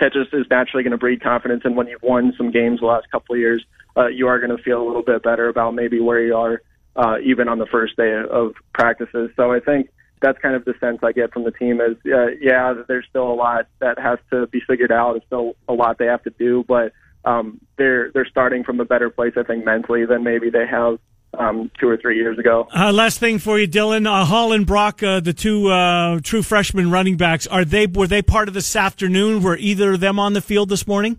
that 0.00 0.12
just 0.12 0.32
is 0.32 0.46
naturally 0.50 0.82
going 0.82 0.92
to 0.92 0.98
breed 0.98 1.22
confidence. 1.22 1.62
And 1.64 1.76
when 1.76 1.88
you've 1.88 2.02
won 2.02 2.32
some 2.36 2.50
games 2.50 2.80
the 2.80 2.86
last 2.86 3.10
couple 3.10 3.34
of 3.34 3.40
years, 3.40 3.64
uh, 3.96 4.06
you 4.06 4.28
are 4.28 4.38
going 4.38 4.56
to 4.56 4.62
feel 4.62 4.82
a 4.82 4.86
little 4.86 5.02
bit 5.02 5.22
better 5.22 5.48
about 5.48 5.74
maybe 5.74 6.00
where 6.00 6.20
you 6.20 6.36
are, 6.36 6.62
uh, 6.96 7.16
even 7.24 7.48
on 7.48 7.58
the 7.58 7.66
first 7.66 7.96
day 7.96 8.14
of 8.30 8.54
practices. 8.72 9.30
So 9.36 9.52
I 9.52 9.60
think 9.60 9.90
that's 10.20 10.38
kind 10.38 10.54
of 10.54 10.64
the 10.64 10.74
sense 10.80 10.98
I 11.02 11.12
get 11.12 11.32
from 11.32 11.44
the 11.44 11.50
team 11.50 11.80
is, 11.80 11.96
uh, 12.06 12.28
yeah, 12.40 12.74
there's 12.86 13.06
still 13.08 13.30
a 13.30 13.34
lot 13.34 13.66
that 13.80 13.98
has 13.98 14.18
to 14.30 14.46
be 14.46 14.60
figured 14.66 14.92
out. 14.92 15.12
There's 15.12 15.26
still 15.26 15.56
a 15.68 15.72
lot 15.72 15.98
they 15.98 16.06
have 16.06 16.22
to 16.24 16.30
do, 16.30 16.64
but 16.66 16.92
um, 17.24 17.60
they're 17.76 18.10
they're 18.12 18.26
starting 18.26 18.64
from 18.64 18.80
a 18.80 18.84
better 18.84 19.10
place, 19.10 19.34
I 19.36 19.42
think, 19.42 19.64
mentally 19.64 20.06
than 20.06 20.22
maybe 20.24 20.50
they 20.50 20.66
have 20.66 20.98
um, 21.38 21.70
two 21.78 21.88
or 21.88 21.96
three 21.96 22.16
years 22.16 22.38
ago. 22.38 22.68
Uh, 22.74 22.92
last 22.92 23.18
thing 23.18 23.38
for 23.38 23.58
you, 23.58 23.68
Dylan. 23.68 24.06
Uh, 24.06 24.24
Hall 24.24 24.52
and 24.52 24.66
Brock, 24.66 25.02
uh, 25.02 25.20
the 25.20 25.32
two 25.32 25.68
uh, 25.68 26.20
true 26.22 26.42
freshman 26.42 26.90
running 26.90 27.16
backs, 27.16 27.46
are 27.46 27.64
they 27.64 27.86
were 27.86 28.06
they 28.06 28.22
part 28.22 28.48
of 28.48 28.54
this 28.54 28.74
afternoon? 28.74 29.42
Were 29.42 29.56
either 29.56 29.92
of 29.92 30.00
them 30.00 30.18
on 30.18 30.32
the 30.32 30.40
field 30.40 30.68
this 30.68 30.86
morning? 30.86 31.18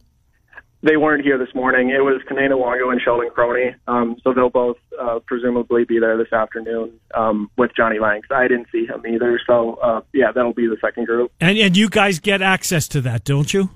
They 0.81 0.95
weren't 0.95 1.25
here 1.25 1.37
this 1.37 1.53
morning. 1.53 1.89
It 1.89 1.99
was 1.99 2.21
Kene 2.29 2.49
Nwangwu 2.49 2.89
and 2.89 3.01
Sheldon 3.01 3.29
Croney. 3.35 3.75
um, 3.87 4.15
so 4.23 4.33
they'll 4.33 4.49
both 4.49 4.77
uh, 4.97 5.19
presumably 5.25 5.83
be 5.83 5.99
there 5.99 6.17
this 6.17 6.31
afternoon 6.31 6.97
um, 7.13 7.51
with 7.57 7.71
Johnny 7.75 7.99
Lanks. 7.99 8.29
I 8.31 8.47
didn't 8.47 8.67
see 8.71 8.85
him 8.85 9.05
either, 9.05 9.41
so 9.45 9.73
uh, 9.83 10.01
yeah, 10.13 10.31
that'll 10.33 10.53
be 10.53 10.67
the 10.67 10.77
second 10.79 11.05
group. 11.05 11.33
And 11.41 11.57
and 11.57 11.75
you 11.75 11.89
guys 11.89 12.19
get 12.19 12.41
access 12.41 12.87
to 12.89 13.01
that, 13.01 13.25
don't 13.25 13.53
you? 13.53 13.69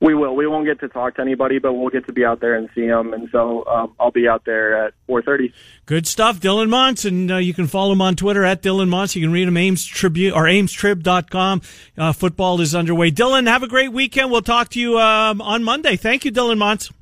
We 0.00 0.14
will. 0.14 0.36
We 0.36 0.46
won't 0.46 0.64
get 0.64 0.78
to 0.80 0.88
talk 0.88 1.16
to 1.16 1.22
anybody, 1.22 1.58
but 1.58 1.72
we'll 1.72 1.88
get 1.90 2.06
to 2.06 2.12
be 2.12 2.24
out 2.24 2.38
there 2.40 2.54
and 2.54 2.68
see 2.72 2.86
them. 2.86 3.12
And 3.12 3.28
so 3.32 3.66
um, 3.66 3.94
I'll 3.98 4.12
be 4.12 4.28
out 4.28 4.44
there 4.44 4.86
at 4.86 4.94
4:30. 5.08 5.52
Good 5.86 6.06
stuff, 6.06 6.38
Dylan 6.38 6.68
Montz, 6.68 7.04
and 7.04 7.28
uh, 7.32 7.36
you 7.38 7.52
can 7.52 7.66
follow 7.66 7.92
him 7.92 8.00
on 8.00 8.14
Twitter 8.14 8.44
at 8.44 8.62
Dylan 8.62 8.88
Montz. 8.88 9.16
You 9.16 9.22
can 9.22 9.32
read 9.32 9.48
him 9.48 9.56
Ames 9.56 9.84
Tribune 9.84 10.32
or 10.34 10.44
AmesTrib.com. 10.44 11.62
Uh, 11.96 12.12
football 12.12 12.60
is 12.60 12.76
underway. 12.76 13.10
Dylan, 13.10 13.48
have 13.48 13.64
a 13.64 13.68
great 13.68 13.92
weekend. 13.92 14.30
We'll 14.30 14.40
talk 14.42 14.68
to 14.70 14.80
you 14.80 15.00
um, 15.00 15.40
on 15.42 15.64
Monday. 15.64 15.96
Thank 15.96 16.24
you, 16.24 16.30
Dylan 16.30 16.58
Montz. 16.58 16.92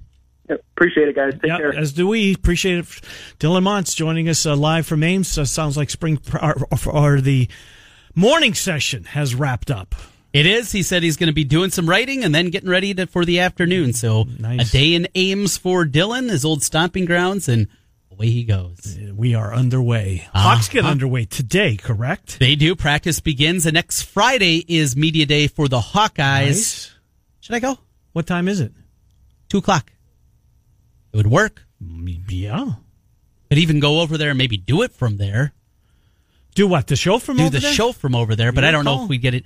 Yep, 0.49 0.65
appreciate 0.77 1.09
it, 1.09 1.17
guys. 1.17 1.33
Take 1.35 1.43
Yeah, 1.45 1.59
care. 1.59 1.75
as 1.77 1.93
do 1.93 2.07
we. 2.09 2.33
Appreciate 2.33 2.79
it. 2.79 2.85
Dylan 3.39 3.65
Montz 3.65 3.95
joining 3.95 4.29
us 4.29 4.47
uh, 4.47 4.57
live 4.57 4.87
from 4.87 5.03
Ames. 5.03 5.37
Uh, 5.37 5.45
sounds 5.45 5.77
like 5.77 5.91
spring 5.91 6.17
pr- 6.17 6.39
or, 6.39 6.55
or 6.91 7.21
the 7.21 7.47
morning 8.15 8.55
session 8.55 9.05
has 9.05 9.35
wrapped 9.35 9.71
up. 9.71 9.95
It 10.37 10.45
is. 10.45 10.71
He 10.71 10.83
said 10.83 11.03
he's 11.03 11.17
going 11.17 11.29
to 11.29 11.33
be 11.33 11.45
doing 11.45 11.71
some 11.71 11.89
writing 11.89 12.23
and 12.23 12.35
then 12.35 12.51
getting 12.51 12.69
ready 12.69 12.93
to, 12.93 13.07
for 13.07 13.25
the 13.25 13.41
afternoon. 13.41 13.95
So 13.95 14.25
Nice. 14.39 14.69
a 14.69 14.73
day 14.73 14.93
in 14.93 15.09
Ames 15.15 15.57
for 15.57 15.87
Dylan, 15.87 16.29
his 16.29 16.45
old 16.45 16.63
stomping 16.63 17.07
grounds, 17.07 17.49
and 17.49 17.69
away 18.13 18.27
he 18.27 18.45
goes. 18.45 18.99
Uh, 18.99 19.15
we 19.15 19.35
are 19.35 19.55
underway. 19.55 20.29
Hawks 20.35 20.69
get 20.69 20.81
uh-huh. 20.81 20.91
underway 20.91 21.25
today, 21.25 21.79
correct? 21.79 22.39
They 22.39 22.55
do. 22.55 22.77
Practice 22.77 23.19
begins, 23.19 23.65
and 23.65 23.73
next 23.73 24.03
Friday 24.03 24.63
is 24.69 24.95
media 24.95 25.25
day 25.25 25.47
for 25.47 25.69
the 25.69 25.81
Hawkeyes. 25.81 26.47
Nice. 26.47 26.95
Should 27.41 27.55
I 27.55 27.61
go? 27.61 27.79
What 28.13 28.27
time 28.27 28.47
is 28.47 28.61
it? 28.61 28.73
Two 29.49 29.59
o'clock. 29.59 29.91
It 31.15 31.17
would 31.17 31.29
work. 31.29 31.63
Mm, 31.83 32.25
yeah. 32.29 32.73
Could 33.49 33.57
even 33.57 33.81
go 33.81 34.01
over 34.01 34.19
there 34.19 34.31
and 34.31 34.39
maybe 34.39 34.59
do 34.59 34.83
it 34.83 34.93
from 34.93 35.17
there. 35.17 35.55
Do 36.55 36.67
what? 36.67 36.89
The 36.89 36.97
show 36.97 37.19
from 37.19 37.39
do 37.39 37.49
the 37.49 37.61
there? 37.61 37.73
show 37.73 37.93
from 37.93 38.15
over 38.15 38.37
there, 38.37 38.53
but 38.53 38.65
Your 38.65 38.69
I 38.69 38.73
don't 38.73 38.85
know 38.85 39.03
if 39.05 39.09
we 39.09 39.17
get 39.17 39.33
it. 39.33 39.45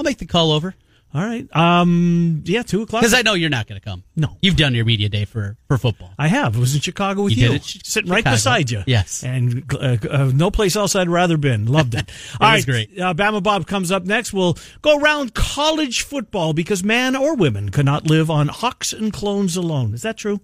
I'll 0.00 0.04
make 0.04 0.16
the 0.18 0.24
call 0.26 0.50
over 0.52 0.74
All 1.12 1.20
right. 1.22 1.46
Um. 1.54 2.42
Yeah. 2.46 2.62
Two 2.62 2.82
o'clock. 2.82 3.02
because 3.02 3.12
I 3.14 3.20
know 3.22 3.34
you're 3.34 3.50
not 3.50 3.66
going 3.66 3.78
to 3.80 3.84
come. 3.84 4.02
No. 4.16 4.36
you've 4.40 4.56
done 4.56 4.74
your 4.74 4.84
media 4.86 5.08
day 5.10 5.24
for 5.26 5.56
for 5.68 5.76
football. 5.76 6.10
I 6.18 6.28
have. 6.28 6.56
I 6.56 6.60
was 6.60 6.74
in 6.74 6.80
Chicago 6.80 7.24
with 7.24 7.36
You 7.36 7.42
you, 7.42 7.48
did 7.48 7.56
it? 7.62 7.80
sitting 7.84 8.10
right 8.10 8.24
beside 8.24 8.70
you. 8.70 8.82
Yes. 8.86 9.22
and 9.24 9.64
uh, 9.74 9.96
uh, 10.08 10.30
no 10.34 10.50
place 10.50 10.74
else 10.76 10.94
I'd 10.96 11.08
rather 11.10 11.36
been. 11.36 11.66
Loved 11.66 11.94
it. 11.94 12.10
All 12.40 12.48
right, 12.48 12.64
great. 12.64 12.98
Uh, 12.98 13.12
Bama 13.12 13.42
Bob 13.42 13.66
comes 13.66 13.90
up 13.92 14.04
next. 14.04 14.32
We'll 14.32 14.56
go 14.82 14.98
around 14.98 15.34
college 15.34 16.02
football 16.02 16.52
because 16.54 16.82
man 16.82 17.14
or 17.16 17.34
women 17.36 17.70
cannot 17.70 18.06
live 18.06 18.30
on 18.30 18.48
Hawks 18.48 18.92
and 18.92 19.12
clones 19.12 19.56
alone. 19.56 19.92
Is 19.94 20.02
that 20.02 20.16
true? 20.16 20.40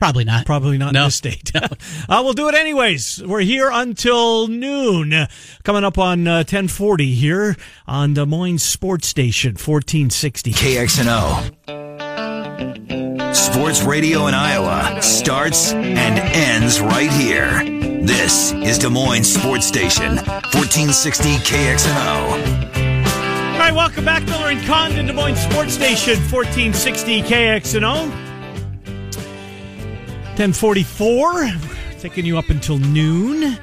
Probably 0.00 0.24
not. 0.24 0.46
Probably 0.46 0.78
not 0.78 0.94
No. 0.94 1.00
in 1.00 1.06
this 1.08 1.14
state. 1.16 1.52
uh, 1.54 1.68
we'll 2.24 2.32
do 2.32 2.48
it 2.48 2.54
anyways. 2.54 3.22
We're 3.24 3.40
here 3.40 3.68
until 3.70 4.48
noon. 4.48 5.26
Coming 5.62 5.84
up 5.84 5.98
on 5.98 6.26
uh, 6.26 6.36
1040 6.38 7.14
here 7.14 7.54
on 7.86 8.14
Des 8.14 8.24
Moines 8.24 8.58
Sports 8.62 9.06
Station, 9.06 9.50
1460. 9.52 10.52
KXNO. 10.54 11.50
Sports 13.36 13.82
radio 13.82 14.26
in 14.26 14.34
Iowa 14.34 15.02
starts 15.02 15.72
and 15.74 16.18
ends 16.34 16.80
right 16.80 17.10
here. 17.12 17.62
This 18.02 18.52
is 18.52 18.78
Des 18.78 18.88
Moines 18.88 19.24
Sports 19.24 19.66
Station, 19.66 20.16
1460 20.16 21.36
KXNO. 21.36 22.70
All 23.52 23.58
right, 23.58 23.74
welcome 23.74 24.04
back, 24.06 24.24
Miller 24.24 24.48
and 24.48 24.66
Condon, 24.66 25.06
Des 25.06 25.12
Moines 25.12 25.36
Sports 25.36 25.74
Station, 25.74 26.14
1460 26.32 27.22
KXNO. 27.22 28.29
1044, 30.40 31.98
taking 32.00 32.24
you 32.24 32.38
up 32.38 32.48
until 32.48 32.78
noon. 32.78 33.58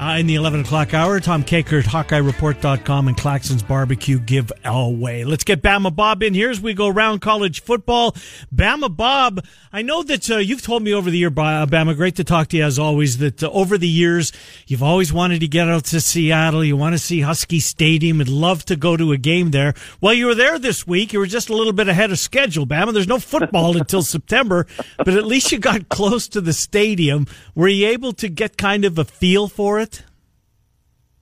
Uh, 0.00 0.16
in 0.18 0.28
the 0.28 0.36
11 0.36 0.60
o'clock 0.60 0.94
hour, 0.94 1.18
Tom 1.18 1.42
Kaker 1.42 1.68
Kakert, 1.68 1.82
HawkeyeReport.com, 1.82 3.08
and 3.08 3.16
Claxon's 3.16 3.64
Barbecue 3.64 4.20
give 4.20 4.52
away. 4.64 5.24
Let's 5.24 5.42
get 5.42 5.60
Bama 5.60 5.94
Bob 5.94 6.22
in 6.22 6.34
here 6.34 6.50
as 6.50 6.60
we 6.60 6.72
go 6.72 6.86
around 6.86 7.18
college 7.20 7.62
football. 7.62 8.12
Bama 8.54 8.94
Bob, 8.94 9.44
I 9.72 9.82
know 9.82 10.04
that 10.04 10.30
uh, 10.30 10.36
you've 10.36 10.62
told 10.62 10.84
me 10.84 10.94
over 10.94 11.10
the 11.10 11.18
year, 11.18 11.32
Bama, 11.32 11.96
great 11.96 12.14
to 12.16 12.24
talk 12.24 12.48
to 12.48 12.56
you 12.56 12.64
as 12.64 12.78
always, 12.78 13.18
that 13.18 13.42
uh, 13.42 13.50
over 13.50 13.76
the 13.76 13.88
years, 13.88 14.32
you've 14.68 14.84
always 14.84 15.12
wanted 15.12 15.40
to 15.40 15.48
get 15.48 15.68
out 15.68 15.84
to 15.86 16.00
Seattle. 16.00 16.64
You 16.64 16.76
want 16.76 16.94
to 16.94 16.98
see 16.98 17.20
Husky 17.20 17.58
Stadium 17.58 18.20
and 18.20 18.28
love 18.28 18.64
to 18.66 18.76
go 18.76 18.96
to 18.96 19.10
a 19.10 19.16
game 19.16 19.50
there. 19.50 19.74
Well, 20.00 20.14
you 20.14 20.26
were 20.26 20.34
there 20.36 20.60
this 20.60 20.86
week. 20.86 21.12
You 21.12 21.18
were 21.18 21.26
just 21.26 21.50
a 21.50 21.54
little 21.54 21.72
bit 21.72 21.88
ahead 21.88 22.12
of 22.12 22.20
schedule, 22.20 22.66
Bama. 22.66 22.92
There's 22.92 23.08
no 23.08 23.18
football 23.18 23.76
until 23.76 24.02
September, 24.02 24.66
but 24.96 25.08
at 25.08 25.26
least 25.26 25.50
you 25.50 25.58
got 25.58 25.88
close 25.90 26.28
to 26.28 26.40
the 26.40 26.52
stadium. 26.52 27.26
Were 27.56 27.68
you 27.68 27.88
able 27.88 28.12
to 28.12 28.28
get 28.28 28.56
kind 28.56 28.84
of 28.84 28.96
a 28.96 29.04
feel 29.04 29.48
for 29.48 29.80
it? 29.80 29.87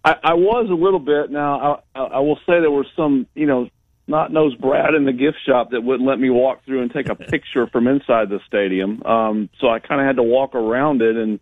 I, 0.06 0.14
I 0.22 0.34
was 0.34 0.68
a 0.70 0.74
little 0.74 1.00
bit. 1.00 1.32
Now, 1.32 1.82
I, 1.94 2.00
I 2.00 2.18
will 2.20 2.38
say 2.46 2.60
there 2.60 2.70
were 2.70 2.86
some, 2.96 3.26
you 3.34 3.46
know, 3.46 3.68
not 4.06 4.32
nosed 4.32 4.60
Brad 4.60 4.94
in 4.94 5.04
the 5.04 5.12
gift 5.12 5.38
shop 5.44 5.70
that 5.72 5.80
wouldn't 5.80 6.08
let 6.08 6.20
me 6.20 6.30
walk 6.30 6.64
through 6.64 6.82
and 6.82 6.92
take 6.92 7.08
a 7.08 7.14
picture 7.32 7.66
from 7.66 7.88
inside 7.88 8.28
the 8.28 8.38
stadium. 8.46 9.02
Um, 9.02 9.50
so 9.60 9.68
I 9.68 9.80
kind 9.80 10.00
of 10.00 10.06
had 10.06 10.16
to 10.16 10.22
walk 10.22 10.54
around 10.54 11.02
it, 11.02 11.16
and 11.16 11.40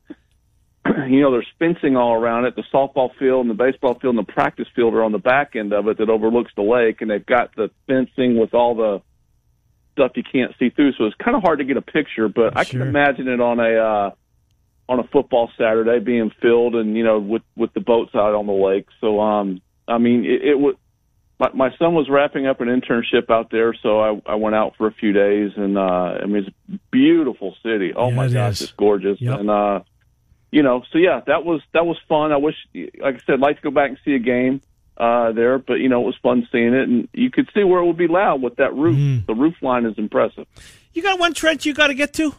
you 1.12 1.20
know, 1.20 1.30
there's 1.30 1.46
fencing 1.58 1.94
all 1.98 2.14
around 2.14 2.46
it. 2.46 2.56
The 2.56 2.64
softball 2.72 3.10
field 3.18 3.46
and 3.46 3.50
the 3.50 3.62
baseball 3.62 3.98
field 3.98 4.16
and 4.16 4.26
the 4.26 4.32
practice 4.32 4.66
field 4.74 4.94
are 4.94 5.04
on 5.04 5.12
the 5.12 5.18
back 5.18 5.56
end 5.56 5.74
of 5.74 5.86
it 5.88 5.98
that 5.98 6.08
overlooks 6.08 6.52
the 6.56 6.62
lake, 6.62 7.02
and 7.02 7.10
they've 7.10 7.24
got 7.24 7.54
the 7.54 7.70
fencing 7.86 8.38
with 8.38 8.54
all 8.54 8.74
the 8.74 9.02
stuff 9.92 10.12
you 10.14 10.22
can't 10.22 10.52
see 10.58 10.70
through. 10.70 10.92
So 10.94 11.04
it's 11.04 11.16
kind 11.22 11.36
of 11.36 11.42
hard 11.42 11.58
to 11.58 11.66
get 11.66 11.76
a 11.76 11.82
picture, 11.82 12.30
but 12.30 12.56
I 12.56 12.64
can 12.64 12.80
imagine 12.80 13.28
it 13.28 13.42
on 13.42 13.60
a. 13.60 13.74
Uh, 13.74 14.10
on 14.89 14.99
a 15.01 15.05
football 15.05 15.51
Saturday 15.57 15.99
being 15.99 16.30
filled 16.43 16.74
and 16.74 16.97
you 16.97 17.05
know 17.05 17.18
with 17.18 17.43
with 17.57 17.72
the 17.74 17.80
boats 17.80 18.14
out 18.14 18.35
on 18.35 18.47
the 18.47 18.53
lake. 18.53 18.87
So 19.01 19.20
um, 19.20 19.61
I 19.89 19.99
mean 19.99 20.24
it, 20.24 20.43
it 20.51 20.59
would. 20.59 20.76
My, 21.41 21.51
my 21.53 21.76
son 21.78 21.95
was 21.95 22.09
wrapping 22.09 22.47
up 22.47 22.61
an 22.61 22.68
internship 22.68 23.28
out 23.28 23.51
there, 23.51 23.74
so 23.82 23.99
I, 24.01 24.20
I 24.24 24.35
went 24.37 24.55
out 24.55 24.74
for 24.78 24.87
a 24.87 24.93
few 24.93 25.12
days, 25.12 25.51
and 25.57 25.76
uh, 25.76 25.80
I 26.22 26.26
mean 26.26 26.45
it's 26.47 26.57
a 26.72 26.78
beautiful 26.93 27.57
city. 27.62 27.93
Oh 27.95 28.09
Yeah, 28.11 28.14
my 28.14 28.26
it 28.26 28.32
gosh, 28.32 28.53
is. 28.53 28.62
it's 28.62 28.72
gorgeous, 28.72 29.20
Yep. 29.20 29.41
and 29.41 29.51
uh, 29.51 29.80
you 30.53 30.62
know, 30.62 30.85
so 30.93 30.99
yeah, 30.99 31.20
that 31.26 31.45
was 31.45 31.61
that 31.72 31.85
was 31.87 31.97
fun. 32.09 32.30
I 32.30 32.37
wish, 32.37 32.55
like 32.74 33.16
I 33.16 33.18
said, 33.26 33.32
I'd 33.35 33.41
like 33.41 33.57
to 33.57 33.62
go 33.62 33.70
back 33.72 33.89
and 33.89 33.99
see 34.05 34.12
a 34.14 34.20
game 34.20 34.61
uh, 34.97 35.32
there, 35.32 35.59
but 35.59 35.74
you 35.80 35.89
know, 35.89 36.03
it 36.03 36.07
was 36.07 36.16
fun 36.22 36.47
seeing 36.53 36.72
it, 36.72 36.89
and 36.89 37.09
you 37.12 37.32
could 37.32 37.49
see 37.53 37.64
where 37.64 37.80
it 37.80 37.87
would 37.87 37.97
be 37.99 38.07
loud 38.07 38.41
with 38.41 38.55
that 38.57 38.72
roof. 38.72 38.97
Mm-hmm. 38.97 39.26
The 39.26 39.35
roof 39.35 39.55
line 39.61 39.87
is 39.87 39.99
impressive. 39.99 40.47
You 40.93 41.03
got 41.03 41.18
one 41.18 41.35
trench 41.35 41.66
you 41.66 41.74
got 41.74 41.89
to 41.89 41.95
get 41.95 42.12
to? 42.14 42.32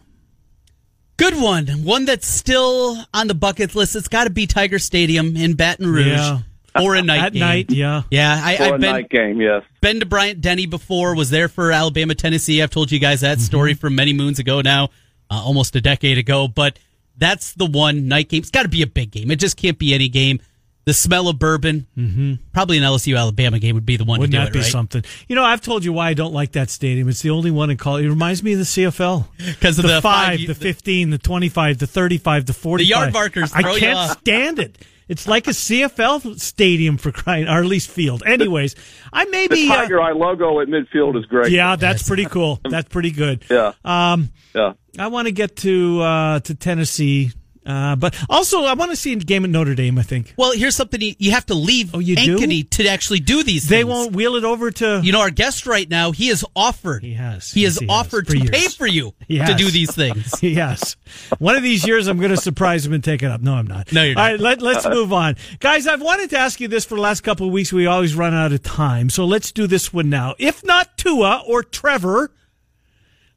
Good 1.18 1.40
one. 1.40 1.68
One 1.84 2.06
that's 2.06 2.28
still 2.28 2.98
on 3.14 3.28
the 3.28 3.34
bucket 3.36 3.74
list. 3.74 3.96
It's 3.96 4.08
got 4.08 4.26
to 4.26 4.30
be 4.30 4.48
Tiger 4.48 4.80
Stadium 4.80 5.36
in 5.38 5.54
Baton 5.54 5.88
Rouge. 5.88 6.08
Yeah. 6.08 6.40
Or 6.82 6.94
a 6.96 7.02
night 7.02 7.22
At 7.24 7.32
game. 7.34 7.40
night, 7.40 7.72
yeah. 7.72 8.02
Yeah, 8.12 8.38
I, 8.44 8.58
For 8.58 8.64
a 8.64 8.66
I've 8.74 8.82
been 8.82 8.92
night 8.92 9.10
game, 9.10 9.40
yes. 9.40 9.64
been 9.80 10.02
to 10.02 10.06
Bryant 10.06 10.42
Denny 10.42 10.66
before. 10.66 11.16
Was 11.16 11.30
there 11.30 11.48
for 11.48 11.72
Alabama 11.72 12.16
Tennessee. 12.16 12.62
I've 12.62 12.70
told 12.70 12.92
you 12.92 13.00
guys 13.00 13.22
that 13.22 13.40
story 13.40 13.76
from 13.76 13.96
many 13.96 14.12
moons 14.12 14.40
ago 14.40 14.60
now, 14.60 14.90
uh, 15.32 15.42
almost 15.42 15.74
a 15.78 15.82
decade 15.82 16.18
ago. 16.18 16.50
But 16.50 16.78
that's 17.18 17.54
the 17.54 17.66
one 17.66 18.10
night 18.10 18.28
game. 18.28 18.40
It's 18.42 18.52
got 18.52 18.64
to 18.64 18.68
be 18.68 18.82
a 18.82 18.88
big 18.88 19.12
game. 19.12 19.32
It 19.32 19.38
just 19.38 19.56
can't 19.56 19.80
be 19.80 19.94
any 19.94 20.10
game. 20.10 20.42
The 20.86 20.94
smell 20.94 21.28
of 21.30 21.40
bourbon, 21.40 21.88
mm-hmm. 21.98 22.34
probably 22.54 22.78
an 22.78 22.84
LSU 22.84 23.18
Alabama 23.18 23.58
game 23.58 23.74
would 23.74 23.88
be 23.88 23.98
the 23.98 24.04
one 24.06 24.20
Wouldn't 24.20 24.34
to 24.34 24.38
do 24.38 24.44
that 24.44 24.50
it, 24.50 24.54
be 24.54 24.60
right? 24.60 24.72
something? 24.72 25.04
You 25.28 25.36
know, 25.36 25.44
I've 25.44 25.62
told 25.62 25.84
you 25.84 25.92
why 25.92 26.10
I 26.10 26.14
don't 26.14 26.34
like 26.34 26.52
that 26.52 26.70
stadium. 26.70 27.10
It's 27.10 27.24
the 27.24 27.32
only 27.32 27.50
one 27.50 27.72
in 27.72 27.78
college. 27.78 28.06
It 28.06 28.10
reminds 28.10 28.44
me 28.44 28.54
of 28.54 28.60
the 28.60 28.66
CFL. 28.66 29.28
'Cause 29.60 29.80
of 29.80 29.84
the, 29.84 29.96
the 29.96 30.02
five, 30.02 30.40
five- 30.40 30.48
the 30.48 30.54
fifteen, 30.54 31.10
the 31.10 31.18
twenty-five, 31.18 31.80
the 31.80 31.88
thirty-five, 31.88 32.46
the 32.46 32.54
forty. 32.54 32.84
The 32.84 32.90
yard 32.92 33.14
markers 33.14 33.52
I 33.54 33.62
throw 33.64 33.74
you 33.74 33.80
can't 33.80 33.98
off. 33.98 34.20
stand 34.20 34.60
it. 34.60 34.78
It's 35.08 35.28
like 35.28 35.48
a 35.48 35.52
CFL 35.54 36.40
stadium 36.40 36.98
for 36.98 37.12
crying, 37.12 37.48
or 37.48 37.60
at 37.60 37.66
least 37.66 37.90
field. 37.92 38.24
Anyways, 38.26 38.76
I 39.14 39.26
may 39.26 39.48
The 39.48 39.56
be. 39.56 39.70
uh, 39.72 39.76
Tiger 39.76 40.02
Eye 40.02 40.14
logo 40.14 40.60
at 40.62 40.68
midfield 40.68 41.18
is 41.18 41.26
great. 41.26 41.52
yeah, 41.52 41.76
that's 41.76 42.08
pretty 42.08 42.26
cool. 42.26 42.60
That's 42.68 42.90
pretty 42.90 43.12
good. 43.12 43.44
yeah, 43.50 43.74
Um, 43.84 44.30
yeah. 44.56 44.74
I 44.98 45.08
want 45.08 45.28
to 45.28 45.32
get 45.32 45.58
to 45.58 46.02
uh, 46.02 46.40
to 46.42 46.56
Tennessee, 46.56 47.32
uh, 47.66 47.96
but 47.96 48.16
also 48.30 48.64
I 48.64 48.74
want 48.74 48.92
to 48.92 48.96
see 48.98 49.14
a 49.14 49.16
game 49.16 49.44
at 49.44 49.50
Notre 49.50 49.74
Dame. 49.76 49.98
I 49.98 50.04
think 50.04 50.34
Well, 50.38 50.52
here's 50.52 50.76
something 50.76 51.02
you, 51.02 51.16
you 51.18 51.32
have 51.32 51.46
to 51.48 51.56
leave 51.56 51.96
Oh, 51.96 52.00
you 52.00 52.16
do? 52.16 52.38
Ankeny 52.38 52.70
to 52.72 52.88
actually 52.88 53.20
do 53.22 53.44
these 53.44 53.64
things. 53.64 53.70
they 53.70 53.78
things. 53.78 53.90
won't 53.90 54.16
wheel 54.16 54.36
it 54.36 54.44
over 54.44 54.70
to. 54.72 55.02
You 55.04 55.12
know, 55.12 55.22
our 55.22 55.30
guest 55.32 55.66
right 55.66 55.90
now, 55.90 56.12
he 56.12 56.28
has 56.28 56.44
offered. 56.56 57.04
He 57.04 57.14
has. 57.14 57.52
He 57.52 57.62
Yes, 57.64 57.74
has 57.74 57.80
he 57.80 57.88
offered 57.88 58.28
for 58.28 58.34
to 58.34 58.38
years. 58.40 58.50
pay 58.52 58.68
for 58.68 58.86
you 58.88 59.14
to 59.30 59.54
do 59.58 59.72
these 59.72 59.94
things. 59.96 60.34
yes. 60.44 60.96
One 61.40 61.56
of 61.56 61.64
these 61.64 61.86
years, 61.88 62.08
I'm 62.08 62.18
going 62.18 62.32
to 62.32 62.38
surprise 62.38 62.86
him 62.86 62.94
and 62.94 63.04
take 63.04 63.24
it 63.24 63.32
up. 63.32 63.42
No, 63.42 63.56
I'm 63.56 63.68
not. 63.68 63.92
No, 63.92 64.04
you're 64.04 64.16
not. 64.16 64.22
right, 64.22 64.40
let, 64.40 64.62
let's 64.62 64.88
move 64.88 65.12
on. 65.14 65.36
Guys, 65.60 65.88
I've 65.88 66.02
wanted 66.02 66.30
to 66.32 66.38
ask 66.38 66.60
you 66.60 66.68
this 66.68 66.86
for 66.86 66.96
the 66.96 67.02
last 67.02 67.22
couple 67.22 67.48
of 67.48 67.54
weeks. 67.54 67.74
We 67.74 67.86
always 67.88 68.16
run 68.16 68.34
out 68.34 68.52
of 68.52 68.62
time. 68.62 69.10
So 69.10 69.26
let's 69.26 69.52
do 69.52 69.66
this 69.68 69.92
one 69.94 70.10
now. 70.10 70.36
If 70.38 70.64
not 70.64 70.98
Tua 70.98 71.44
or 71.48 71.64
Trevor 71.64 72.32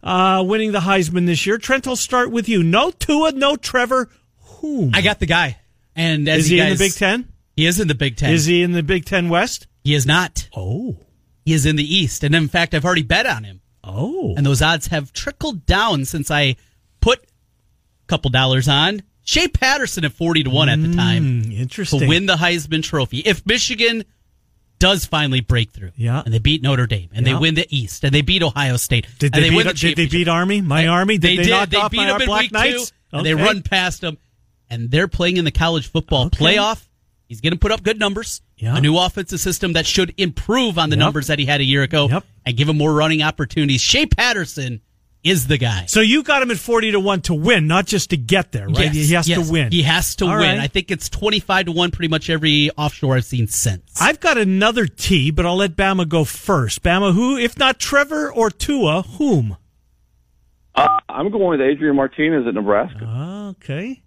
uh, 0.03 0.45
winning 0.47 0.73
the 0.73 0.81
Heisman 0.81 1.27
this 1.27 1.47
year, 1.47 1.59
Trent, 1.59 1.87
I'll 1.87 1.97
start 1.97 2.31
with 2.31 2.49
you. 2.49 2.63
No 2.63 2.91
Tua, 2.91 3.33
no 3.33 3.57
Trevor. 3.57 4.09
Whom? 4.59 4.91
I 4.95 5.03
got 5.03 5.19
the 5.21 5.27
guy. 5.27 5.57
And 5.97 6.29
as 6.29 6.41
Is 6.45 6.47
he 6.49 6.61
in 6.61 6.71
the 6.71 6.77
Big 6.77 6.93
Ten? 6.95 7.29
He 7.57 7.67
is 7.67 7.81
in 7.81 7.89
the 7.89 7.95
Big 7.95 8.17
Ten. 8.17 8.33
Is 8.33 8.45
he 8.47 8.63
in 8.63 8.73
the 8.73 8.83
Big 8.83 9.05
Ten 9.05 9.29
West? 9.29 9.67
He 9.83 9.95
is 9.95 10.07
not. 10.07 10.49
Oh. 10.57 10.99
He 11.45 11.53
is 11.53 11.67
in 11.67 11.77
the 11.77 11.97
East. 11.97 12.23
And 12.25 12.35
in 12.35 12.49
fact, 12.49 12.75
I've 12.75 12.85
already 12.85 13.03
bet 13.03 13.27
on 13.27 13.45
him. 13.45 13.61
Oh. 13.83 14.35
And 14.37 14.45
those 14.47 14.63
odds 14.63 14.89
have 14.89 15.13
trickled 15.13 15.67
down 15.67 16.05
since 16.05 16.31
I 16.31 16.57
put 17.01 17.21
a 17.25 18.07
couple 18.07 18.31
dollars 18.31 18.69
on 18.69 19.03
Shea 19.25 19.49
Patterson 19.49 20.05
at 20.05 20.13
40 20.13 20.45
to 20.45 20.51
1 20.51 20.69
at 20.69 20.81
the 20.83 20.95
time 20.95 21.45
Hmm, 21.45 21.53
interesting. 21.53 22.01
to 22.01 22.07
win 22.07 22.27
the 22.27 22.37
Heisman 22.37 22.83
Trophy. 22.83 23.19
If 23.19 23.45
Michigan 23.47 24.05
does 24.79 25.05
finally 25.05 25.41
break 25.41 25.73
through, 25.73 25.91
Yeah. 25.97 26.23
and 26.25 26.33
they 26.33 26.39
beat 26.39 26.63
Notre 26.63 26.87
Dame, 26.87 27.09
and 27.13 27.27
Yeah. 27.27 27.33
they 27.35 27.39
win 27.39 27.55
the 27.57 27.67
East, 27.77 28.05
and 28.05 28.15
they 28.15 28.23
beat 28.23 28.43
Ohio 28.43 28.77
State, 28.77 29.07
Did 29.19 29.35
and 29.35 29.43
they, 29.43 29.49
they, 29.49 29.51
beat, 29.51 29.57
win 29.57 29.67
the 29.67 29.75
did 29.75 29.97
they 29.97 30.07
beat 30.07 30.29
Army? 30.29 30.61
My 30.61 30.87
Army? 30.87 31.19
Did 31.19 31.23
they, 31.23 31.37
they, 31.39 31.43
did. 31.45 31.71
They 31.71 31.77
off 31.79 31.91
beat 31.91 31.97
them 32.07 32.21
in 32.21 32.27
Black 32.27 32.43
week 32.43 32.53
Knights? 32.53 32.91
two, 33.11 33.17
and 33.17 33.27
they 33.27 33.35
run 33.35 33.63
past 33.63 34.03
them, 34.03 34.19
and 34.71 34.91
they're 34.91 35.09
playing 35.09 35.37
in 35.37 35.45
the 35.45 35.51
college 35.51 35.89
football 35.91 36.27
Okay. 36.27 36.45
playoff. 36.57 36.85
He's 37.29 37.41
going 37.43 37.53
to 37.53 37.59
put 37.59 37.73
up 37.73 37.83
good 37.83 37.99
numbers. 37.99 38.41
Yeah. 38.57 38.77
A 38.77 38.81
new 38.81 38.97
offensive 38.97 39.41
system 39.41 39.75
that 39.75 39.87
should 39.87 40.15
improve 40.17 40.79
on 40.79 40.89
the 40.91 40.97
Yep. 40.97 41.05
numbers 41.05 41.27
that 41.27 41.39
he 41.39 41.45
had 41.45 41.61
a 41.61 41.65
year 41.65 41.83
ago 41.83 42.09
Yep. 42.09 42.25
and 42.47 42.57
give 42.57 42.69
him 42.69 42.79
more 42.79 42.93
running 42.95 43.23
opportunities. 43.23 43.81
Shea 43.83 44.07
Patterson 44.07 44.81
is 45.23 45.47
the 45.47 45.59
guy. 45.59 45.85
So 45.87 46.01
you 46.01 46.23
got 46.23 46.43
him 46.43 46.51
at 46.51 46.57
40 46.57 46.93
to 46.93 47.01
1 47.01 47.21
to 47.23 47.35
win, 47.35 47.67
not 47.67 47.87
just 47.87 48.11
to 48.11 48.17
get 48.17 48.53
there, 48.53 48.67
right? 48.69 48.95
Yes, 48.95 49.09
he 49.09 49.15
has 49.15 49.29
yes. 49.29 49.47
to 49.47 49.53
win. 49.53 49.73
He 49.73 49.83
has 49.83 50.15
to 50.17 50.25
All 50.25 50.31
win. 50.39 50.57
right. 50.57 50.59
I 50.61 50.69
think 50.69 50.91
it's 50.91 51.09
25 51.11 51.67
to 51.67 51.73
1 51.73 51.91
pretty 51.91 52.09
much 52.09 52.31
every 52.31 52.71
offshore 52.79 53.17
I've 53.17 53.25
seen 53.27 53.47
since. 53.49 54.01
I've 54.01 54.21
got 54.21 54.39
another 54.39 54.87
T, 54.87 55.31
but 55.31 55.45
I'll 55.45 55.57
let 55.57 55.77
Bama 55.77 56.09
go 56.09 56.25
first. 56.25 56.83
Bama, 56.83 57.13
who, 57.13 57.37
if 57.37 57.59
not 57.59 57.79
Trevor 57.79 58.33
or 58.33 58.49
Tua, 58.49 59.03
whom? 59.03 59.57
Uh, 60.75 60.87
I'm 61.09 61.31
going 61.31 61.49
with 61.59 61.61
Adrian 61.61 61.97
Martinez 61.97 62.47
at 62.47 62.55
Nebraska. 62.55 63.05
Okay. 63.61 64.01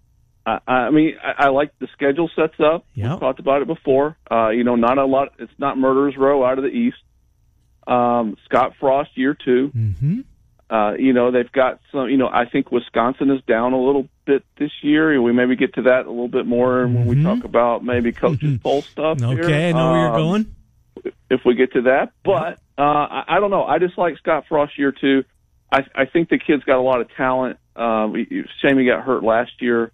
I, 0.44 0.58
I 0.66 0.90
mean, 0.90 1.14
I, 1.22 1.44
I 1.46 1.48
like 1.50 1.70
the 1.78 1.88
schedule 1.92 2.30
sets 2.34 2.58
up. 2.60 2.84
Yeah. 2.94 3.10
We've 3.12 3.20
talked 3.20 3.38
about 3.40 3.62
it 3.62 3.68
before. 3.68 4.16
Uh, 4.30 4.48
you 4.48 4.64
know, 4.64 4.74
not 4.76 4.98
a 4.98 5.04
lot. 5.04 5.28
It's 5.38 5.52
not 5.58 5.78
murderers 5.78 6.16
row 6.16 6.44
out 6.44 6.58
of 6.58 6.64
the 6.64 6.70
East. 6.70 6.96
Um, 7.86 8.36
Scott 8.44 8.74
Frost 8.78 9.10
year 9.16 9.34
2 9.44 9.72
Mm-hmm. 9.74 10.20
Uh, 10.70 10.94
you 10.94 11.12
know, 11.12 11.30
they've 11.30 11.52
got 11.52 11.80
some. 11.92 12.08
You 12.08 12.16
know, 12.16 12.28
I 12.28 12.46
think 12.50 12.72
Wisconsin 12.72 13.30
is 13.30 13.42
down 13.46 13.74
a 13.74 13.78
little 13.78 14.08
bit 14.24 14.42
this 14.58 14.70
year. 14.80 15.20
We 15.20 15.30
maybe 15.30 15.54
get 15.54 15.74
to 15.74 15.82
that 15.82 16.06
a 16.06 16.08
little 16.10 16.28
bit 16.28 16.46
more 16.46 16.86
when 16.86 17.04
we 17.06 17.22
talk 17.22 17.44
about 17.44 17.84
maybe 17.84 18.10
coaches 18.10 18.58
poll 18.62 18.80
stuff. 18.80 19.18
here. 19.18 19.28
Mm-hmm. 19.28 19.40
Okay, 19.44 19.68
I 19.68 19.72
know 19.72 19.90
where 19.90 20.00
you're 20.00 20.08
Um, 20.14 20.16
going. 20.16 20.54
if 21.28 21.40
we 21.44 21.56
get 21.56 21.74
to 21.74 21.82
that. 21.82 22.12
But 22.24 22.58
uh, 22.78 22.80
I, 22.82 23.24
I 23.36 23.40
don't 23.40 23.50
know. 23.50 23.64
I 23.64 23.80
just 23.80 23.98
like 23.98 24.16
Scott 24.16 24.44
Frost 24.48 24.78
year 24.78 24.92
two. 24.98 25.24
I, 25.70 25.80
I 25.94 26.06
think 26.06 26.30
the 26.30 26.38
kid's 26.38 26.64
got 26.64 26.78
a 26.78 26.80
lot 26.80 27.02
of 27.02 27.08
talent. 27.18 27.58
Um, 27.76 28.14
shame 28.62 28.78
he 28.78 28.86
got 28.86 29.02
hurt 29.04 29.22
last 29.22 29.52
year. 29.60 29.92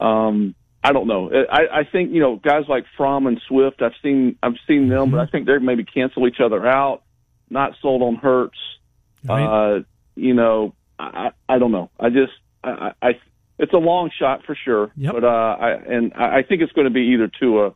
Um, 0.00 0.54
I 0.82 0.92
don't 0.92 1.06
know. 1.06 1.30
I, 1.30 1.80
I 1.80 1.84
think 1.84 2.12
you 2.12 2.20
know 2.20 2.36
guys 2.36 2.64
like 2.68 2.84
Fromm 2.96 3.26
and 3.26 3.40
Swift. 3.46 3.82
I've 3.82 3.92
seen 4.02 4.36
I've 4.42 4.54
seen 4.66 4.88
them, 4.88 5.10
but 5.10 5.20
I 5.20 5.26
think 5.26 5.46
they're 5.46 5.60
maybe 5.60 5.84
cancel 5.84 6.26
each 6.26 6.40
other 6.42 6.66
out. 6.66 7.02
Not 7.50 7.72
sold 7.82 8.02
on 8.02 8.16
Hurts. 8.16 8.58
Right. 9.24 9.44
Uh, 9.44 9.80
you 10.14 10.32
know, 10.34 10.74
I, 10.98 11.30
I 11.48 11.58
don't 11.58 11.72
know. 11.72 11.90
I 11.98 12.08
just 12.08 12.32
I, 12.64 12.92
I 13.02 13.10
it's 13.58 13.74
a 13.74 13.78
long 13.78 14.10
shot 14.18 14.44
for 14.46 14.56
sure. 14.64 14.90
Yep. 14.96 15.12
But 15.12 15.24
uh, 15.24 15.26
I 15.28 15.70
and 15.72 16.14
I 16.14 16.42
think 16.42 16.62
it's 16.62 16.72
going 16.72 16.86
to 16.86 16.92
be 16.92 17.12
either 17.14 17.28
Tua 17.38 17.74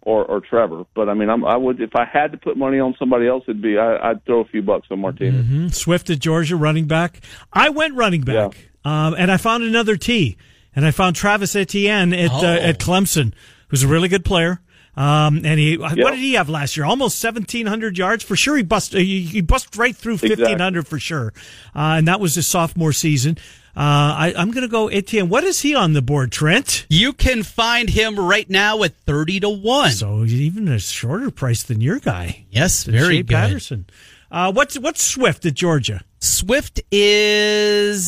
or 0.00 0.24
or 0.24 0.40
Trevor. 0.40 0.84
But 0.94 1.10
I 1.10 1.14
mean, 1.14 1.28
I'm, 1.28 1.44
I 1.44 1.58
would 1.58 1.80
if 1.82 1.94
I 1.94 2.06
had 2.10 2.32
to 2.32 2.38
put 2.38 2.56
money 2.56 2.78
on 2.78 2.94
somebody 2.98 3.26
else, 3.28 3.44
it'd 3.46 3.60
be 3.60 3.76
I, 3.76 4.10
I'd 4.12 4.24
throw 4.24 4.40
a 4.40 4.44
few 4.46 4.62
bucks 4.62 4.86
on 4.90 5.00
Martinez. 5.00 5.44
Mhm. 5.44 5.74
Swift 5.74 6.08
at 6.08 6.20
Georgia, 6.20 6.56
running 6.56 6.86
back. 6.86 7.20
I 7.52 7.68
went 7.68 7.94
running 7.94 8.22
back, 8.22 8.56
um, 8.84 9.14
and 9.18 9.30
I 9.30 9.36
found 9.36 9.64
another 9.64 9.96
T, 9.96 10.38
and 10.76 10.86
I 10.86 10.92
found 10.92 11.16
Travis 11.16 11.56
Etienne 11.56 12.12
at 12.12 12.30
uh, 12.30 12.38
Oh. 12.42 12.46
at 12.46 12.78
Clemson, 12.78 13.32
who's 13.68 13.82
a 13.82 13.88
really 13.88 14.08
good 14.08 14.24
player. 14.24 14.60
Um, 14.98 15.42
and 15.44 15.60
he, 15.60 15.76
what 15.76 15.94
did 15.94 16.14
he 16.20 16.34
have 16.34 16.48
last 16.48 16.74
year? 16.76 16.86
Almost 16.86 17.18
seventeen 17.18 17.66
hundred 17.66 17.98
yards 17.98 18.24
for 18.24 18.34
sure. 18.36 18.56
He 18.56 18.62
bust, 18.62 18.92
he, 18.94 19.20
he 19.22 19.40
bust 19.42 19.76
right 19.76 19.94
through 19.94 20.16
fifteen 20.18 20.58
hundred 20.58 20.86
for 20.88 20.98
sure, 20.98 21.34
uh, 21.74 21.96
and 21.98 22.08
that 22.08 22.18
was 22.20 22.34
his 22.36 22.46
sophomore 22.46 22.92
season. 22.94 23.36
Uh, 23.76 24.16
I, 24.16 24.34
I'm 24.34 24.52
going 24.52 24.62
to 24.62 24.68
go 24.70 24.88
Etienne. 24.88 25.28
What 25.28 25.44
is 25.44 25.60
he 25.60 25.74
on 25.74 25.92
the 25.92 26.00
board, 26.00 26.32
Trent? 26.32 26.86
You 26.88 27.12
can 27.12 27.42
find 27.42 27.90
him 27.90 28.18
right 28.18 28.48
now 28.48 28.82
at 28.84 28.96
30 29.00 29.40
to 29.40 29.50
1. 29.50 29.90
So 29.90 30.24
even 30.24 30.66
a 30.66 30.78
shorter 30.78 31.30
price 31.30 31.62
than 31.62 31.82
your 31.82 31.98
guy. 31.98 32.46
yes, 32.48 32.84
very 32.84 33.16
Shea 33.16 33.22
good. 33.22 33.34
Patterson. 33.34 33.86
Uh, 34.30 34.50
what's 34.50 34.78
what's 34.78 35.02
Swift 35.02 35.44
at 35.44 35.52
Georgia? 35.52 36.00
Swift 36.20 36.80
is. 36.90 38.02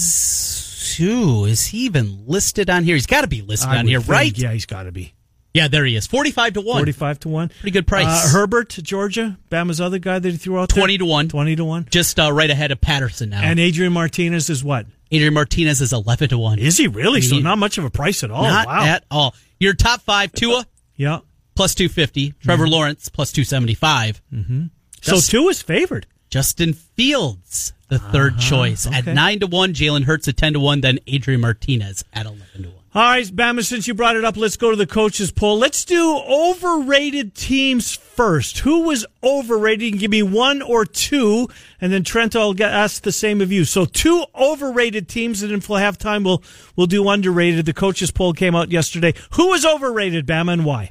Ooh, 1.00 1.44
is 1.44 1.66
he 1.66 1.78
even 1.86 2.26
listed 2.26 2.68
on 2.70 2.84
here? 2.84 2.94
He's 2.94 3.06
got 3.06 3.22
to 3.22 3.26
be 3.28 3.42
listed 3.42 3.70
I 3.70 3.78
on 3.78 3.86
here, 3.86 4.00
think, 4.00 4.10
right? 4.10 4.38
Yeah, 4.38 4.52
he's 4.52 4.66
got 4.66 4.84
to 4.84 4.92
be. 4.92 5.14
Yeah, 5.54 5.66
there 5.68 5.84
he 5.84 5.96
is. 5.96 6.06
45 6.06 6.52
to 6.54 6.60
1. 6.60 6.78
Forty-five 6.78 7.20
to 7.20 7.28
one. 7.30 7.48
Pretty 7.48 7.70
good 7.70 7.86
price. 7.86 8.04
Uh, 8.06 8.28
Herbert, 8.38 8.68
Georgia, 8.68 9.38
Bama's 9.50 9.80
other 9.80 9.98
guy 9.98 10.18
that 10.18 10.30
he 10.30 10.36
threw 10.36 10.58
out 10.58 10.68
there? 10.68 10.80
20 10.82 10.98
to 10.98 11.04
1. 11.06 11.28
Twenty 11.30 11.56
to 11.56 11.64
one. 11.64 11.86
Just 11.90 12.20
uh, 12.20 12.30
right 12.32 12.50
ahead 12.50 12.70
of 12.70 12.80
Patterson 12.80 13.30
now. 13.30 13.42
And 13.42 13.58
Adrian 13.58 13.92
Martinez 13.92 14.50
is 14.50 14.62
what? 14.62 14.86
Adrian 15.10 15.32
Martinez 15.34 15.80
is 15.80 15.92
11 15.92 16.28
to 16.28 16.38
1. 16.38 16.58
Is 16.58 16.76
he 16.76 16.86
really? 16.86 17.22
So 17.22 17.38
not 17.38 17.58
much 17.58 17.78
of 17.78 17.84
a 17.84 17.90
price 17.90 18.22
at 18.22 18.30
all. 18.30 18.42
Not 18.42 18.66
wow. 18.66 18.84
at 18.84 19.04
all. 19.10 19.34
Your 19.58 19.72
top 19.72 20.02
five, 20.02 20.32
Tua, 20.32 20.66
yeah. 20.96 21.20
plus 21.56 21.74
250. 21.74 22.32
Trevor 22.40 22.64
Mm-hmm. 22.64 22.72
Lawrence, 22.72 23.08
plus 23.08 23.32
275. 23.32 24.20
So 24.30 25.12
Just- 25.14 25.30
two 25.30 25.48
is 25.48 25.62
favored. 25.62 26.06
Justin 26.30 26.74
Fields, 26.74 27.72
the 27.88 27.96
3rd 27.96 28.38
choice 28.38 28.86
at 28.86 29.06
nine 29.06 29.40
to 29.40 29.46
one. 29.46 29.72
Jalen 29.72 30.04
Hurts 30.04 30.28
at 30.28 30.36
ten 30.36 30.52
to 30.52 30.60
one. 30.60 30.80
Then 30.80 30.98
Adrian 31.06 31.40
Martinez 31.40 32.04
at 32.12 32.26
eleven 32.26 32.62
to 32.62 32.68
one. 32.68 32.78
All 32.94 33.02
right, 33.02 33.24
Bama, 33.26 33.62
since 33.62 33.86
you 33.86 33.92
brought 33.92 34.16
it 34.16 34.24
up, 34.24 34.36
let's 34.36 34.56
go 34.56 34.70
to 34.70 34.76
the 34.76 34.86
coaches 34.86 35.30
poll. 35.30 35.58
Let's 35.58 35.84
do 35.84 36.18
overrated 36.26 37.34
teams 37.34 37.94
first. 37.94 38.60
Who 38.60 38.84
was 38.84 39.04
overrated? 39.22 39.82
You 39.82 39.90
can 39.90 40.00
give 40.00 40.10
me 40.10 40.22
one 40.22 40.62
or 40.62 40.86
two, 40.86 41.48
and 41.82 41.92
then 41.92 42.02
Trent, 42.02 42.34
I'll 42.34 42.54
get, 42.54 42.72
ask 42.72 43.02
the 43.02 43.12
same 43.12 43.42
of 43.42 43.52
you. 43.52 43.66
So 43.66 43.84
two 43.84 44.24
overrated 44.34 45.06
teams, 45.06 45.42
and 45.42 45.52
then 45.52 45.58
if 45.58 45.68
we'll 45.68 45.78
have 45.78 45.98
time, 45.98 46.24
we'll, 46.24 46.42
we'll 46.76 46.86
do 46.86 47.06
underrated. 47.08 47.66
The 47.66 47.74
coaches 47.74 48.10
poll 48.10 48.32
came 48.32 48.56
out 48.56 48.70
yesterday. 48.70 49.12
Who 49.34 49.48
was 49.48 49.66
overrated, 49.66 50.26
Bama, 50.26 50.54
and 50.54 50.64
why? 50.64 50.90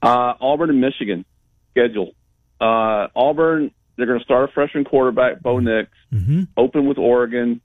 Uh, 0.00 0.34
Auburn 0.40 0.70
and 0.70 0.80
Michigan 0.80 1.24
schedule. 1.72 2.14
Uh, 2.60 3.08
Auburn, 3.16 3.72
they're 3.96 4.06
going 4.06 4.18
to 4.18 4.24
start 4.24 4.48
a 4.48 4.52
freshman 4.52 4.84
quarterback, 4.84 5.40
Bo 5.42 5.58
Nix, 5.58 5.90
Mm-hmm. 6.12 6.42
open 6.56 6.86
with 6.86 6.98
Oregon, 6.98 7.60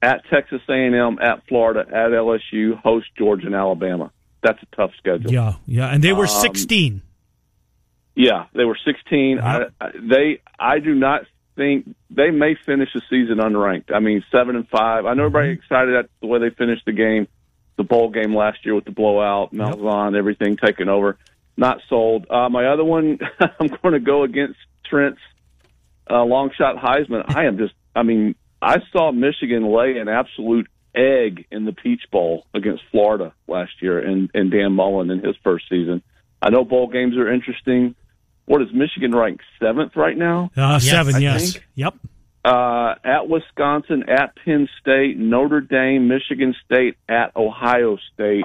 at 0.00 0.22
Texas 0.30 0.60
A&M, 0.68 1.18
at 1.20 1.46
Florida, 1.48 1.80
at 1.88 2.10
LSU, 2.12 2.78
host 2.80 3.06
Georgia 3.18 3.46
and 3.46 3.54
Alabama. 3.54 4.10
That's 4.42 4.62
a 4.62 4.76
tough 4.76 4.90
schedule. 4.98 5.32
Yeah, 5.32 5.54
yeah, 5.66 5.86
and 5.88 6.02
they 6.04 6.12
were 6.12 6.24
Um, 6.24 6.28
16. 6.28 7.02
Yeah, 8.14 8.46
they 8.54 8.64
were 8.64 8.78
16. 8.84 9.40
I, 9.40 9.66
I, 9.80 9.90
they, 10.00 10.40
I 10.58 10.78
do 10.78 10.94
not 10.94 11.22
think 11.56 11.94
they 12.10 12.30
may 12.30 12.54
finish 12.66 12.90
the 12.94 13.02
season 13.10 13.38
unranked. 13.38 13.92
I 13.92 13.98
mean, 14.00 14.22
seven 14.30 14.54
and 14.56 14.68
five. 14.68 15.06
I 15.06 15.14
know 15.14 15.24
everybody 15.26 15.50
excited 15.50 15.94
at 15.96 16.06
the 16.20 16.26
way 16.28 16.38
they 16.38 16.50
finished 16.50 16.84
the 16.86 16.92
game, 16.92 17.26
the 17.76 17.82
bowl 17.84 18.10
game 18.10 18.34
last 18.36 18.64
year 18.64 18.74
with 18.74 18.84
the 18.84 18.90
blowout, 18.92 19.52
Malzahn, 19.52 20.16
everything 20.16 20.56
taken 20.56 20.88
over. 20.88 21.16
Not 21.56 21.78
sold. 21.88 22.26
Uh, 22.30 22.48
my 22.50 22.66
other 22.66 22.84
one, 22.84 23.18
I'm 23.40 23.68
going 23.82 23.94
to 23.94 24.00
go 24.00 24.22
against 24.22 24.58
Trent's 24.84 25.20
uh, 26.10 26.22
long 26.24 26.50
shot 26.56 26.76
Heisman. 26.76 27.24
I 27.34 27.44
am 27.44 27.58
just, 27.58 27.74
I 27.94 28.02
mean, 28.02 28.34
I 28.60 28.78
saw 28.92 29.12
Michigan 29.12 29.64
lay 29.70 29.98
an 29.98 30.08
absolute 30.08 30.68
egg 30.94 31.46
in 31.50 31.64
the 31.64 31.72
Peach 31.72 32.02
Bowl 32.10 32.46
against 32.54 32.82
Florida 32.90 33.32
last 33.48 33.72
year, 33.80 33.98
and, 33.98 34.30
and 34.34 34.50
Dan 34.50 34.72
Mullen 34.72 35.10
in 35.10 35.20
his 35.20 35.36
first 35.42 35.68
season. 35.68 36.02
I 36.40 36.50
know 36.50 36.64
bowl 36.64 36.88
games 36.88 37.16
are 37.16 37.32
interesting. 37.32 37.94
What 38.46 38.60
is 38.62 38.68
Michigan 38.72 39.14
ranked 39.14 39.42
seventh 39.60 39.96
right 39.96 40.16
now? 40.16 40.50
Uh, 40.56 40.78
seven, 40.78 41.14
I 41.14 41.18
yes. 41.18 41.52
think. 41.54 41.64
Yep. 41.76 41.94
Uh, 42.44 42.94
at 43.02 43.26
Wisconsin, 43.28 44.04
at 44.10 44.36
Penn 44.44 44.68
State, 44.80 45.16
Notre 45.16 45.62
Dame, 45.62 46.08
Michigan 46.08 46.54
State, 46.64 46.96
at 47.08 47.34
Ohio 47.34 47.96
State. 48.12 48.44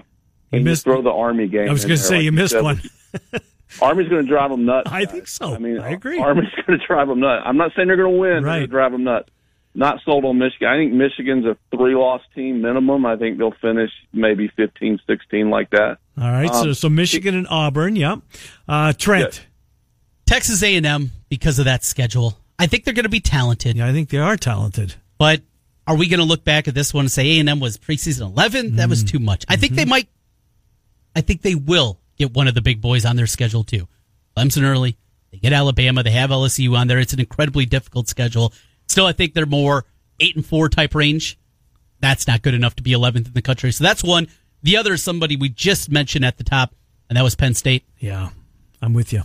And 0.52 0.62
you 0.62 0.66
missed- 0.66 0.86
throw 0.86 1.02
the 1.02 1.12
Army 1.12 1.48
game. 1.48 1.68
I 1.68 1.74
was 1.74 1.84
going 1.84 1.98
to 1.98 2.04
say, 2.04 2.16
like 2.16 2.24
you 2.24 2.32
missed 2.32 2.54
said. 2.54 2.64
one. 2.64 2.82
Army's 3.82 4.10
going 4.10 4.24
to 4.26 4.28
drive 4.28 4.50
them 4.50 4.66
nuts. 4.66 4.90
I 4.92 5.06
guys. 5.06 5.14
think 5.14 5.28
so. 5.28 5.54
I 5.54 5.58
mean, 5.60 5.80
I 5.80 5.90
agree. 5.92 6.20
Army's 6.20 6.50
going 6.66 6.80
to 6.80 6.86
drive 6.88 7.08
them 7.08 7.20
nuts. 7.20 7.44
I'm 7.46 7.58
not 7.58 7.72
saying 7.76 7.88
they're 7.88 7.98
going 7.98 8.14
to 8.14 8.20
win. 8.20 8.32
They're 8.32 8.42
Right. 8.42 8.58
going 8.60 8.62
to 8.62 8.68
drive 8.68 8.92
them 8.92 9.04
nuts. 9.04 9.30
Not 9.76 10.00
sold 10.04 10.26
on 10.26 10.40
Michigan. 10.40 10.68
I 10.68 10.78
think 10.78 10.94
Michigan's 10.94 11.46
a 11.46 11.56
three-loss 11.76 12.22
team 12.34 12.62
minimum. 12.62 13.06
I 13.06 13.16
think 13.16 13.38
they'll 13.38 13.54
finish 13.62 13.92
maybe 14.12 14.48
15, 14.58 15.00
16 15.06 15.50
like 15.52 15.70
that. 15.70 16.00
All 16.20 16.32
right, 16.32 16.54
so, 16.54 16.62
Um, 16.70 16.74
so 16.74 16.90
Michigan 16.90 17.36
and 17.36 17.48
Auburn, 17.50 17.96
yep. 17.96 18.20
Uh, 18.68 18.94
Trent. 18.94 19.46
Texas 20.26 20.62
A 20.64 20.76
and 20.76 20.86
M 20.86 21.12
because 21.30 21.60
of 21.60 21.66
that 21.66 21.84
schedule. 21.84 22.38
I 22.58 22.66
think 22.68 22.84
they're 22.84 22.94
going 22.96 23.04
to 23.04 23.10
be 23.10 23.20
talented. 23.22 23.76
Yeah, 23.78 23.88
I 23.88 23.92
think 23.94 24.10
they 24.10 24.18
are 24.18 24.36
talented. 24.38 24.96
But 25.20 25.42
are 25.88 25.96
we 25.96 26.08
going 26.10 26.20
to 26.20 26.26
look 26.26 26.44
back 26.44 26.68
at 26.68 26.74
this 26.74 26.94
one 26.94 27.04
and 27.06 27.12
say 27.12 27.38
A 27.38 27.40
and 27.40 27.48
M 27.48 27.60
was 27.60 27.78
preseason 27.78 28.22
eleven? 28.22 28.76
That 28.78 28.90
was 28.90 29.04
too 29.04 29.20
much. 29.20 29.46
I 29.48 29.56
think 29.56 29.74
they 29.74 29.86
might. 29.86 30.08
I 31.16 31.22
think 31.22 31.42
they 31.42 31.56
will 31.56 31.99
get 32.20 32.34
one 32.34 32.48
of 32.48 32.54
the 32.54 32.62
big 32.62 32.82
boys 32.82 33.06
on 33.06 33.16
their 33.16 33.28
schedule 33.28 33.64
too. 33.64 33.88
Clemson 34.38 34.64
early. 34.64 34.98
They 35.32 35.38
get 35.38 35.54
Alabama. 35.54 36.04
They 36.04 36.12
have 36.12 36.30
LSU 36.30 36.78
on 36.78 36.88
there. 36.88 37.00
It's 37.00 37.14
an 37.14 37.20
incredibly 37.20 37.66
difficult 37.66 38.08
schedule. 38.08 38.54
Still, 38.88 39.06
I 39.06 39.14
think 39.14 39.34
they're 39.34 39.46
more 39.46 39.86
eight 40.20 40.36
and 40.36 40.46
four 40.46 40.70
type 40.70 40.94
range. 40.96 41.38
That's 42.00 42.28
not 42.28 42.42
good 42.42 42.54
enough 42.54 42.76
to 42.76 42.84
be 42.84 42.92
11th 42.92 43.28
in 43.28 43.34
the 43.34 43.42
country. 43.42 43.72
So 43.72 43.84
that's 43.84 44.04
one. 44.04 44.28
The 44.64 44.78
other 44.78 44.94
is 44.94 45.04
somebody 45.04 45.36
we 45.36 45.50
just 45.50 45.90
mentioned 45.90 46.26
at 46.26 46.38
the 46.38 46.44
top, 46.44 46.74
and 47.10 47.18
that 47.18 47.24
was 47.24 47.36
Penn 47.36 47.54
State. 47.54 47.86
Yeah, 47.98 48.30
I'm 48.82 48.94
with 48.94 49.14
you. 49.14 49.24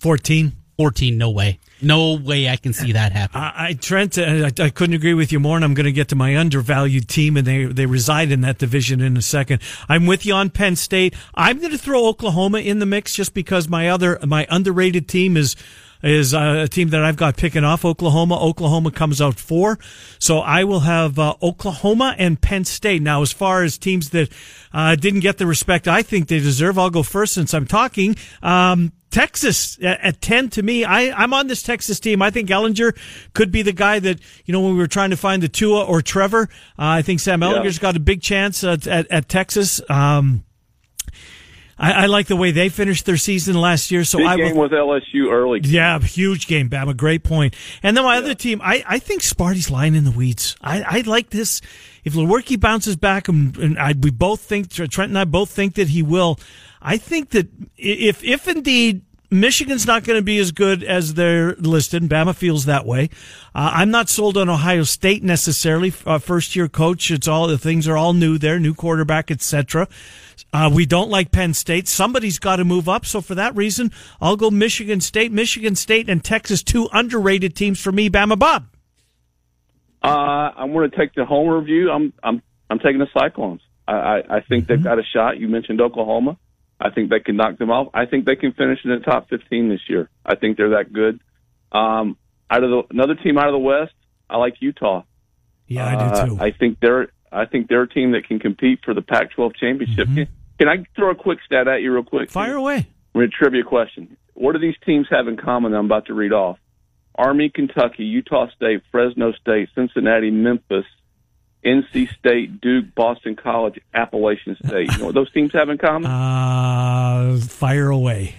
14. 0.00 0.52
14, 0.76 1.16
no 1.16 1.30
way. 1.30 1.58
No 1.80 2.14
way 2.14 2.48
I 2.48 2.56
can 2.56 2.72
see 2.72 2.92
that 2.92 3.12
happen. 3.12 3.40
I, 3.40 3.68
I 3.68 3.72
Trent, 3.74 4.18
uh, 4.18 4.22
I, 4.22 4.62
I 4.62 4.70
couldn't 4.70 4.94
agree 4.94 5.14
with 5.14 5.30
you 5.30 5.40
more, 5.40 5.56
and 5.56 5.64
I'm 5.64 5.74
going 5.74 5.84
to 5.84 5.92
get 5.92 6.08
to 6.08 6.16
my 6.16 6.36
undervalued 6.36 7.08
team, 7.08 7.36
and 7.36 7.46
they 7.46 7.64
they 7.66 7.86
reside 7.86 8.32
in 8.32 8.40
that 8.42 8.58
division 8.58 9.00
in 9.00 9.16
a 9.16 9.22
second. 9.22 9.60
I'm 9.88 10.06
with 10.06 10.24
you 10.24 10.34
on 10.34 10.50
Penn 10.50 10.76
State. 10.76 11.14
I'm 11.34 11.58
going 11.58 11.72
to 11.72 11.78
throw 11.78 12.06
Oklahoma 12.06 12.58
in 12.58 12.78
the 12.78 12.86
mix 12.86 13.14
just 13.14 13.34
because 13.34 13.68
my 13.68 13.88
other 13.88 14.18
my 14.24 14.46
underrated 14.50 15.06
team 15.06 15.36
is 15.36 15.54
is 16.02 16.34
uh, 16.34 16.62
a 16.64 16.68
team 16.68 16.90
that 16.90 17.02
I've 17.02 17.16
got 17.16 17.36
picking 17.36 17.64
off 17.64 17.84
Oklahoma. 17.84 18.38
Oklahoma 18.40 18.90
comes 18.90 19.20
out 19.20 19.38
four, 19.38 19.78
so 20.18 20.38
I 20.38 20.64
will 20.64 20.80
have 20.80 21.18
uh, 21.18 21.34
Oklahoma 21.42 22.14
and 22.18 22.40
Penn 22.40 22.64
State. 22.64 23.02
Now, 23.02 23.22
as 23.22 23.32
far 23.32 23.62
as 23.62 23.76
teams 23.78 24.10
that 24.10 24.30
uh, 24.72 24.96
didn't 24.96 25.20
get 25.20 25.38
the 25.38 25.46
respect 25.46 25.88
I 25.88 26.02
think 26.02 26.28
they 26.28 26.38
deserve, 26.38 26.78
I'll 26.78 26.90
go 26.90 27.02
first 27.02 27.34
since 27.34 27.52
I'm 27.54 27.66
talking. 27.66 28.16
Um, 28.42 28.92
Texas 29.16 29.78
at, 29.82 29.98
at 30.02 30.20
10 30.20 30.50
to 30.50 30.62
me. 30.62 30.84
I, 30.84 31.10
I'm 31.22 31.32
on 31.32 31.46
this 31.46 31.62
Texas 31.62 31.98
team. 31.98 32.20
I 32.20 32.28
think 32.28 32.50
Ehlinger 32.50 32.94
could 33.32 33.50
be 33.50 33.62
the 33.62 33.72
guy 33.72 33.98
that, 33.98 34.20
you 34.44 34.52
know, 34.52 34.60
when 34.60 34.72
we 34.72 34.78
were 34.78 34.86
trying 34.86 35.08
to 35.08 35.16
find 35.16 35.42
the 35.42 35.48
Tua 35.48 35.86
or 35.86 36.02
Trevor, 36.02 36.42
uh, 36.78 37.00
I 37.00 37.00
think 37.00 37.20
Sam 37.20 37.40
Ehlinger's 37.40 37.78
got 37.78 37.96
a 37.96 38.00
big 38.00 38.20
chance 38.20 38.62
at, 38.62 38.86
at, 38.86 39.10
at 39.10 39.26
Texas. 39.26 39.80
Um, 39.88 40.44
I, 41.78 41.92
I 41.92 42.06
like 42.06 42.26
the 42.26 42.36
way 42.36 42.50
they 42.50 42.68
finished 42.68 43.06
their 43.06 43.16
season 43.16 43.58
last 43.58 43.90
year. 43.90 44.04
So 44.04 44.18
Big 44.18 44.26
I 44.26 44.36
game 44.36 44.56
with 44.56 44.72
LSU 44.72 45.32
early. 45.32 45.60
yeah, 45.62 45.98
huge 45.98 46.46
game, 46.46 46.68
Bama. 46.68 46.94
Great 46.94 47.22
point. 47.22 47.56
And 47.82 47.96
then 47.96 48.04
my 48.04 48.18
other 48.18 48.34
team, 48.34 48.60
I, 48.62 48.84
I 48.86 48.98
think 48.98 49.22
Sparty's 49.22 49.70
lying 49.70 49.94
in 49.94 50.04
the 50.04 50.10
weeds. 50.10 50.56
I, 50.60 50.82
I 50.82 51.00
like 51.06 51.30
this. 51.30 51.62
If 52.04 52.12
Lewerke 52.12 52.60
bounces 52.60 52.96
back, 52.96 53.28
and, 53.28 53.56
and 53.56 53.78
I, 53.78 53.94
we 53.98 54.10
both 54.10 54.42
think 54.42 54.68
Trent 54.68 55.08
and 55.08 55.18
I 55.18 55.24
both 55.24 55.50
think 55.50 55.74
that 55.76 55.88
he 55.88 56.02
will. 56.02 56.38
I 56.80 56.98
think 56.98 57.30
that 57.30 57.48
if 57.76 58.22
if 58.22 58.46
indeed 58.46 59.02
Michigan's 59.30 59.86
not 59.86 60.04
going 60.04 60.18
to 60.18 60.22
be 60.22 60.38
as 60.38 60.52
good 60.52 60.84
as 60.84 61.14
they're 61.14 61.54
listed, 61.56 62.02
Bama 62.04 62.34
feels 62.34 62.66
that 62.66 62.86
way. 62.86 63.10
Uh, 63.54 63.72
I'm 63.74 63.90
not 63.90 64.08
sold 64.08 64.36
on 64.36 64.48
Ohio 64.48 64.84
State 64.84 65.22
necessarily. 65.22 65.92
Uh, 66.04 66.18
first 66.18 66.54
year 66.54 66.68
coach, 66.68 67.10
it's 67.10 67.26
all 67.26 67.46
the 67.46 67.58
things 67.58 67.88
are 67.88 67.96
all 67.96 68.12
new 68.12 68.38
there, 68.38 68.60
new 68.60 68.74
quarterback, 68.74 69.30
etc. 69.30 69.88
Uh, 70.52 70.70
we 70.72 70.86
don't 70.86 71.10
like 71.10 71.32
Penn 71.32 71.54
State. 71.54 71.88
Somebody's 71.88 72.38
got 72.38 72.56
to 72.56 72.64
move 72.64 72.88
up. 72.88 73.04
So 73.04 73.20
for 73.20 73.34
that 73.34 73.56
reason, 73.56 73.90
I'll 74.20 74.36
go 74.36 74.50
Michigan 74.50 75.00
State, 75.00 75.32
Michigan 75.32 75.74
State, 75.74 76.08
and 76.08 76.22
Texas. 76.22 76.62
Two 76.62 76.88
underrated 76.92 77.56
teams 77.56 77.80
for 77.80 77.92
me. 77.92 78.08
Bama 78.08 78.38
Bob. 78.38 78.66
Uh, 80.02 80.08
I'm 80.56 80.72
going 80.72 80.88
to 80.90 80.96
take 80.96 81.14
the 81.14 81.24
home 81.24 81.48
review. 81.48 81.90
I'm 81.90 82.12
I'm 82.22 82.42
I'm 82.70 82.78
taking 82.78 82.98
the 82.98 83.08
Cyclones. 83.12 83.60
I 83.88 83.92
I, 83.92 84.36
I 84.36 84.40
think 84.40 84.68
they've 84.68 84.82
got 84.82 84.98
a 84.98 85.02
shot. 85.02 85.38
You 85.38 85.48
mentioned 85.48 85.80
Oklahoma. 85.80 86.38
I 86.80 86.90
think 86.90 87.10
they 87.10 87.20
can 87.20 87.36
knock 87.36 87.58
them 87.58 87.70
off. 87.70 87.88
I 87.94 88.04
think 88.06 88.26
they 88.26 88.36
can 88.36 88.52
finish 88.52 88.80
in 88.84 88.90
the 88.90 88.98
top 88.98 89.28
15 89.30 89.68
this 89.68 89.80
year. 89.88 90.10
I 90.24 90.34
think 90.34 90.56
they're 90.56 90.70
that 90.70 90.92
good. 90.92 91.20
Um, 91.72 92.16
out 92.50 92.62
of 92.62 92.70
the 92.70 92.82
another 92.90 93.14
team 93.14 93.38
out 93.38 93.46
of 93.48 93.52
the 93.52 93.58
West, 93.58 93.94
I 94.28 94.36
like 94.36 94.54
Utah. 94.60 95.02
Yeah, 95.66 95.86
I 95.86 95.92
do 95.92 95.98
Uh, 96.04 96.26
too. 96.26 96.38
I 96.40 96.50
think 96.52 96.78
they're 96.80 97.08
I 97.32 97.44
think 97.46 97.68
they're 97.68 97.82
a 97.82 97.88
team 97.88 98.12
that 98.12 98.26
can 98.28 98.38
compete 98.38 98.80
for 98.84 98.94
the 98.94 99.02
Pac-12 99.02 99.56
championship. 99.56 100.06
Can 100.58 100.68
I 100.68 100.84
throw 100.94 101.10
a 101.10 101.14
quick 101.14 101.38
stat 101.44 101.66
at 101.68 101.82
you 101.82 101.92
real 101.92 102.04
quick? 102.04 102.30
Fire 102.30 102.54
away. 102.54 102.86
We're 103.14 103.24
a 103.24 103.28
trivia 103.28 103.62
question. 103.64 104.16
What 104.34 104.52
do 104.52 104.58
these 104.58 104.76
teams 104.84 105.06
have 105.10 105.26
in 105.28 105.36
common? 105.36 105.72
that 105.72 105.78
I'm 105.78 105.86
about 105.86 106.06
to 106.06 106.14
read 106.14 106.32
off. 106.32 106.58
Army, 107.16 107.48
Kentucky, 107.48 108.04
Utah 108.04 108.46
State, 108.54 108.82
Fresno 108.92 109.32
State, 109.32 109.70
Cincinnati, 109.74 110.30
Memphis, 110.30 110.84
NC 111.64 112.08
State, 112.18 112.60
Duke, 112.60 112.94
Boston 112.94 113.36
College, 113.36 113.80
Appalachian 113.94 114.56
State. 114.66 114.92
You 114.92 114.98
know 114.98 115.06
what 115.06 115.14
those 115.14 115.30
teams 115.32 115.52
have 115.52 115.68
in 115.68 115.78
common? 115.78 116.10
Uh, 116.10 117.38
fire 117.40 117.88
away. 117.88 118.36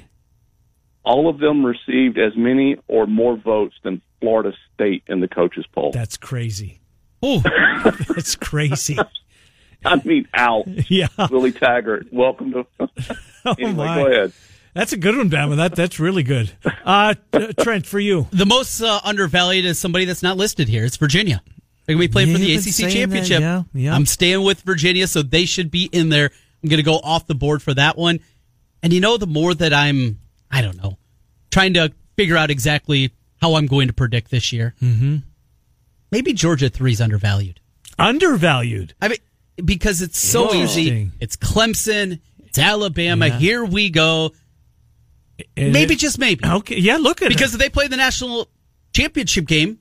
All 1.04 1.30
of 1.30 1.40
them 1.40 1.66
received 1.66 2.18
as 2.18 2.34
many 2.36 2.78
or 2.88 3.08
more 3.08 3.38
votes 3.38 3.76
than 3.84 4.02
Florida 4.20 4.54
State 4.74 5.04
in 5.08 5.20
the 5.20 5.28
coaches 5.28 5.66
poll. 5.74 5.92
That's 5.92 6.18
crazy. 6.18 6.80
Oh, 7.22 7.42
That's 8.10 8.36
crazy. 8.36 8.98
I 9.86 10.02
mean, 10.04 10.28
out. 10.34 10.68
yeah. 10.90 11.08
Willie 11.30 11.52
Taggart, 11.52 12.08
welcome 12.12 12.52
to. 12.52 12.66
Oh, 12.80 13.56
anyway, 13.58 13.74
my. 13.74 13.96
go 13.96 14.08
ahead. 14.08 14.34
That's 14.74 14.94
a 14.94 14.98
good 14.98 15.18
one, 15.18 15.30
Bama. 15.30 15.56
That 15.56 15.76
that's 15.76 16.00
really 16.00 16.24
good. 16.24 16.52
Uh, 16.86 17.16
Trent, 17.60 17.88
for 17.88 18.00
you. 18.00 18.28
the 18.32 18.46
most 18.46 18.80
uh, 18.82 19.00
undervalued 19.04 19.66
is 19.66 19.80
somebody 19.80 20.06
that's 20.06 20.22
not 20.22 20.38
listed 20.38 20.68
here. 20.68 20.86
It's 20.86 20.98
Virginia. 20.98 21.42
They're 21.88 21.96
going 21.96 22.04
to 22.06 22.10
be 22.10 22.12
playing 22.12 22.34
for 22.34 22.38
the 22.38 22.54
ACC 22.54 22.76
that, 22.76 22.92
championship. 22.92 23.40
yeah, 23.40 23.64
yeah. 23.74 23.96
I'm 23.96 24.06
staying 24.06 24.44
with 24.44 24.62
Virginia, 24.62 25.08
so 25.08 25.22
they 25.24 25.46
should 25.46 25.72
be 25.72 25.86
in 25.92 26.10
there. 26.10 26.32
I'm 26.62 26.70
going 26.70 26.78
to 26.78 26.84
go 26.84 26.96
off 26.96 27.26
the 27.28 27.36
board 27.36 27.64
for 27.64 27.74
that 27.74 27.98
one. 27.98 28.20
And 28.84 28.92
you 28.94 29.00
know, 29.00 29.16
the 29.18 29.26
more 29.28 29.54
that 29.54 29.74
I'm, 29.74 30.20
I 30.52 30.62
don't 30.62 30.76
know, 30.78 30.98
trying 31.50 31.74
to 31.76 31.94
figure 32.18 32.36
out 32.38 32.52
exactly 32.52 33.12
how 33.42 33.56
I'm 33.56 33.68
going 33.68 33.88
to 33.88 33.94
predict 33.94 34.30
this 34.32 34.52
year. 34.52 34.76
Mm-hmm. 34.82 35.18
Maybe 36.12 36.34
Georgia 36.34 36.70
three 36.70 36.92
is 36.92 37.00
undervalued. 37.02 37.60
Undervalued. 37.98 38.94
I 39.02 39.08
mean, 39.10 39.18
because 39.64 40.02
it's 40.02 40.20
so 40.20 40.54
easy. 40.54 41.12
It's 41.20 41.36
Clemson. 41.38 42.20
It's 42.46 42.58
Alabama. 42.60 43.28
Yeah. 43.28 43.38
Here 43.40 43.66
we 43.66 43.90
go. 43.90 44.32
And 45.56 45.72
Maybe 45.74 45.94
it- 45.94 46.00
just 46.00 46.18
maybe. 46.20 46.46
Okay. 46.46 46.78
Yeah. 46.80 46.98
Look 46.98 47.22
at 47.22 47.30
Because 47.30 47.54
it. 47.54 47.56
if 47.58 47.60
they 47.62 47.70
play 47.70 47.88
the 47.88 47.98
national 47.98 48.50
championship 48.94 49.46
game, 49.48 49.80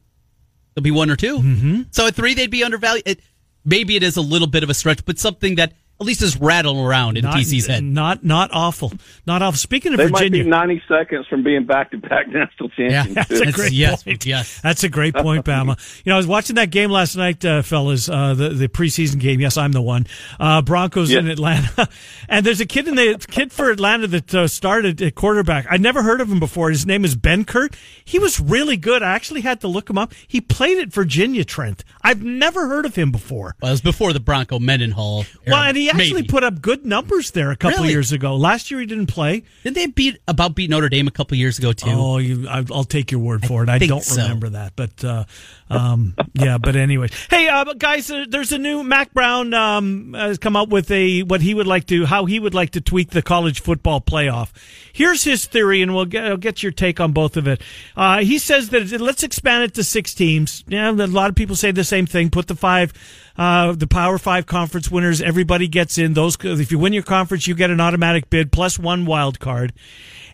There'll 0.77 0.85
be 0.85 0.91
one 0.91 1.11
or 1.11 1.17
2 1.17 1.39
Mm-hmm. 1.39 1.83
So 1.91 2.07
at 2.07 2.15
three, 2.15 2.35
they'd 2.35 2.51
be 2.51 2.63
undervalued. 2.63 3.03
It, 3.07 3.21
maybe 3.65 3.97
it 3.97 4.03
is 4.03 4.19
a 4.19 4.21
little 4.21 4.47
bit 4.47 4.63
of 4.63 4.69
a 4.69 4.75
stretch, 4.75 5.05
but 5.07 5.19
something 5.19 5.55
that 5.55 5.73
at 5.99 6.07
least 6.07 6.21
is 6.23 6.39
rattling 6.41 6.79
around 6.85 7.17
in 7.17 7.25
Not, 7.25 7.37
TC's 7.37 7.67
head. 7.67 7.83
not 7.83 8.23
not 8.23 8.51
awful. 8.53 8.93
Not 9.27 9.41
awful. 9.43 9.57
Speaking 9.59 9.93
of 9.93 9.99
They 9.99 10.09
might 10.09 10.31
be 10.31 10.43
90 10.43 10.83
seconds 10.89 11.27
from 11.27 11.43
being 11.43 11.65
back-to-back 11.65 12.29
national 12.29 12.69
champions. 12.71 13.15
That's 13.15 13.41
a 13.41 13.53
great 13.53 13.73
yes, 13.73 14.03
point. 14.03 14.27
yes. 14.27 14.61
That's 14.61 14.85
a 14.85 14.89
great 14.89 15.15
point, 15.15 15.45
Bama. 15.47 15.79
You 16.05 16.11
know, 16.11 16.17
I 16.17 16.19
was 16.19 16.27
watching 16.27 16.57
that 16.57 16.71
game 16.71 16.91
last 16.91 17.17
night, 17.17 17.45
uh, 17.45 17.63
fellas, 17.63 18.09
uh, 18.11 18.35
the, 18.35 18.51
the 18.51 18.69
preseason 18.69 19.19
game. 19.21 19.41
Yes, 19.41 19.57
I'm 19.57 19.73
the 19.73 19.81
one. 19.81 20.07
Uh, 20.39 20.61
Broncos 20.63 21.11
Yeah. 21.11 21.21
in 21.21 21.29
Atlanta. 21.29 21.89
and 22.29 22.45
there's 22.45 22.61
a 22.61 22.67
kid 22.67 22.89
in 22.89 22.95
the 22.95 23.25
kid 23.31 23.51
for 23.53 23.71
Atlanta 23.71 24.07
that 24.09 24.35
uh, 24.35 24.47
started 24.49 25.01
at 25.01 25.15
quarterback. 25.15 25.67
I'd 25.71 25.81
never 25.81 26.03
heard 26.03 26.21
of 26.21 26.31
him 26.31 26.41
before. 26.41 26.71
His 26.71 26.85
name 26.87 27.05
is 27.05 27.17
Benkert. 27.17 27.75
He 28.05 28.19
was 28.19 28.39
really 28.39 28.77
good. 28.77 29.03
I 29.03 29.15
actually 29.15 29.41
had 29.41 29.61
to 29.63 29.69
look 29.69 29.89
him 29.89 29.97
up. 29.97 30.13
He 30.29 30.41
played 30.43 30.79
at 30.79 30.89
Virginia 30.93 31.45
Trent. 31.45 31.85
I've 32.03 32.23
never 32.23 32.69
heard 32.69 32.85
of 32.85 32.95
him 32.95 33.11
before. 33.11 33.55
Well, 33.63 33.71
it 33.71 33.73
was 33.75 33.81
before 33.81 34.13
the 34.13 34.21
Bronco 34.21 34.59
Mendenhall. 34.59 35.21
era. 35.47 35.55
Well, 35.55 35.63
and 35.63 35.77
he 35.77 35.86
actually 35.91 36.23
Maybe. 36.23 36.29
put 36.29 36.45
up 36.45 36.61
good 36.61 36.85
numbers 36.87 37.31
there 37.33 37.51
a 37.51 37.57
couple 37.57 37.79
Really? 37.79 37.91
years 37.93 38.13
ago. 38.13 38.37
Last 38.37 38.71
year 38.71 38.81
he 38.81 38.87
didn't 38.87 39.07
play. 39.07 39.43
Didn't 39.65 39.77
they 39.77 39.87
beat 39.87 40.19
about 40.29 40.55
beat 40.55 40.71
Notre 40.71 40.89
Dame 40.89 41.07
a 41.09 41.11
couple 41.11 41.37
years 41.37 41.59
ago 41.59 41.73
too? 41.73 41.91
Oh, 41.91 42.19
you, 42.19 42.49
I, 42.49 42.65
I'll 42.73 42.85
take 42.85 43.11
your 43.11 43.21
word 43.21 43.45
for 43.47 43.63
it. 43.63 43.69
I 43.69 43.79
think 43.79 43.91
don't 43.91 44.03
so. 44.03 44.23
remember 44.23 44.51
that, 44.51 44.73
but 44.77 45.05
uh, 45.05 45.25
um, 45.71 46.15
yeah. 46.35 46.59
But 46.59 46.77
anyway, 46.77 47.09
hey, 47.31 47.49
uh, 47.49 47.65
guys, 47.75 48.11
uh, 48.11 48.27
there's 48.29 48.53
a 48.53 48.59
new 48.59 48.83
Mack 48.83 49.13
Brown 49.13 49.53
um, 49.55 50.15
has 50.15 50.39
come 50.39 50.57
up 50.57 50.69
with 50.69 50.91
a 50.91 51.23
what 51.23 51.41
he 51.41 51.55
would 51.55 51.67
like 51.67 51.87
to 51.87 52.05
how 52.07 52.25
he 52.25 52.39
would 52.39 52.55
like 52.55 52.71
to 52.71 52.81
tweak 52.81 53.11
the 53.11 53.23
college 53.23 53.61
football 53.61 54.01
playoff. 54.01 54.51
Here's 54.93 55.25
his 55.25 55.45
theory, 55.47 55.83
and 55.83 55.95
we'll 55.95 56.05
get, 56.07 56.25
I'll 56.25 56.37
get 56.37 56.63
your 56.63 56.73
take 56.73 57.01
on 57.01 57.13
both 57.13 57.37
of 57.37 57.47
it. 57.47 57.61
Uh, 57.97 58.19
he 58.21 58.39
says 58.39 58.71
that 58.71 58.91
let's 59.01 59.23
expand 59.23 59.65
it 59.65 59.75
to 59.75 59.85
six 59.85 60.15
teams. 60.15 60.65
Yeah, 60.69 60.91
a 60.91 60.93
lot 60.93 61.29
of 61.31 61.37
people 61.37 61.57
say 61.57 61.71
the 61.71 61.85
same 61.85 62.07
thing. 62.07 62.31
Put 62.31 62.47
the 62.47 62.55
five. 62.57 62.93
Uh, 63.39 63.73
the 63.73 63.87
Power 63.87 64.19
Five 64.19 64.47
conference 64.47 64.91
winners, 64.91 65.21
everybody 65.21 65.69
gets 65.69 65.99
in. 65.99 66.15
Those, 66.15 66.37
if 66.43 66.73
you 66.73 66.79
win 66.79 66.93
your 66.93 67.03
conference, 67.03 67.47
you 67.47 67.55
get 67.55 67.71
an 67.71 67.81
automatic 67.81 68.31
bid 68.31 68.53
plus 68.53 68.79
one 68.79 69.07
wild 69.07 69.41
card. 69.41 69.73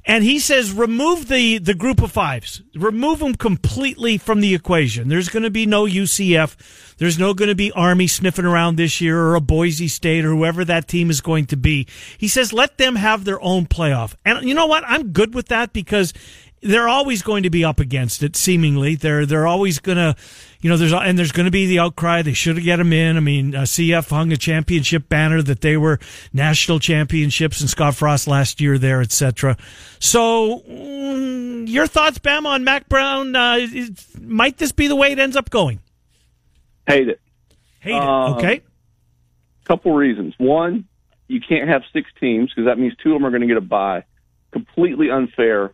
And 0.05 0.25
he 0.25 0.41
says 0.41 0.73
remove 0.73 1.29
the, 1.29 1.59
the 1.59 1.75
group 1.75 2.03
of 2.03 2.11
fives. 2.11 2.61
Remove 2.75 3.21
them 3.21 3.35
completely 3.35 4.19
from 4.19 4.41
the 4.41 4.53
equation. 4.55 5.09
There's 5.09 5.29
going 5.29 5.45
to 5.45 5.51
be 5.51 5.65
no 5.65 5.85
UCF. 5.85 6.97
There's 6.97 7.19
no 7.19 7.35
going 7.35 7.51
to 7.51 7.55
be 7.55 7.71
Army 7.73 8.09
sniffing 8.09 8.45
around 8.45 8.77
this 8.77 9.01
year 9.01 9.21
or 9.21 9.37
a 9.37 9.41
Boise 9.41 9.89
State 9.89 10.25
or 10.25 10.31
whoever 10.31 10.65
that 10.65 10.89
team 10.89 11.09
is 11.09 11.21
going 11.21 11.47
to 11.47 11.57
be. 11.57 11.87
He 12.19 12.27
says 12.27 12.53
let 12.53 12.79
them 12.79 12.97
have 12.97 13.25
their 13.25 13.41
own 13.41 13.67
playoff. 13.67 14.15
And 14.25 14.47
you 14.47 14.55
know 14.55 14.67
what? 14.67 14.83
I'm 14.87 15.13
good 15.13 15.35
with 15.35 15.49
that 15.49 15.73
because 15.73 16.13
they're 16.63 16.89
always 16.89 17.23
going 17.23 17.43
to 17.43 17.51
be 17.51 17.65
up 17.65 17.81
against 17.81 18.23
it. 18.23 18.37
Seemingly, 18.37 18.95
they're 18.95 19.27
they're 19.27 19.47
always 19.47 19.79
going 19.81 19.97
to, 19.99 20.15
you 20.61 20.71
know, 20.71 20.77
there's 20.77 20.93
and 20.93 21.19
there's 21.19 21.33
going 21.33 21.47
to 21.47 21.51
be 21.51 21.67
the 21.67 21.81
outcry. 21.81 22.23
They 22.23 22.33
should 22.33 22.57
have 22.57 22.65
get 22.65 22.77
them 22.77 22.93
in. 22.93 23.17
I 23.17 23.21
mean, 23.21 23.55
uh, 23.55 23.63
CF 23.63 24.09
hung 24.11 24.33
a 24.33 24.37
championship 24.37 25.09
banner 25.09 25.43
that 25.43 25.61
they 25.61 25.77
were 25.77 25.99
national 26.33 26.79
championships 26.79 27.61
and 27.61 27.69
Scott 27.69 27.97
Frost 27.97 28.29
last 28.29 28.61
year 28.61 28.79
there, 28.79 29.01
etc. 29.01 29.57
So, 29.99 30.61
mm, 30.69 31.69
your 31.69 31.87
thoughts, 31.87 32.19
Bam, 32.19 32.47
on 32.47 32.65
Mack 32.65 32.89
Brown? 32.89 33.35
Uh, 33.35 33.57
is- 33.61 34.07
might 34.21 34.59
this 34.59 34.73
be 34.73 34.87
the 34.87 34.97
way 34.97 35.13
it 35.13 35.19
ends 35.19 35.37
up 35.37 35.51
going? 35.51 35.81
Hate 36.87 37.09
it. 37.09 37.21
Hate 37.81 37.97
it. 37.97 38.03
Um, 38.03 38.35
Okay. 38.35 38.61
couple 39.65 39.93
reasons. 39.93 40.35
One, 40.39 40.85
you 41.29 41.41
can't 41.41 41.69
have 41.69 41.83
six 41.93 42.09
teams 42.21 42.51
because 42.51 42.67
that 42.67 42.79
means 42.79 42.95
two 43.03 43.11
of 43.11 43.15
them 43.21 43.27
are 43.27 43.31
going 43.31 43.43
to 43.43 43.47
get 43.49 43.57
a 43.57 43.61
bye. 43.61 44.05
Completely 44.53 45.11
unfair 45.11 45.73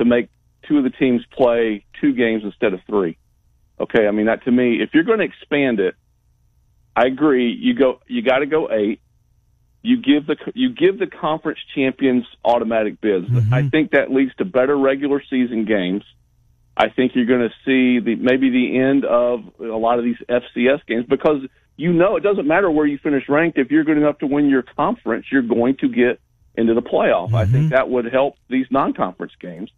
to 0.00 0.04
make 0.06 0.30
two 0.66 0.78
of 0.78 0.84
the 0.84 0.90
teams 0.90 1.22
play 1.30 1.84
two 2.00 2.14
games 2.14 2.42
instead 2.42 2.72
of 2.72 2.80
three. 2.86 3.18
Okay, 3.78 4.06
I 4.06 4.10
mean 4.10 4.26
that 4.26 4.44
to 4.44 4.50
me, 4.50 4.82
if 4.82 4.90
you're 4.92 5.04
going 5.04 5.20
to 5.20 5.24
expand 5.24 5.78
it, 5.78 5.94
I 6.96 7.06
agree. 7.06 7.52
You 7.52 7.74
go, 7.74 8.00
you 8.08 8.22
got 8.22 8.38
to 8.38 8.46
go 8.46 8.70
eight. 8.70 9.00
You 9.82 9.96
give 9.96 10.26
the 10.26 10.36
you 10.54 10.74
give 10.74 10.98
the 10.98 11.06
conference 11.06 11.58
champions 11.74 12.24
automatic 12.44 13.00
bids. 13.00 13.26
Mm-hmm. 13.26 13.54
I 13.54 13.68
think 13.68 13.92
that 13.92 14.10
leads 14.10 14.34
to 14.36 14.44
better 14.44 14.76
regular 14.76 15.22
season 15.30 15.64
games. 15.64 16.02
I 16.76 16.88
think 16.88 17.12
you're 17.14 17.26
going 17.26 17.48
to 17.48 17.54
see 17.64 18.00
the 18.00 18.16
maybe 18.16 18.50
the 18.50 18.78
end 18.78 19.04
of 19.04 19.40
a 19.60 19.76
lot 19.76 19.98
of 19.98 20.04
these 20.04 20.18
FCS 20.28 20.86
games 20.86 21.06
because 21.08 21.42
you 21.76 21.92
know 21.92 22.16
it 22.16 22.22
doesn't 22.22 22.46
matter 22.46 22.70
where 22.70 22.86
you 22.86 22.98
finish 22.98 23.24
ranked. 23.28 23.58
If 23.58 23.70
you're 23.70 23.84
good 23.84 23.96
enough 23.96 24.18
to 24.18 24.26
win 24.26 24.48
your 24.48 24.62
conference, 24.62 25.26
you're 25.30 25.42
going 25.42 25.76
to 25.78 25.88
get 25.88 26.20
into 26.54 26.74
the 26.74 26.82
playoff. 26.82 27.32
I 27.32 27.44
think 27.44 27.66
mm-hmm. 27.66 27.68
that 27.68 27.88
would 27.88 28.06
help 28.06 28.36
these 28.48 28.66
non-conference 28.70 29.32
games. 29.40 29.70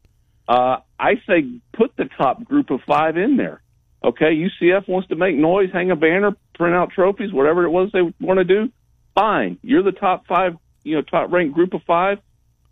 Uh, 0.49 0.79
I 0.99 1.15
say 1.27 1.61
put 1.73 1.97
the 1.97 2.09
top 2.17 2.45
group 2.45 2.71
of 2.71 2.81
five 2.87 3.17
in 3.17 3.37
there. 3.37 3.63
Okay, 4.05 4.35
UCF 4.35 4.89
wants 4.89 5.09
to 5.09 5.17
make 5.17 5.37
noise, 5.37 5.71
hang 5.73 5.91
a 5.93 5.97
banner, 5.97 6.37
print 6.55 6.75
out 6.75 6.91
trophies, 6.91 7.33
whatever 7.33 7.65
it 7.65 7.71
was 7.71 7.91
they 7.93 8.03
want 8.21 8.39
to 8.39 8.45
do. 8.45 8.73
Fine, 9.15 9.59
you're 9.63 9.83
the 9.85 9.93
top 9.93 10.27
five, 10.27 10.57
you 10.83 10.97
know, 10.97 11.03
top 11.03 11.31
ranked 11.31 11.55
group 11.55 11.75
of 11.75 11.83
five. 11.87 12.19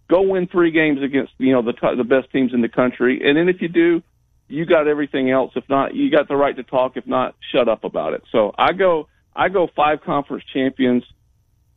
Go 0.08 0.22
win 0.22 0.48
three 0.48 0.72
games 0.72 1.00
against 1.02 1.32
you 1.38 1.52
know 1.52 1.62
the 1.62 1.72
top, 1.72 1.96
the 1.96 2.04
best 2.04 2.32
teams 2.32 2.52
in 2.52 2.62
the 2.62 2.68
country, 2.68 3.20
and 3.24 3.36
then 3.36 3.48
if 3.48 3.62
you 3.62 3.68
do, 3.68 4.02
you 4.48 4.66
got 4.66 4.88
everything 4.88 5.30
else. 5.30 5.52
If 5.54 5.68
not, 5.68 5.94
you 5.94 6.10
got 6.10 6.26
the 6.26 6.34
right 6.34 6.56
to 6.56 6.64
talk. 6.64 6.96
If 6.96 7.06
not, 7.06 7.36
shut 7.52 7.68
up 7.68 7.84
about 7.84 8.14
it. 8.14 8.24
So 8.32 8.52
I 8.58 8.72
go, 8.72 9.06
I 9.34 9.48
go 9.48 9.68
five 9.76 10.00
conference 10.02 10.42
champions, 10.52 11.04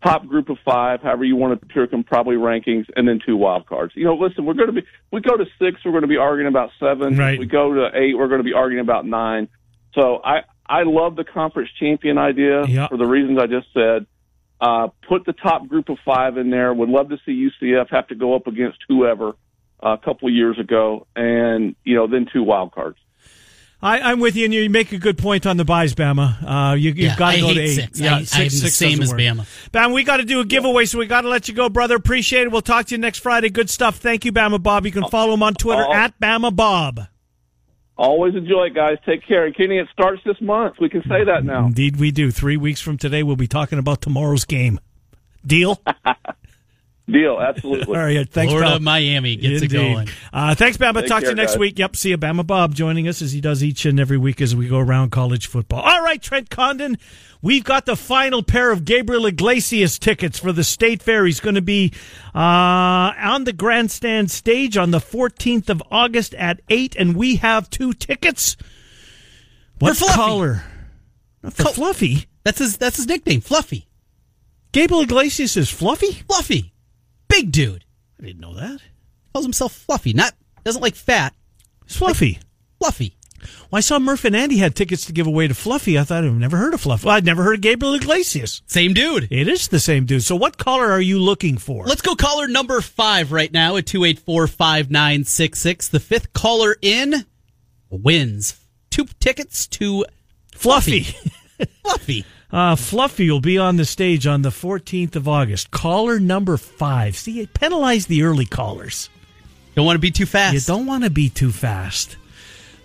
top 0.03 0.27
group 0.27 0.49
of 0.49 0.57
five, 0.65 1.01
however 1.01 1.23
you 1.23 1.35
want 1.35 1.59
to 1.59 1.65
pick 1.65 1.91
them, 1.91 2.03
probably 2.03 2.35
rankings, 2.35 2.85
and 2.95 3.07
then 3.07 3.19
two 3.25 3.37
wild 3.37 3.65
cards. 3.65 3.93
You 3.95 4.05
know, 4.05 4.15
listen, 4.15 4.45
we're 4.45 4.53
going 4.53 4.67
to 4.67 4.73
be, 4.81 4.87
we 5.11 5.21
go 5.21 5.37
to 5.37 5.45
six, 5.59 5.79
we're 5.85 5.91
going 5.91 6.01
to 6.03 6.07
be 6.07 6.17
arguing 6.17 6.47
about 6.47 6.71
seven. 6.79 7.15
Right. 7.17 7.39
We 7.39 7.45
go 7.45 7.73
to 7.73 7.89
eight, 7.97 8.17
we're 8.17 8.27
going 8.27 8.39
to 8.39 8.43
be 8.43 8.53
arguing 8.53 8.81
about 8.83 9.05
nine. 9.05 9.47
So 9.93 10.21
I, 10.23 10.41
I 10.67 10.83
love 10.83 11.15
the 11.15 11.23
conference 11.23 11.69
champion 11.79 12.17
idea 12.17 12.65
Yeah. 12.65 12.87
for 12.87 12.97
the 12.97 13.05
reasons 13.05 13.39
I 13.39 13.47
just 13.47 13.67
said. 13.73 14.05
Uh, 14.61 14.87
put 15.07 15.25
the 15.25 15.33
top 15.33 15.67
group 15.67 15.89
of 15.89 15.97
five 16.05 16.37
in 16.37 16.49
there. 16.49 16.73
Would 16.73 16.89
love 16.89 17.09
to 17.09 17.17
see 17.25 17.49
UCF 17.61 17.89
have 17.89 18.07
to 18.07 18.15
go 18.15 18.33
up 18.35 18.47
against 18.47 18.77
whoever 18.87 19.33
uh, 19.83 19.89
a 19.93 19.97
couple 19.97 20.29
of 20.29 20.33
years 20.33 20.57
ago, 20.57 21.05
and 21.17 21.75
you 21.83 21.95
know, 21.95 22.07
then 22.07 22.27
two 22.31 22.43
wild 22.43 22.71
cards. 22.71 22.97
I, 23.83 23.99
I'm 24.11 24.21
with 24.21 24.37
you, 24.37 24.45
and 24.45 24.53
you 24.53 24.69
make 24.69 24.93
a 24.93 24.97
good 24.97 25.17
point 25.17 25.45
on 25.45 25.57
the 25.57 25.65
byes, 25.65 25.93
Bama. 25.93 26.37
Uh, 26.71 26.73
you, 26.75 26.89
you've 26.91 26.97
Yeah, 26.97 27.15
got 27.17 27.31
to 27.31 27.37
I 27.37 27.41
go 27.41 27.47
hate 27.47 27.53
to 27.55 27.61
eight. 27.61 27.75
six. 27.75 27.99
Yeah, 27.99 28.15
I- 28.15 28.19
six, 28.23 28.35
I 28.35 28.39
am 28.39 28.43
the 28.45 28.49
six 28.51 28.75
same 28.75 29.01
as 29.01 29.09
work. 29.11 29.19
Bama. 29.19 29.71
Bam, 29.73 29.91
we 29.91 30.03
got 30.05 30.17
to 30.17 30.23
do 30.23 30.39
a 30.39 30.45
giveaway, 30.45 30.85
so 30.85 30.97
we 30.99 31.05
got 31.05 31.21
to 31.21 31.27
let 31.29 31.49
you 31.49 31.53
go, 31.53 31.67
brother. 31.67 31.95
Appreciate 31.97 32.43
it. 32.43 32.51
We'll 32.51 32.61
talk 32.61 32.85
to 32.87 32.95
you 32.95 32.97
next 32.97 33.19
Friday. 33.19 33.49
Good 33.49 33.69
stuff. 33.69 33.97
Thank 33.97 34.23
you, 34.23 34.31
Bama 34.31 34.63
Bob. 34.63 34.85
You 34.85 34.93
can 34.93 35.07
follow 35.09 35.33
him 35.33 35.43
on 35.43 35.53
Twitter 35.53 35.85
Oh. 35.85 35.93
at 35.93 36.17
Bama 36.19 36.55
Bob. 36.55 37.01
Always 37.97 38.35
enjoy 38.35 38.67
it, 38.67 38.73
guys. 38.73 38.97
Take 39.05 39.27
care. 39.27 39.45
And 39.45 39.55
Kenny, 39.55 39.77
it 39.77 39.87
starts 39.91 40.21
this 40.25 40.39
month. 40.39 40.75
We 40.79 40.87
can 40.89 41.01
say 41.03 41.25
that 41.25 41.43
now. 41.43 41.65
Indeed, 41.67 41.97
we 41.97 42.09
do. 42.11 42.31
Three 42.31 42.57
weeks 42.57 42.79
from 42.79 42.97
today, 42.97 43.21
we'll 43.21 43.35
be 43.35 43.47
talking 43.47 43.79
about 43.79 44.01
tomorrow's 44.01 44.45
game. 44.45 44.79
Deal? 45.45 45.81
Deal. 47.09 47.37
Absolutely. 47.39 47.95
All 47.97 48.03
right. 48.03 48.29
Thanks, 48.29 48.51
Florida, 48.51 48.71
pal. 48.71 48.79
Miami 48.79 49.35
gets 49.35 49.61
Indeed. 49.61 49.75
it 49.77 49.77
going. 49.77 50.09
Uh, 50.31 50.55
thanks, 50.55 50.77
Bama. 50.77 51.01
Take 51.01 51.09
Talk 51.09 51.23
to 51.23 51.29
you 51.29 51.35
next 51.35 51.53
guys. 51.53 51.59
week. 51.59 51.77
Yep. 51.79 51.95
See 51.97 52.09
you, 52.09 52.17
Bama 52.17 52.47
Bob, 52.47 52.73
joining 52.73 53.07
us 53.09 53.21
as 53.21 53.33
he 53.33 53.41
does 53.41 53.61
each 53.63 53.85
and 53.85 53.99
every 53.99 54.17
week 54.17 54.39
as 54.41 54.55
we 54.55 54.67
go 54.69 54.79
around 54.79 55.09
college 55.11 55.47
football. 55.47 55.81
All 55.81 56.01
right, 56.01 56.21
Trent 56.21 56.49
Condon. 56.49 56.97
We've 57.41 57.63
got 57.65 57.85
the 57.85 57.97
final 57.97 58.41
pair 58.41 58.71
of 58.71 58.85
Gabriel 58.85 59.25
Iglesias 59.25 59.99
tickets 59.99 60.39
for 60.39 60.53
the 60.53 60.63
State 60.63 61.03
Fair. 61.03 61.25
He's 61.25 61.41
going 61.41 61.55
to 61.55 61.61
be 61.61 61.91
uh, 62.33 62.39
on 62.39 63.43
the 63.43 63.51
grandstand 63.51 64.31
stage 64.31 64.77
on 64.77 64.91
the 64.91 64.99
14th 64.99 65.69
of 65.69 65.83
August 65.91 66.33
at 66.35 66.61
8, 66.69 66.95
and 66.95 67.17
we 67.17 67.35
have 67.37 67.69
two 67.69 67.91
tickets. 67.91 68.55
What 69.79 69.97
Fluffy. 69.97 70.13
color? 70.13 70.63
For 71.51 71.63
Col- 71.63 71.73
Fluffy. 71.73 72.27
That's 72.45 72.59
his. 72.59 72.77
That's 72.77 72.95
his 72.95 73.07
nickname, 73.07 73.41
Fluffy. 73.41 73.87
Gabriel 74.71 75.01
Iglesias 75.03 75.57
is 75.57 75.69
Fluffy? 75.69 76.23
Fluffy, 76.27 76.72
big 77.33 77.51
dude. 77.51 77.83
I 78.19 78.25
didn't 78.25 78.41
know 78.41 78.53
that. 78.53 78.79
Calls 79.33 79.45
himself 79.45 79.73
Fluffy. 79.73 80.13
Not 80.13 80.33
doesn't 80.63 80.81
like 80.81 80.95
fat. 80.95 81.33
It's 81.85 81.97
Fluffy. 81.97 82.39
Fluffy. 82.79 83.17
Well, 83.69 83.79
I 83.79 83.81
saw 83.81 83.99
Murph 83.99 84.23
and 84.23 84.33
Andy 84.35 84.57
had 84.57 84.75
tickets 84.75 85.05
to 85.07 85.11
give 85.11 85.27
away 85.27 85.47
to 85.47 85.53
Fluffy. 85.53 85.99
I 85.99 86.03
thought 86.03 86.23
I've 86.23 86.33
never 86.33 86.55
heard 86.57 86.73
of 86.73 86.81
Fluffy. 86.81 87.07
Well, 87.07 87.15
I'd 87.15 87.25
never 87.25 87.43
heard 87.43 87.55
of 87.55 87.61
Gabriel 87.61 87.95
Iglesias. 87.95 88.61
Same 88.67 88.93
dude. 88.93 89.27
It 89.31 89.49
is 89.49 89.67
the 89.67 89.79
same 89.79 90.05
dude. 90.05 90.23
So, 90.23 90.35
what 90.35 90.57
color 90.57 90.89
are 90.91 91.01
you 91.01 91.19
looking 91.19 91.57
for? 91.57 91.85
Let's 91.85 92.01
go 92.01 92.15
caller 92.15 92.47
number 92.47 92.79
five 92.81 93.31
right 93.31 93.51
now 93.51 93.75
at 93.77 93.85
284-5966. 93.85 95.89
The 95.89 95.99
fifth 95.99 96.33
caller 96.33 96.75
in 96.81 97.25
wins. 97.89 98.59
Two 98.91 99.05
tickets 99.19 99.65
to 99.67 100.05
Fluffy. 100.53 101.07
Fluffy. 101.83 102.25
Uh, 102.53 102.75
Fluffy 102.75 103.31
will 103.31 103.39
be 103.39 103.57
on 103.57 103.77
the 103.77 103.85
stage 103.85 104.27
on 104.27 104.43
the 104.43 104.49
14th 104.49 105.15
of 105.15 105.27
August. 105.27 105.71
Caller 105.71 106.19
number 106.19 106.55
five. 106.55 107.17
See, 107.17 107.47
penalize 107.47 108.05
the 108.05 108.21
early 108.21 108.45
callers. 108.45 109.09
Don't 109.73 109.87
want 109.87 109.95
to 109.95 109.99
be 109.99 110.11
too 110.11 110.27
fast. 110.27 110.53
You 110.53 110.59
don't 110.61 110.85
want 110.85 111.03
to 111.03 111.09
be 111.09 111.29
too 111.29 111.51
fast. 111.51 112.15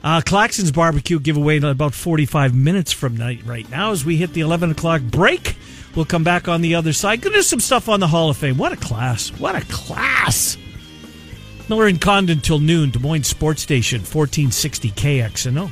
Uh, 0.02 0.22
Claxon's 0.24 0.72
barbecue 0.72 1.20
giveaway 1.20 1.58
in 1.58 1.64
about 1.64 1.92
45 1.92 2.54
minutes 2.54 2.92
from 2.92 3.14
night 3.18 3.44
right 3.44 3.68
now 3.70 3.92
as 3.92 4.06
we 4.06 4.16
hit 4.16 4.32
the 4.32 4.40
11 4.40 4.70
o'clock 4.70 5.02
break. 5.02 5.54
We'll 5.94 6.06
come 6.06 6.24
back 6.24 6.48
on 6.48 6.62
the 6.62 6.74
other 6.74 6.94
side. 6.94 7.20
Gonna 7.20 7.36
do 7.36 7.42
some 7.42 7.60
stuff 7.60 7.90
on 7.90 8.00
the 8.00 8.06
Hall 8.06 8.30
of 8.30 8.38
Fame. 8.38 8.56
What 8.56 8.72
a 8.72 8.76
class. 8.76 9.28
What 9.38 9.54
a 9.54 9.66
class. 9.66 10.56
Miller 11.68 11.88
and 11.88 12.00
Condon 12.00 12.40
till 12.40 12.58
noon, 12.60 12.90
Des 12.90 13.00
Moines 13.00 13.26
Sports 13.26 13.60
Station, 13.60 13.98
1460 14.00 14.92
KXNO. 14.92 15.70